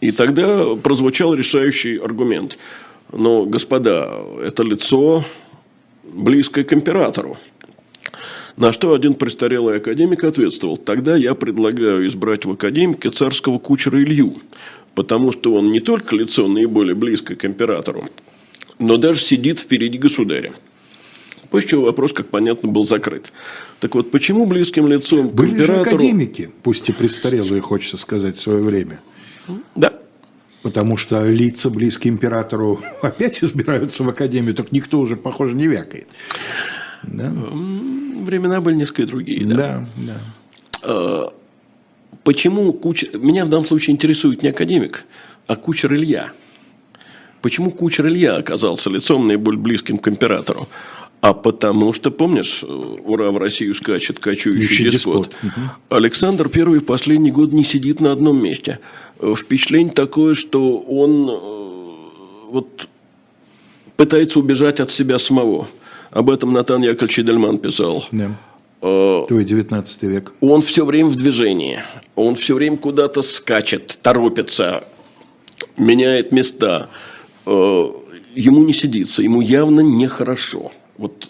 и 0.00 0.12
тогда 0.12 0.76
прозвучал 0.76 1.34
решающий 1.34 1.96
аргумент. 1.96 2.58
Но, 3.12 3.46
господа, 3.46 4.10
это 4.42 4.62
лицо 4.62 5.24
близкое 6.04 6.64
к 6.64 6.72
императору. 6.72 7.38
На 8.58 8.72
что 8.72 8.92
один 8.92 9.14
престарелый 9.14 9.76
академик 9.76 10.24
ответствовал, 10.24 10.76
тогда 10.76 11.16
я 11.16 11.36
предлагаю 11.36 12.08
избрать 12.08 12.44
в 12.44 12.50
академике 12.50 13.10
царского 13.10 13.60
кучера 13.60 14.02
Илью, 14.02 14.38
потому 14.96 15.30
что 15.30 15.54
он 15.54 15.70
не 15.70 15.78
только 15.78 16.16
лицо 16.16 16.48
наиболее 16.48 16.96
близкое 16.96 17.36
к 17.36 17.44
императору, 17.44 18.08
но 18.80 18.96
даже 18.96 19.20
сидит 19.20 19.60
впереди 19.60 19.96
государя. 19.96 20.52
После 21.50 21.70
чего 21.70 21.84
вопрос, 21.84 22.12
как 22.12 22.30
понятно, 22.30 22.68
был 22.68 22.84
закрыт. 22.84 23.32
Так 23.78 23.94
вот, 23.94 24.10
почему 24.10 24.44
близким 24.44 24.88
лицом 24.88 25.30
к 25.30 25.34
Были 25.34 25.50
же 25.50 25.62
императору... 25.62 25.96
академики, 25.96 26.50
пусть 26.64 26.88
и 26.88 26.92
престарелые, 26.92 27.62
хочется 27.62 27.96
сказать, 27.96 28.36
в 28.36 28.40
свое 28.40 28.60
время. 28.60 29.00
Да, 29.76 29.92
Потому 30.62 30.96
что 30.96 31.24
лица, 31.24 31.70
близкие 31.70 32.12
императору, 32.12 32.80
опять 33.02 33.42
избираются 33.44 34.02
в 34.02 34.08
академию, 34.08 34.54
только 34.54 34.74
никто 34.74 34.98
уже, 34.98 35.16
похоже, 35.16 35.54
не 35.54 35.68
вякает. 35.68 36.08
Да, 37.04 37.32
времена 38.24 38.60
были 38.60 38.76
несколько 38.76 39.06
другие. 39.06 39.44
да. 39.44 39.86
да. 39.96 40.20
да. 40.82 41.30
Почему 42.24 42.72
Кучер... 42.72 43.16
Меня 43.18 43.44
в 43.44 43.48
данном 43.48 43.66
случае 43.66 43.94
интересует 43.94 44.42
не 44.42 44.50
академик, 44.50 45.04
а 45.46 45.56
Кучер 45.56 45.94
Илья. 45.94 46.32
Почему 47.40 47.70
Кучер 47.70 48.06
Илья 48.06 48.36
оказался 48.36 48.90
лицом 48.90 49.26
наиболее 49.26 49.60
близким 49.60 49.98
к 49.98 50.08
императору? 50.08 50.68
А 51.20 51.32
потому 51.32 51.92
что, 51.92 52.10
помнишь, 52.10 52.62
ура, 52.62 53.30
в 53.30 53.38
Россию 53.38 53.74
скачет 53.74 54.18
кочующий 54.18 54.62
Ющий 54.62 54.90
деспот. 54.90 55.34
деспот. 55.42 55.60
Александр 55.88 56.48
Первый 56.48 56.80
в 56.80 56.84
последний 56.84 57.32
год 57.32 57.52
не 57.52 57.64
сидит 57.64 58.00
на 58.00 58.12
одном 58.12 58.42
месте. 58.42 58.78
Впечатление 59.20 59.92
такое, 59.92 60.34
что 60.34 60.78
он 60.78 61.30
э, 61.30 62.50
вот 62.50 62.88
пытается 63.96 64.38
убежать 64.38 64.78
от 64.80 64.92
себя 64.92 65.18
самого. 65.18 65.66
Об 66.10 66.30
этом 66.30 66.52
Натан 66.52 66.82
Яковлевич 66.82 67.20
Эдельман 67.20 67.58
писал. 67.58 68.04
да. 68.12 68.36
Э, 68.80 69.24
Твой 69.26 69.44
19 69.44 70.02
век. 70.04 70.32
он 70.40 70.62
все 70.62 70.84
время 70.84 71.08
в 71.08 71.16
движении, 71.16 71.80
он 72.14 72.36
все 72.36 72.54
время 72.54 72.76
куда-то 72.76 73.22
скачет, 73.22 73.98
торопится, 74.02 74.84
меняет 75.76 76.30
места. 76.32 76.88
Э, 77.46 77.84
Ему 78.34 78.62
не 78.62 78.72
сидится, 78.72 79.20
ему 79.22 79.40
явно 79.40 79.80
нехорошо. 79.80 80.70
Вот 80.96 81.28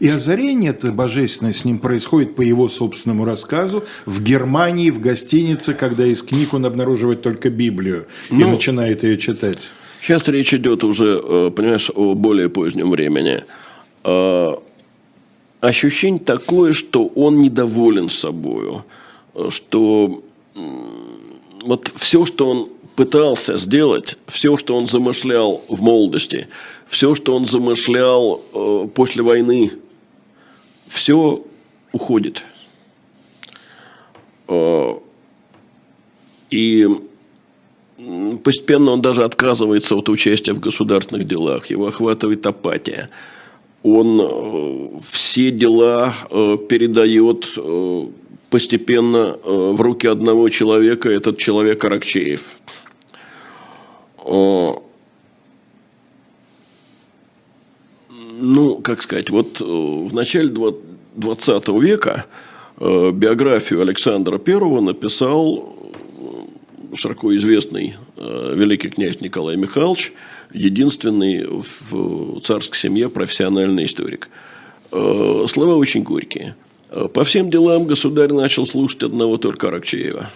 И 0.00 0.08
озарение 0.08 0.70
это 0.70 0.90
божественное 0.90 1.52
с 1.52 1.64
ним 1.64 1.78
происходит 1.78 2.34
по 2.34 2.42
его 2.42 2.68
собственному 2.68 3.24
рассказу 3.24 3.84
в 4.04 4.20
Германии, 4.20 4.90
в 4.90 4.98
гостинице, 4.98 5.72
когда 5.72 6.04
из 6.04 6.22
книг 6.24 6.52
он 6.52 6.66
обнаруживает 6.66 7.22
только 7.22 7.48
Библию 7.48 8.06
и 8.30 8.34
Ну, 8.34 8.50
начинает 8.50 9.04
ее 9.04 9.18
читать. 9.18 9.70
Сейчас 10.04 10.28
речь 10.28 10.52
идет 10.52 10.84
уже, 10.84 11.20
э, 11.22 11.50
понимаешь, 11.50 11.90
о 11.94 12.14
более 12.14 12.48
позднем 12.48 12.90
времени. 12.90 13.44
Э, 14.04 14.54
Ощущение 15.60 16.20
такое, 16.20 16.74
что 16.74 17.06
он 17.06 17.40
недоволен 17.40 18.10
собою, 18.10 18.84
что 19.48 20.22
вот 21.62 21.90
все, 21.96 22.26
что 22.26 22.50
он 22.50 22.68
пытался 22.96 23.56
сделать, 23.56 24.18
все, 24.26 24.58
что 24.58 24.76
он 24.76 24.88
замышлял 24.88 25.64
в 25.68 25.80
молодости, 25.80 26.48
все, 26.86 27.14
что 27.14 27.34
он 27.34 27.46
замышлял 27.46 28.42
э, 28.52 28.88
после 28.94 29.22
войны, 29.22 29.72
все 30.86 31.42
уходит. 31.92 32.44
И 36.50 36.88
постепенно 38.42 38.92
он 38.92 39.02
даже 39.02 39.24
отказывается 39.24 39.96
от 39.96 40.08
участия 40.08 40.52
в 40.52 40.60
государственных 40.60 41.26
делах, 41.26 41.66
его 41.66 41.86
охватывает 41.86 42.46
апатия. 42.46 43.10
Он 43.82 44.20
э, 44.20 44.98
все 45.02 45.50
дела 45.50 46.14
э, 46.30 46.56
передает 46.68 47.52
э, 47.56 48.06
постепенно 48.50 49.36
в 49.44 49.80
руки 49.80 50.06
одного 50.06 50.48
человека, 50.48 51.10
этот 51.10 51.38
человек 51.38 51.84
Аракчеев. 51.84 52.56
Ну, 58.36 58.80
как 58.82 59.02
сказать, 59.02 59.30
вот 59.30 59.60
в 59.60 60.14
начале 60.14 60.50
20 61.16 61.68
века 61.80 62.26
биографию 62.78 63.82
Александра 63.82 64.38
Первого 64.38 64.80
написал 64.80 65.83
широко 66.96 67.34
известный 67.36 67.94
э, 68.16 68.54
великий 68.56 68.90
князь 68.90 69.20
Николай 69.20 69.56
Михайлович, 69.56 70.12
единственный 70.52 71.46
в 71.46 72.40
царской 72.40 72.78
семье 72.78 73.08
профессиональный 73.08 73.84
историк. 73.84 74.28
Э, 74.92 75.46
Слова 75.48 75.76
очень 75.76 76.02
горькие. 76.02 76.56
Э, 76.90 77.08
По 77.08 77.24
всем 77.24 77.50
делам 77.50 77.86
государь 77.86 78.32
начал 78.32 78.66
слушать 78.66 79.02
одного 79.02 79.36
только 79.36 79.68
Аракчеева 79.68 80.30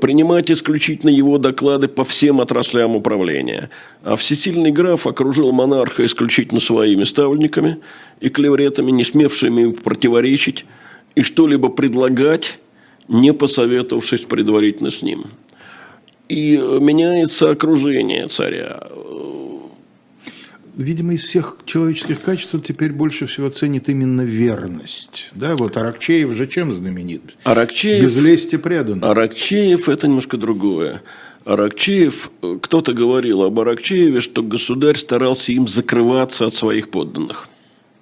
принимать 0.00 0.48
исключительно 0.48 1.10
его 1.10 1.38
доклады 1.38 1.88
по 1.88 2.04
всем 2.04 2.40
отраслям 2.40 2.94
управления. 2.94 3.68
А 4.04 4.14
всесильный 4.14 4.70
граф 4.70 5.08
окружил 5.08 5.50
монарха 5.50 6.06
исключительно 6.06 6.60
своими 6.60 7.02
ставленниками 7.02 7.78
и 8.20 8.28
клевретами, 8.28 8.92
не 8.92 9.02
смевшими 9.02 9.62
ему 9.62 9.72
противоречить 9.72 10.66
и 11.16 11.22
что-либо 11.22 11.68
предлагать, 11.68 12.60
не 13.08 13.32
посоветовавшись 13.32 14.20
предварительно 14.20 14.90
с 14.90 15.02
ним. 15.02 15.24
И 16.32 16.56
меняется 16.80 17.50
окружение 17.50 18.26
царя. 18.28 18.80
Видимо, 20.74 21.12
из 21.12 21.24
всех 21.24 21.58
человеческих 21.66 22.22
качеств 22.22 22.54
теперь 22.66 22.92
больше 22.92 23.26
всего 23.26 23.50
ценит 23.50 23.90
именно 23.90 24.22
верность. 24.22 25.28
Да, 25.34 25.54
вот 25.56 25.76
Аракчеев 25.76 26.32
же 26.34 26.46
чем 26.46 26.74
знаменит? 26.74 27.20
Аракчеев, 27.44 28.04
Без 28.04 28.16
лести 28.16 28.56
предан. 28.56 29.04
Аракчеев– 29.04 29.88
это 29.90 30.08
немножко 30.08 30.38
другое. 30.38 31.02
Аракчеев, 31.44 32.30
кто-то 32.62 32.94
говорил 32.94 33.42
об 33.42 33.60
Аракчееве, 33.60 34.20
что 34.20 34.42
государь 34.42 34.96
старался 34.96 35.52
им 35.52 35.68
закрываться 35.68 36.46
от 36.46 36.54
своих 36.54 36.90
подданных. 36.90 37.50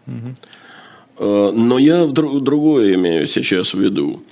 Э, 0.06 1.50
Но 1.52 1.78
я 1.78 2.04
дру- 2.04 2.38
другое 2.40 2.94
имею 2.94 3.26
сейчас 3.26 3.74
в 3.74 3.80
виду. 3.80 4.22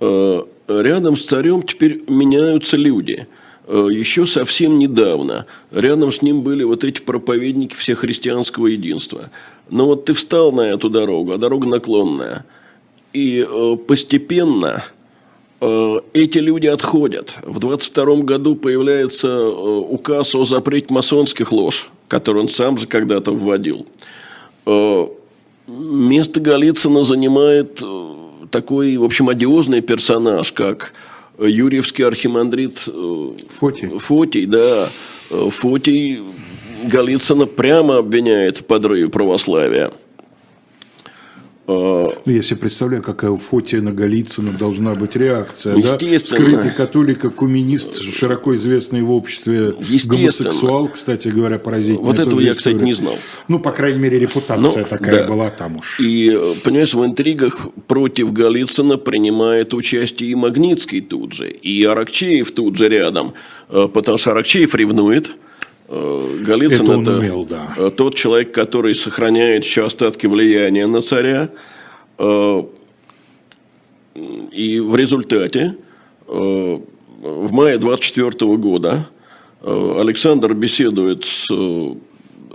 Э, 0.00 0.42
Рядом 0.68 1.16
с 1.16 1.24
царем 1.24 1.62
теперь 1.62 2.02
меняются 2.08 2.76
люди. 2.76 3.28
Э, 3.66 3.88
Еще 3.90 4.26
совсем 4.26 4.78
недавно 4.78 5.46
рядом 5.72 6.12
с 6.12 6.22
ним 6.22 6.42
были 6.42 6.62
вот 6.62 6.84
эти 6.84 7.00
проповедники 7.00 7.74
всехристианского 7.74 8.68
единства. 8.68 9.30
Но 9.70 9.86
вот 9.86 10.04
ты 10.04 10.14
встал 10.14 10.52
на 10.52 10.62
эту 10.62 10.88
дорогу, 10.88 11.32
а 11.32 11.38
дорога 11.38 11.66
наклонная. 11.66 12.44
И 13.12 13.44
э, 13.48 13.76
постепенно 13.76 14.84
э, 15.60 15.96
эти 16.12 16.38
люди 16.38 16.68
отходят. 16.68 17.34
В 17.42 17.58
22 17.58 18.16
году 18.16 18.54
появляется 18.54 19.48
указ 19.48 20.34
о 20.34 20.44
запрете 20.44 20.94
масонских 20.94 21.50
лож, 21.50 21.90
который 22.08 22.42
он 22.42 22.48
сам 22.48 22.78
же 22.78 22.86
когда-то 22.86 23.32
вводил. 23.32 23.86
Место 25.66 26.40
Голицына 26.40 27.02
занимает 27.04 27.80
такой, 28.50 28.96
в 28.96 29.04
общем, 29.04 29.28
одиозный 29.28 29.80
персонаж, 29.80 30.52
как 30.52 30.92
Юрьевский 31.38 32.04
архимандрит 32.04 32.84
э, 32.86 33.30
Фотий. 33.48 33.98
Фотий, 33.98 34.46
да. 34.46 34.88
Э, 35.30 35.48
Фотий 35.50 36.20
Голицына 36.84 37.46
прямо 37.46 37.98
обвиняет 37.98 38.58
в 38.58 38.64
подрыве 38.64 39.08
православия. 39.08 39.92
Ну, 41.68 42.32
я 42.32 42.42
себе 42.42 42.58
представляю, 42.58 43.02
какая 43.02 43.30
у 43.30 43.36
Фотина 43.36 43.92
Голицына 43.92 44.52
должна 44.52 44.94
быть 44.94 45.16
реакция. 45.16 45.74
Да? 45.74 45.80
Естественно. 45.80 46.48
Скрытый 46.48 46.70
католик, 46.70 47.34
коммунист, 47.34 48.02
широко 48.14 48.54
известный 48.56 49.02
в 49.02 49.10
обществе 49.10 49.74
гомосексуал, 50.06 50.88
кстати 50.88 51.28
говоря, 51.28 51.58
поразительно. 51.58 52.06
Вот 52.06 52.18
этого 52.18 52.40
я, 52.40 52.54
кстати, 52.54 52.82
не 52.82 52.94
знал. 52.94 53.18
Ну, 53.48 53.58
по 53.58 53.72
крайней 53.72 53.98
мере, 53.98 54.18
репутация 54.18 54.82
Ну, 54.82 54.88
такая 54.88 55.22
да. 55.22 55.26
была 55.26 55.50
там 55.50 55.78
уж. 55.78 56.00
И, 56.00 56.30
э, 56.32 56.54
понимаешь, 56.62 56.94
в 56.94 57.04
интригах 57.04 57.68
против 57.86 58.32
Голицына 58.32 58.96
принимает 58.96 59.74
участие 59.74 60.30
и 60.30 60.34
Магнитский 60.34 61.00
тут 61.00 61.32
же, 61.32 61.50
и 61.50 61.84
Аракчеев 61.84 62.50
тут 62.52 62.76
же 62.76 62.88
рядом, 62.88 63.34
э, 63.70 63.88
потому 63.92 64.18
что 64.18 64.32
Аракчеев 64.32 64.74
ревнует. 64.74 65.32
Э, 65.88 66.38
Голицын 66.44 67.00
Это 67.00 67.18
умел, 67.18 67.44
да. 67.44 67.74
э, 67.76 67.90
тот 67.96 68.14
человек, 68.16 68.52
который 68.52 68.94
сохраняет 68.94 69.64
еще 69.64 69.86
остатки 69.86 70.26
влияния 70.26 70.86
на 70.86 71.00
царя. 71.00 71.50
Э, 72.18 72.62
И 74.52 74.80
в 74.80 74.96
результате 74.96 75.76
в 76.26 77.52
мае 77.52 77.78
24 77.78 78.56
года 78.56 79.08
Александр 79.62 80.54
беседует 80.54 81.24
с 81.24 81.46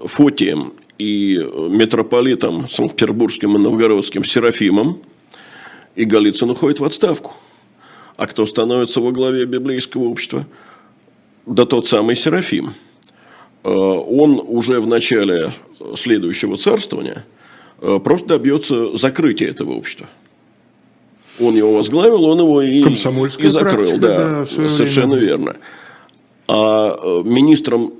Фотием 0.05 0.73
и 0.97 1.39
митрополитом 1.69 2.67
Санкт-Петербургским 2.67 3.55
и 3.55 3.59
Новгородским 3.59 4.25
Серафимом, 4.25 4.97
и 5.95 6.03
Голицын 6.03 6.49
уходит 6.49 6.79
в 6.79 6.83
отставку. 6.83 7.33
А 8.17 8.27
кто 8.27 8.45
становится 8.45 8.99
во 8.99 9.11
главе 9.11 9.45
библейского 9.45 10.03
общества? 10.03 10.45
Да 11.45 11.65
тот 11.65 11.87
самый 11.87 12.15
Серафим. 12.15 12.73
Э, 13.63 13.69
Он 13.69 14.41
уже 14.45 14.79
в 14.81 14.87
начале 14.87 15.53
следующего 15.95 16.57
царствования 16.57 17.25
э, 17.81 17.99
просто 18.03 18.27
добьется 18.27 18.97
закрытия 18.97 19.49
этого 19.49 19.73
общества. 19.73 20.07
Он 21.39 21.55
его 21.55 21.73
возглавил, 21.73 22.23
он 22.25 22.39
его 22.39 22.61
и, 22.61 22.81
и 22.81 22.95
закрыл. 23.47 23.75
практика, 23.75 23.97
да, 23.97 24.45
да, 24.45 24.67
совершенно 24.67 25.15
время. 25.15 25.27
верно. 25.27 25.55
А 26.47 26.97
э, 27.01 27.21
министром 27.23 27.93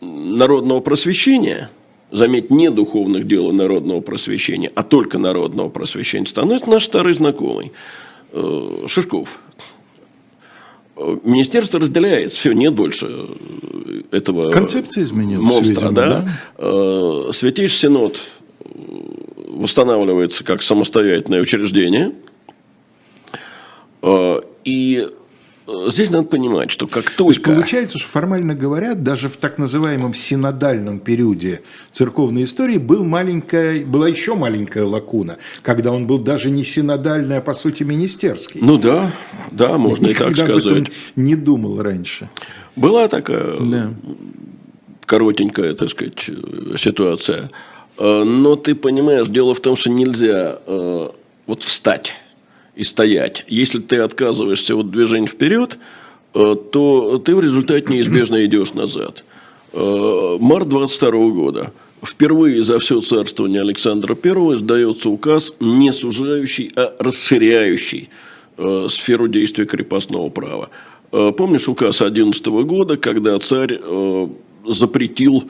народного 0.00 0.80
просвещения, 0.80 1.70
заметь, 2.10 2.50
не 2.50 2.70
духовных 2.70 3.26
дел 3.26 3.50
и 3.50 3.52
народного 3.52 4.00
просвещения, 4.00 4.70
а 4.74 4.82
только 4.82 5.18
народного 5.18 5.68
просвещения, 5.68 6.26
становится 6.26 6.68
наш 6.68 6.84
старый 6.84 7.14
знакомый 7.14 7.72
э, 8.32 8.84
Шишков. 8.88 9.38
Министерство 10.96 11.80
разделяется, 11.80 12.38
все, 12.38 12.52
нет 12.52 12.72
больше 12.72 13.08
э, 13.10 14.02
этого 14.12 14.50
Концепция 14.50 15.04
изменилась, 15.04 15.44
монстра, 15.44 15.88
видимо, 15.88 15.92
да. 15.92 16.20
да? 16.20 16.28
Э, 16.58 17.30
Святейший 17.32 17.78
Синод 17.78 18.20
э, 18.60 18.68
восстанавливается 19.48 20.44
как 20.44 20.62
самостоятельное 20.62 21.40
учреждение. 21.40 22.12
И 24.64 25.08
здесь 25.66 26.10
надо 26.10 26.26
понимать, 26.28 26.70
что 26.70 26.86
как 26.86 27.10
То 27.10 27.28
есть 27.28 27.42
только... 27.42 27.58
получается, 27.60 27.98
что 27.98 28.08
формально 28.08 28.54
говоря, 28.54 28.94
даже 28.94 29.28
в 29.28 29.36
так 29.36 29.58
называемом 29.58 30.14
синодальном 30.14 30.98
периоде 30.98 31.62
церковной 31.92 32.44
истории 32.44 32.78
был 32.78 33.04
маленькая, 33.04 33.84
была 33.84 34.08
еще 34.08 34.34
маленькая 34.34 34.84
лакуна, 34.84 35.38
когда 35.62 35.92
он 35.92 36.06
был 36.06 36.18
даже 36.18 36.50
не 36.50 36.64
синодальный, 36.64 37.38
а 37.38 37.40
по 37.40 37.54
сути 37.54 37.82
министерский. 37.82 38.60
Ну 38.62 38.78
да, 38.78 39.10
да, 39.50 39.78
можно 39.78 40.06
и 40.06 40.14
так 40.14 40.30
Никогда 40.30 40.54
об 40.54 40.60
сказать. 40.60 40.82
этом 40.82 40.92
не 41.16 41.34
думал 41.36 41.80
раньше. 41.82 42.28
Была 42.76 43.08
такая 43.08 43.56
Да. 43.60 43.94
коротенькая, 45.06 45.74
так 45.74 45.90
сказать, 45.90 46.24
э, 46.28 46.76
ситуация. 46.76 47.50
Э, 47.98 48.24
Но 48.24 48.56
ты 48.56 48.74
понимаешь, 48.74 49.28
дело 49.28 49.54
в 49.54 49.60
том, 49.60 49.76
что 49.76 49.90
нельзя 49.90 50.58
э, 50.66 51.08
вот 51.46 51.62
встать 51.62 52.14
и 52.76 52.82
стоять. 52.82 53.44
Если 53.48 53.78
ты 53.78 53.96
отказываешься 53.96 54.76
от 54.76 54.90
движения 54.90 55.26
вперед, 55.26 55.78
э, 56.34 56.56
то 56.72 57.18
ты 57.18 57.34
в 57.34 57.40
результате 57.40 57.92
неизбежно 57.92 58.44
идешь 58.44 58.74
назад. 58.74 59.24
Э, 59.72 60.38
Март 60.40 60.68
22 60.68 61.30
года. 61.30 61.72
Впервые 62.02 62.62
за 62.62 62.78
все 62.78 63.00
царствование 63.00 63.62
Александра 63.62 64.16
I 64.22 64.30
издается 64.56 65.08
указ, 65.08 65.56
не 65.60 65.92
сужающий, 65.92 66.70
а 66.76 66.94
расширяющий 66.98 68.10
э, 68.58 68.86
сферу 68.90 69.28
действия 69.28 69.64
крепостного 69.64 70.28
права. 70.28 70.70
Помнишь 71.10 71.68
указ 71.68 72.02
11 72.02 72.44
года, 72.46 72.96
когда 72.96 73.38
царь 73.38 73.78
запретил 74.66 75.44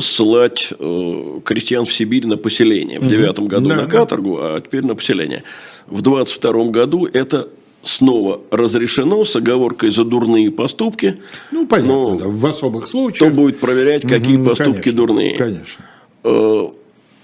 ссылать 0.00 0.72
э, 0.78 1.40
крестьян 1.44 1.84
в 1.86 1.92
Сибирь 1.92 2.26
на 2.26 2.36
поселение. 2.36 3.00
В 3.00 3.06
девятом 3.08 3.46
году 3.46 3.68
Да, 3.68 3.76
на 3.76 3.82
да. 3.82 3.88
каторгу, 3.90 4.38
а 4.40 4.60
теперь 4.60 4.84
на 4.84 4.94
поселение. 4.94 5.42
В 5.86 6.02
22 6.02 6.64
году 6.66 7.06
это 7.06 7.48
снова 7.82 8.40
разрешено 8.50 9.24
с 9.24 9.34
оговоркой 9.36 9.90
за 9.90 10.04
дурные 10.04 10.50
поступки. 10.50 11.18
Ну, 11.52 11.66
понятно, 11.66 11.92
Но 11.92 12.14
да, 12.16 12.24
в 12.28 12.46
особых 12.46 12.84
кто 12.84 12.90
случаях. 12.90 13.32
будет 13.32 13.60
проверять, 13.60 14.02
какие 14.02 14.36
Мгм, 14.36 14.48
поступки 14.48 14.74
конечно, 14.90 14.92
дурные? 14.92 15.34
Конечно. 15.38 15.84
Э, 16.24 16.66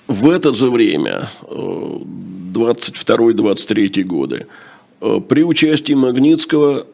В 0.07 0.31
это 0.31 0.55
же 0.55 0.71
время, 0.71 1.29
э, 1.51 1.99
22-23 2.53 4.03
годы, 4.05 4.47
э, 5.01 5.21
при 5.29 5.43
участии 5.43 5.93
Магнитского 5.95 6.87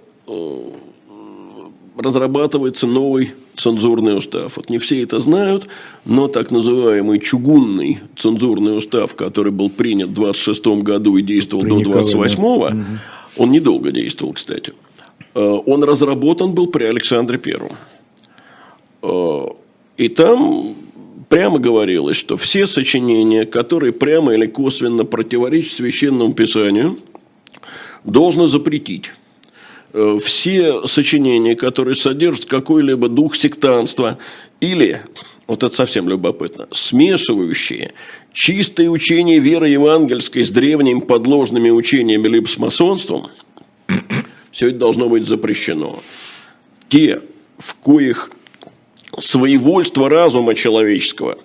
разрабатывается 1.96 2.86
новый 2.86 3.32
цензурный 3.61 4.16
устав. 4.16 4.56
Вот 4.56 4.70
не 4.70 4.78
все 4.78 5.02
это 5.02 5.20
знают, 5.20 5.68
но 6.04 6.28
так 6.28 6.50
называемый 6.50 7.18
чугунный 7.20 7.98
цензурный 8.16 8.78
устав, 8.78 9.14
который 9.14 9.52
был 9.52 9.70
принят 9.70 10.11
в 10.11 10.14
26 10.14 10.66
году 10.82 11.16
и 11.16 11.22
действовал 11.22 11.64
При 11.64 11.70
до 11.70 11.76
Николае, 11.76 12.04
28 12.04 12.74
он 13.36 13.50
недолго 13.50 13.90
действовал, 13.90 14.32
кстати. 14.32 14.72
Э, 15.34 15.61
Он 15.66 15.84
разработан 15.84 16.52
был 16.52 16.66
при 16.66 16.84
Александре 16.84 17.38
Первом. 17.38 17.76
Э, 19.02 19.46
И 19.96 20.08
там 20.08 20.74
прямо 21.28 21.58
говорилось, 21.58 22.16
что 22.16 22.36
все 22.36 22.66
сочинения, 22.66 23.44
которые 23.46 23.92
прямо 23.92 24.34
или 24.34 24.46
косвенно 24.46 25.04
противоречат 25.04 25.72
священному 25.74 26.32
писанию, 26.32 26.98
должно 28.04 28.46
запретить. 28.46 29.12
Э, 29.93 30.18
Все 30.22 30.86
сочинения, 30.86 31.57
которые 31.57 31.97
содержат 31.97 32.45
какой-либо 32.45 33.09
дух 33.09 33.36
сектанства 33.36 34.18
или, 34.61 35.01
вот 35.47 35.62
это 35.64 35.74
совсем 35.74 36.09
любопытно, 36.09 36.68
смешивающие 36.70 37.93
чистое 38.32 38.88
учение 38.88 39.41
веры 39.41 39.68
евангельской 39.68 40.45
с 40.45 40.51
древними 40.51 41.01
подложными 41.01 41.70
учениями 41.70 42.28
либо 42.28 42.47
с 42.47 42.59
масонством, 42.59 43.28
все 44.53 44.68
это 44.68 44.78
должно 44.78 45.09
быть 45.09 45.26
запрещено. 45.26 46.03
Те, 46.88 47.20
в 47.59 47.74
коих 47.76 48.30
своевольство 49.18 50.09
разума 50.09 50.55
человеческого 50.55 51.38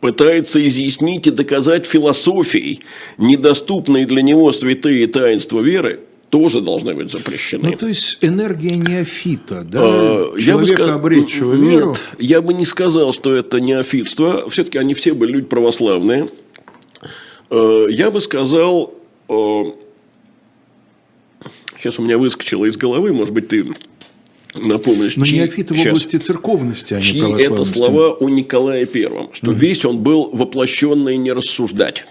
пытается 0.00 0.66
изъяснить 0.66 1.26
и 1.28 1.30
доказать 1.30 1.86
философией 1.86 2.80
недоступные 3.18 4.06
для 4.06 4.22
него 4.22 4.50
святые 4.52 5.06
таинства 5.06 5.60
веры, 5.60 6.00
тоже 6.34 6.60
должны 6.60 6.94
быть 6.94 7.12
запрещены. 7.12 7.70
Ну, 7.70 7.76
то 7.76 7.86
есть 7.86 8.18
энергия 8.20 8.76
неофита, 8.76 9.62
да? 9.62 9.80
Э, 9.84 10.26
я 10.36 10.58
бы 10.58 10.66
сказ- 10.66 10.88
обретшего 10.90 11.54
веру. 11.54 11.90
Нет, 11.90 12.02
я 12.18 12.42
бы 12.42 12.52
не 12.52 12.64
сказал, 12.64 13.12
что 13.12 13.32
это 13.32 13.60
неофитство. 13.60 14.50
Все-таки 14.50 14.78
они 14.78 14.94
все 14.94 15.14
были 15.14 15.30
люди 15.30 15.46
православные. 15.46 16.28
Э, 17.50 17.86
Я 17.88 18.10
бы 18.10 18.20
сказал, 18.20 18.94
э, 19.28 19.62
сейчас 21.78 22.00
у 22.00 22.02
меня 22.02 22.18
выскочило 22.18 22.64
из 22.64 22.76
головы, 22.76 23.12
может 23.12 23.32
быть, 23.32 23.46
ты 23.46 23.72
напомнишь. 24.56 25.16
Но 25.16 25.24
чьи- 25.24 25.38
неофиты 25.38 25.74
в 25.74 25.80
области 25.86 26.16
церковности, 26.16 26.94
а 26.94 26.96
не 26.96 27.02
Чьи 27.04 27.18
это 27.20 27.28
православности. 27.54 27.74
слова 27.78 28.12
о 28.14 28.28
Николае 28.28 28.86
Первом, 28.86 29.28
что 29.32 29.52
весь 29.52 29.84
он 29.84 29.98
был 30.00 30.30
воплощенный 30.32 31.16
не 31.16 31.30
рассуждать. 31.32 32.06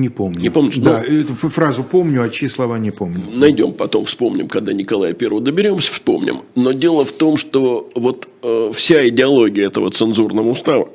Не 0.00 0.08
помню. 0.08 0.40
Не 0.40 0.50
помнишь? 0.50 0.76
Да, 0.76 1.04
Ну. 1.06 1.20
эту 1.20 1.34
фразу 1.34 1.84
помню, 1.84 2.22
а 2.22 2.28
чьи 2.28 2.48
слова 2.48 2.78
не 2.78 2.90
помню. 2.90 3.22
Найдем 3.32 3.72
потом, 3.72 4.04
вспомним, 4.04 4.48
когда 4.48 4.72
Николая 4.72 5.12
Первого 5.12 5.40
доберемся, 5.40 5.92
вспомним. 5.92 6.42
Но 6.56 6.72
дело 6.72 7.04
в 7.04 7.12
том, 7.12 7.36
что 7.36 7.88
вот 7.94 8.28
э, 8.42 8.72
вся 8.74 9.08
идеология 9.08 9.66
этого 9.66 9.90
цензурного 9.90 10.50
устава, 10.50 10.88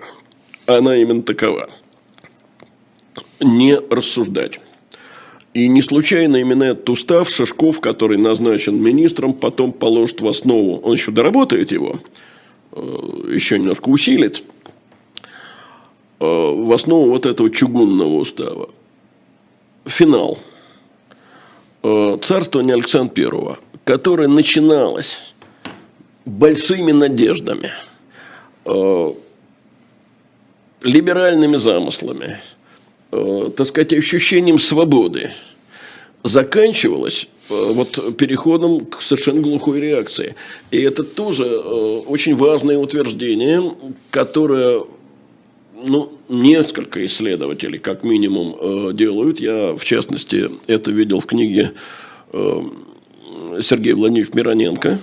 она 0.66 0.98
именно 0.98 1.22
такова. 1.22 1.70
Не 3.42 3.80
рассуждать. 3.90 4.60
И 5.54 5.68
не 5.68 5.82
случайно 5.82 6.36
именно 6.38 6.64
этот 6.64 6.90
устав 6.90 7.30
Шишков, 7.30 7.80
который 7.80 8.18
назначен 8.18 8.82
министром, 8.82 9.34
потом 9.34 9.72
положит 9.72 10.22
в 10.22 10.28
основу, 10.28 10.78
он 10.80 10.94
еще 10.94 11.12
доработает 11.12 11.72
его, 11.72 12.00
э, 12.74 13.32
еще 13.34 13.58
немножко 13.58 13.90
усилит, 13.90 14.44
э, 16.20 16.26
в 16.26 16.72
основу 16.74 17.10
вот 17.10 17.26
этого 17.26 17.50
чугунного 17.50 18.16
устава. 18.18 18.70
Финал 19.90 20.38
э, 21.84 22.18
царствования 22.22 22.76
Александра 22.76 23.14
Первого, 23.14 23.60
которое 23.84 24.28
начиналось 24.28 25.34
большими 26.26 26.92
надеждами, 26.92 27.72
э, 28.66 29.14
либеральными 30.84 31.58
замыслами, 31.58 32.40
э, 33.12 33.50
так 33.56 33.68
сказать, 33.68 33.94
ощущением 33.94 34.60
свободы, 34.60 35.32
заканчивалось 36.24 37.28
вот 37.50 38.18
переходом 38.18 38.86
к 38.86 39.02
совершенно 39.02 39.42
глухой 39.42 39.80
реакции. 39.80 40.36
И 40.70 40.80
это 40.80 41.04
тоже 41.04 41.46
очень 41.48 42.36
важное 42.36 42.78
утверждение, 42.78 43.74
которое 44.12 44.84
ну, 45.74 46.19
несколько 46.30 47.04
исследователей, 47.06 47.80
как 47.80 48.04
минимум, 48.04 48.56
э, 48.60 48.94
делают. 48.94 49.40
Я, 49.40 49.76
в 49.76 49.84
частности, 49.84 50.50
это 50.68 50.92
видел 50.92 51.20
в 51.20 51.26
книге 51.26 51.74
э, 52.32 52.62
Сергея 53.62 53.96
Владимировича 53.96 54.32
Мироненко 54.36 55.00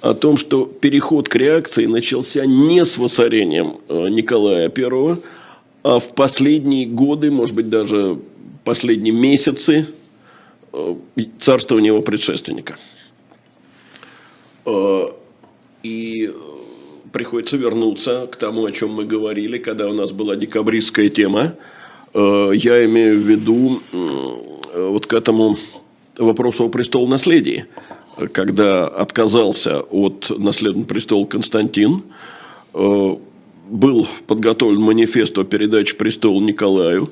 о 0.00 0.14
том, 0.14 0.36
что 0.36 0.66
переход 0.66 1.28
к 1.28 1.36
реакции 1.36 1.86
начался 1.86 2.44
не 2.44 2.84
с 2.84 2.98
воцарением 2.98 3.78
э, 3.88 4.08
Николая 4.08 4.70
I, 4.76 5.16
а 5.84 6.00
в 6.00 6.14
последние 6.14 6.86
годы, 6.86 7.30
может 7.30 7.54
быть, 7.54 7.70
даже 7.70 8.18
последние 8.64 9.14
месяцы 9.14 9.86
царствования 11.38 11.92
его 11.92 12.02
предшественника. 12.02 12.76
И 15.84 16.32
приходится 17.16 17.56
вернуться 17.56 18.28
к 18.30 18.36
тому, 18.36 18.66
о 18.66 18.72
чем 18.72 18.92
мы 18.92 19.06
говорили, 19.06 19.56
когда 19.56 19.88
у 19.88 19.94
нас 19.94 20.12
была 20.12 20.36
декабристская 20.36 21.08
тема. 21.08 21.54
Э, 22.12 22.50
я 22.52 22.84
имею 22.84 23.18
в 23.18 23.26
виду 23.26 23.80
вот 24.74 25.06
к 25.06 25.14
этому 25.14 25.56
вопросу 26.18 26.64
о 26.64 26.68
престол 26.68 27.08
наследии, 27.08 27.64
когда 28.32 28.86
отказался 28.86 29.80
от 29.80 30.30
наследного 30.38 30.84
престола 30.84 31.24
Константин, 31.24 32.02
э, 32.74 33.16
был 33.70 34.06
подготовлен 34.26 34.82
манифест 34.82 35.38
о 35.38 35.44
передаче 35.44 35.96
престола 35.96 36.38
Николаю, 36.40 37.10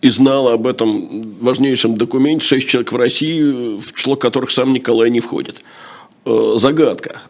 и 0.00 0.08
знал 0.08 0.48
об 0.48 0.66
этом 0.66 1.36
важнейшем 1.40 1.96
документе 1.96 2.46
шесть 2.46 2.68
человек 2.68 2.90
в 2.90 2.96
России, 2.96 3.78
в 3.78 3.92
число 3.92 4.16
которых 4.16 4.50
сам 4.50 4.72
Николай 4.72 5.10
не 5.10 5.20
входит. 5.20 5.62
Э, 6.24 6.54
загадка. 6.56 7.20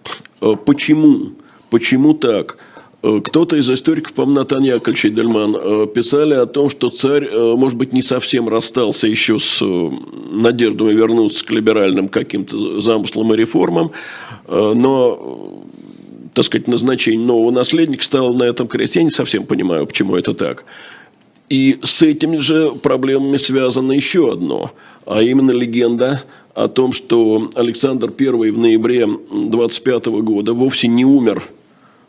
Э, 0.42 0.56
почему? 0.62 1.32
Почему 1.70 2.12
так? 2.14 2.58
Э, 3.02 3.20
кто-то 3.24 3.56
из 3.56 3.70
историков, 3.70 4.12
по-моему, 4.12 4.40
Натан 4.40 4.62
Яковлевич 4.62 5.06
Эдельман, 5.06 5.88
писали 5.88 6.34
о 6.34 6.46
том, 6.46 6.68
что 6.68 6.90
царь, 6.90 7.30
может 7.32 7.78
быть, 7.78 7.92
не 7.92 8.02
совсем 8.02 8.48
расстался 8.48 9.08
еще 9.08 9.38
с 9.38 9.62
надеждой 10.32 10.94
вернуться 10.94 11.44
к 11.44 11.50
либеральным 11.50 12.08
каким-то 12.08 12.80
замыслам 12.80 13.32
и 13.32 13.36
реформам, 13.36 13.92
но, 14.48 15.62
так 16.34 16.44
сказать, 16.44 16.68
назначение 16.68 17.24
нового 17.24 17.50
наследника 17.50 18.02
стало 18.02 18.34
на 18.34 18.44
этом 18.44 18.66
кресте. 18.66 19.00
Я 19.00 19.04
не 19.04 19.10
совсем 19.10 19.46
понимаю, 19.46 19.86
почему 19.86 20.16
это 20.16 20.34
так. 20.34 20.64
И 21.48 21.78
с 21.82 22.02
этими 22.02 22.38
же 22.38 22.72
проблемами 22.82 23.36
связано 23.36 23.92
еще 23.92 24.32
одно, 24.32 24.70
а 25.04 25.22
именно 25.22 25.50
легенда 25.50 26.22
о 26.54 26.68
том, 26.68 26.92
что 26.92 27.50
Александр 27.54 28.12
I 28.18 28.50
в 28.50 28.58
ноябре 28.58 29.08
25 29.30 30.06
года 30.06 30.52
вовсе 30.52 30.88
не 30.88 31.04
умер 31.04 31.42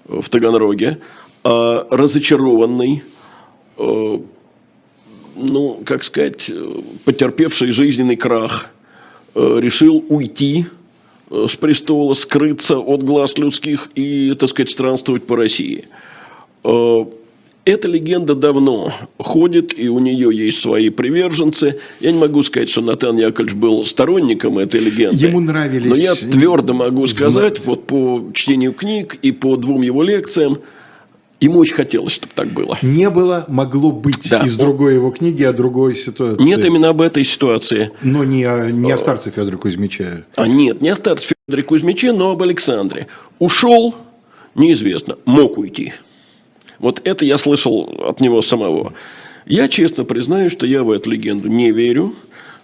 в 0.05 0.27
Таганроге, 0.29 0.99
а 1.43 1.87
разочарованный, 1.89 3.03
э, 3.77 4.19
ну, 5.35 5.81
как 5.85 6.03
сказать, 6.03 6.51
потерпевший 7.05 7.71
жизненный 7.71 8.15
крах, 8.15 8.69
э, 9.35 9.59
решил 9.59 10.03
уйти 10.09 10.65
э, 11.29 11.47
с 11.49 11.55
престола, 11.55 12.13
скрыться 12.13 12.79
от 12.79 13.03
глаз 13.03 13.37
людских 13.37 13.91
и, 13.95 14.33
так 14.35 14.49
сказать, 14.49 14.71
странствовать 14.71 15.25
по 15.25 15.35
России. 15.35 15.85
Эта 17.65 17.87
легенда 17.87 18.35
давно 18.35 18.91
ходит, 19.17 19.77
и 19.77 19.87
у 19.87 19.99
нее 19.99 20.29
есть 20.33 20.61
свои 20.61 20.89
приверженцы. 20.89 21.79
Я 22.01 22.11
не 22.11 22.19
могу 22.19 22.43
сказать, 22.43 22.69
что 22.69 22.81
Натан 22.81 23.17
Яковлевич 23.17 23.55
был 23.55 23.85
сторонником 23.85 24.59
этой 24.59 24.81
легенды. 24.81 25.25
Ему 25.25 25.39
нравились... 25.39 25.89
Но 25.89 25.95
я 25.95 26.13
твердо 26.13 26.73
могу 26.73 27.07
сказать, 27.07 27.65
вот 27.65 27.87
по 27.87 28.29
чтению 28.33 28.73
книг 28.73 29.17
и 29.21 29.31
по 29.31 29.55
двум 29.55 29.81
его 29.81 30.03
лекциям, 30.03 30.59
Ему 31.43 31.59
очень 31.59 31.73
хотелось, 31.73 32.13
чтобы 32.13 32.31
так 32.33 32.47
было. 32.53 32.77
Не 32.81 33.09
было, 33.09 33.43
могло 33.49 33.91
быть 33.91 34.29
да. 34.29 34.43
из 34.43 34.55
другой 34.55 34.93
его 34.93 35.11
книги, 35.11 35.43
о 35.43 35.51
другой 35.51 35.97
ситуации. 35.97 36.41
Нет, 36.41 36.63
именно 36.63 36.87
об 36.87 37.01
этой 37.01 37.25
ситуации. 37.25 37.91
Но 38.01 38.23
не 38.23 38.45
о, 38.45 38.71
не 38.71 38.89
о 38.89 38.97
старце 38.97 39.29
Федоре 39.29 39.57
Кузьмиче. 39.57 40.23
А 40.37 40.47
нет, 40.47 40.79
не 40.79 40.87
о 40.87 40.95
старце 40.95 41.33
Федоре 41.45 41.63
Кузьмиче, 41.63 42.13
но 42.13 42.31
об 42.31 42.43
Александре. 42.43 43.07
Ушел, 43.39 43.93
неизвестно, 44.55 45.17
мог 45.25 45.57
уйти. 45.57 45.91
Вот 46.83 46.99
это 47.05 47.23
я 47.23 47.37
слышал 47.37 47.89
от 48.05 48.19
него 48.19 48.41
самого. 48.41 48.91
Я 49.45 49.69
честно 49.69 50.03
признаю, 50.03 50.49
что 50.49 50.65
я 50.65 50.83
в 50.83 50.91
эту 50.91 51.11
легенду 51.11 51.47
не 51.47 51.71
верю. 51.71 52.13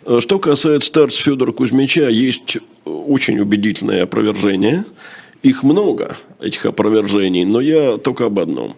Э, 0.05 0.20
что 0.20 0.39
касается 0.39 0.89
старца 0.89 1.24
Федора 1.24 1.53
Кузьмича, 1.53 2.09
есть 2.09 2.57
очень 2.84 3.39
убедительное 3.39 4.03
опровержение. 4.03 4.84
Их 5.41 5.63
много, 5.63 6.17
этих 6.41 6.65
опровержений, 6.65 7.45
но 7.45 7.61
я 7.61 7.95
только 7.95 8.26
об 8.26 8.39
одном. 8.39 8.76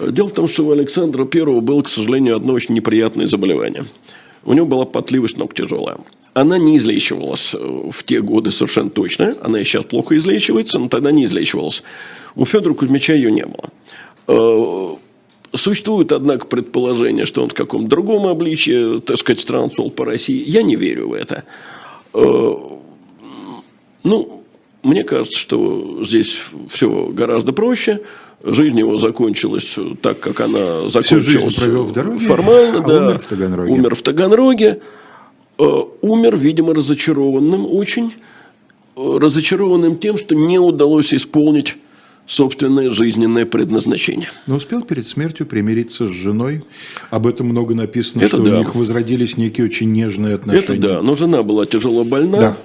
Дело 0.00 0.28
в 0.28 0.32
том, 0.32 0.48
что 0.48 0.64
у 0.64 0.70
Александра 0.70 1.28
I 1.30 1.60
было, 1.60 1.82
к 1.82 1.90
сожалению, 1.90 2.36
одно 2.36 2.54
очень 2.54 2.74
неприятное 2.74 3.26
заболевание. 3.26 3.84
У 4.42 4.54
него 4.54 4.64
была 4.64 4.86
потливость 4.86 5.36
ног 5.36 5.52
тяжелая. 5.52 5.98
Она 6.32 6.56
не 6.56 6.78
излечивалась 6.78 7.54
э, 7.54 7.58
в 7.58 8.04
те 8.04 8.22
годы 8.22 8.50
совершенно 8.52 8.88
точно. 8.88 9.34
Она 9.42 9.60
и 9.60 9.64
сейчас 9.64 9.84
плохо 9.84 10.16
излечивается, 10.16 10.78
но 10.78 10.88
тогда 10.88 11.10
не 11.10 11.26
излечивалась. 11.26 11.82
У 12.36 12.46
Федора 12.46 12.72
Кузьмича 12.72 13.12
ее 13.12 13.30
не 13.30 13.44
было. 13.44 13.68
Э, 14.28 14.94
существует, 15.54 16.12
однако, 16.12 16.46
предположение, 16.46 17.24
что 17.24 17.42
он 17.42 17.48
в 17.48 17.54
каком-то 17.54 17.88
другом 17.88 18.26
обличии, 18.26 19.00
так 19.00 19.16
сказать, 19.16 19.40
странствовал 19.40 19.90
по 19.90 20.04
России. 20.04 20.44
Я 20.46 20.62
не 20.62 20.76
верю 20.76 21.08
в 21.08 21.12
это. 21.14 21.44
Э, 22.12 22.52
ну, 24.04 24.44
мне 24.82 25.02
кажется, 25.04 25.38
что 25.38 26.04
здесь 26.04 26.38
все 26.68 27.06
гораздо 27.06 27.52
проще. 27.52 28.02
Жизнь 28.44 28.78
его 28.78 28.98
закончилась 28.98 29.76
так, 30.00 30.20
как 30.20 30.40
она 30.40 30.88
закончилась. 30.90 31.56
Провел 31.56 31.84
в 31.84 31.92
дороге, 31.92 32.20
формально, 32.20 32.78
а 32.78 32.86
да. 32.86 33.06
Умер 33.08 33.18
в 33.18 33.26
Таганроге. 33.26 33.72
Умер 33.72 33.94
в 33.94 34.02
Таганроге. 34.02 34.80
Э, 35.58 35.82
умер, 36.02 36.36
видимо, 36.36 36.74
разочарованным 36.74 37.66
очень. 37.66 38.14
Разочарованным 38.94 39.96
тем, 39.96 40.18
что 40.18 40.34
не 40.34 40.58
удалось 40.58 41.14
исполнить 41.14 41.76
собственное 42.28 42.90
жизненное 42.90 43.46
предназначение. 43.46 44.30
Но 44.46 44.56
успел 44.56 44.82
перед 44.82 45.08
смертью 45.08 45.46
примириться 45.46 46.06
с 46.06 46.12
женой. 46.12 46.62
Об 47.10 47.26
этом 47.26 47.48
много 47.48 47.74
написано, 47.74 48.20
Это 48.20 48.36
что 48.36 48.44
да. 48.44 48.54
у 48.54 48.58
них 48.58 48.74
возродились 48.74 49.36
некие 49.38 49.66
очень 49.66 49.90
нежные 49.90 50.34
отношения. 50.34 50.78
Это 50.78 50.88
да, 50.88 51.02
но 51.02 51.14
жена 51.16 51.42
была 51.42 51.64
тяжело 51.64 52.04
больна. 52.04 52.38
Да. 52.38 52.56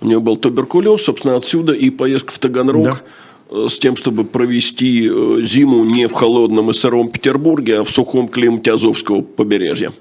У 0.00 0.06
нее 0.06 0.20
был 0.20 0.36
туберкулез, 0.36 1.02
собственно, 1.02 1.36
отсюда 1.36 1.72
и 1.72 1.88
поездка 1.90 2.32
в 2.32 2.38
Таганрог 2.40 2.84
Да. 2.84 3.02
э, 3.50 3.66
с 3.70 3.78
тем, 3.78 3.96
чтобы 3.96 4.24
провести 4.24 5.08
э, 5.10 5.38
зиму 5.44 5.84
не 5.84 6.08
в 6.08 6.12
холодном 6.12 6.70
и 6.70 6.74
сыром 6.74 7.08
Петербурге, 7.08 7.78
а 7.80 7.84
в 7.84 7.90
сухом 7.92 8.28
климате 8.28 8.72
Азовского 8.72 9.22
побережья. 9.22 9.92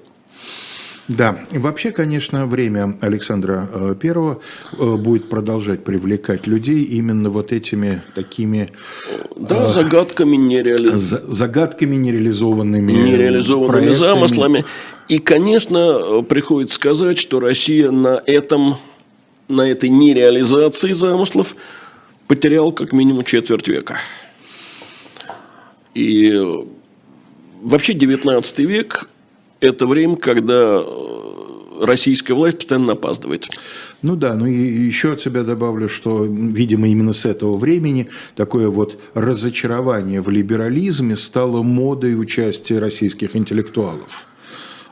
Да, 1.10 1.38
вообще, 1.52 1.92
конечно, 1.92 2.46
время 2.46 2.98
Александра 3.02 3.68
э, 3.74 3.96
Первого 4.00 4.40
э, 4.78 4.96
будет 4.96 5.28
продолжать 5.28 5.84
привлекать 5.84 6.48
людей 6.48 6.82
именно 6.84 7.30
вот 7.30 7.52
этими 7.52 8.02
такими 8.16 8.70
Да, 9.36 9.70
загадками, 9.70 10.38
нереали... 10.38 10.92
за- 10.96 11.30
загадками 11.30 11.98
нереализованными, 11.98 12.94
нереализованными 12.94 13.82
проектами. 13.86 13.98
замыслами. 13.98 14.66
И, 15.10 15.20
конечно, 15.20 15.78
э, 16.00 16.22
приходится 16.24 16.76
сказать, 16.76 17.18
что 17.20 17.42
Россия 17.42 17.92
на 17.92 18.22
этом, 18.26 18.78
на 19.50 19.70
этой 19.70 19.90
нереализации 19.90 20.94
замыслов 20.94 21.58
потеряла 22.28 22.72
как 22.72 22.94
минимум 22.94 23.26
четверть 23.26 23.68
века. 23.68 23.98
И 25.96 26.32
э, 26.34 26.64
вообще 27.62 27.94
19 27.94 28.60
век– 28.60 29.10
это 29.64 29.88
время, 29.88 30.18
когда 30.18 30.82
э, 30.82 31.86
российская 31.86 32.34
власть 32.34 32.58
постоянно 32.60 32.94
опаздывает. 32.94 33.48
Ну 34.02 34.16
да, 34.16 34.34
ну 34.34 34.46
и 34.46 34.54
еще 34.54 35.14
от 35.14 35.22
себя 35.22 35.44
добавлю, 35.44 35.88
что, 35.88 36.26
видимо, 36.26 36.88
именно 36.90 37.14
с 37.14 37.26
этого 37.26 37.58
времени 37.58 38.10
такое 38.36 38.70
вот 38.70 39.00
разочарование 39.14 40.22
в 40.22 40.30
либерализме 40.30 41.16
стало 41.16 41.64
модой 41.64 42.20
участия 42.20 42.80
российских 42.80 43.36
интеллектуалов. 43.36 44.28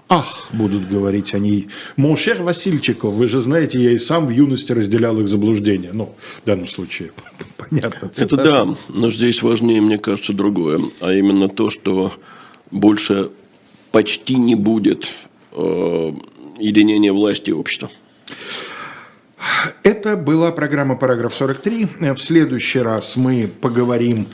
Ах, 0.07 0.49
будут 0.51 0.89
говорить 0.89 1.34
они, 1.34 1.69
Mon 1.95 2.15
cher 2.15 2.41
Васильчиков, 2.41 3.13
вы 3.13 3.30
же 3.30 3.39
знаете, 3.39 3.80
я 3.80 3.91
и 3.91 3.97
сам 3.97 4.28
в 4.28 4.30
юности 4.30 4.74
разделял 4.74 5.19
их 5.22 5.30
заблуждения. 5.30 5.91
Ну, 5.93 6.15
в 6.43 6.45
данном 6.45 6.67
случае, 6.67 7.11
понятно. 7.57 8.07
Это 8.07 8.09
цитата. 8.09 8.43
да, 8.43 8.76
но 8.89 9.11
здесь 9.11 9.41
важнее, 9.41 9.82
мне 9.82 9.97
кажется, 9.97 10.34
другое, 10.34 10.82
а 10.99 11.13
именно 11.13 11.47
то, 11.47 11.69
что 11.69 12.13
больше 12.72 13.30
почти 13.91 14.35
не 14.35 14.55
будет 14.55 15.11
э, 15.51 16.11
единения 16.59 17.13
власти 17.13 17.49
и 17.49 17.53
общества. 17.53 17.89
Это 19.83 20.17
была 20.17 20.51
программа 20.51 20.95
«Параграф 20.95 21.39
43». 21.39 22.15
В 22.15 22.21
следующий 22.21 22.79
раз 22.79 23.15
мы 23.15 23.47
поговорим 23.47 24.27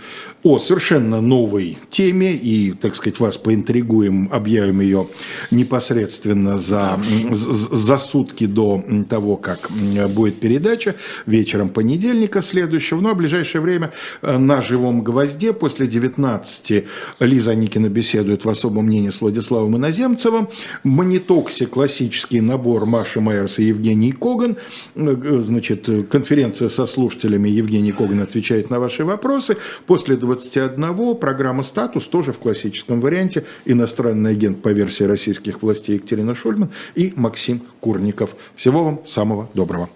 о 0.48 0.60
совершенно 0.60 1.20
новой 1.20 1.78
теме 1.90 2.34
и, 2.34 2.72
так 2.72 2.96
сказать, 2.96 3.20
вас 3.20 3.38
поинтригуем, 3.38 4.30
объявим 4.32 4.80
ее 4.80 5.08
непосредственно 5.52 6.58
за, 6.58 6.98
за 7.32 7.98
сутки 7.98 8.46
до 8.46 8.82
того, 9.10 9.36
как 9.36 9.70
будет 10.10 10.40
передача, 10.40 10.96
вечером 11.26 11.68
понедельника 11.70 12.42
следующего. 12.42 13.02
Но 13.02 13.14
в 13.14 13.18
ближайшее 13.18 13.62
время 13.62 13.92
э, 14.22 14.38
на 14.38 14.62
«Живом 14.62 15.04
гвозде» 15.04 15.52
после 15.52 15.86
19 15.86 16.86
Лиза 17.20 17.54
Никина 17.54 17.90
беседует 17.90 18.46
в 18.46 18.50
особом 18.50 18.86
мнении 18.86 19.10
с 19.10 19.20
Владиславом 19.20 19.76
Иноземцевым. 19.76 20.48
Монитоксе 20.84 21.66
классический 21.66 22.40
набор 22.40 22.86
Маши 22.86 23.20
Майерс 23.20 23.60
и 23.60 23.66
Евгений 23.66 24.14
Коган. 24.14 24.56
Э, 24.96 25.42
значит, 25.44 25.90
конференция 26.10 26.70
со 26.70 26.88
слушателями 26.88 27.50
Евгений 27.50 27.92
Коган 27.92 28.22
отвечает 28.22 28.70
на 28.70 28.80
ваши 28.80 29.04
вопросы. 29.04 29.58
После 29.86 30.16
21 30.38 31.16
программа 31.16 31.64
«Статус» 31.64 32.08
тоже 32.08 32.32
в 32.32 32.38
классическом 32.38 33.02
варианте. 33.02 33.44
Иностранный 33.66 34.32
агент 34.32 34.62
по 34.62 34.70
версии 34.70 35.04
российских 35.04 35.62
властей 35.62 35.96
Екатерина 35.96 36.36
Шульман 36.36 36.70
и 36.96 37.14
Максим 37.16 37.62
Курников. 37.80 38.36
Всего 38.56 38.84
вам 38.84 39.06
самого 39.06 39.50
доброго. 39.54 39.90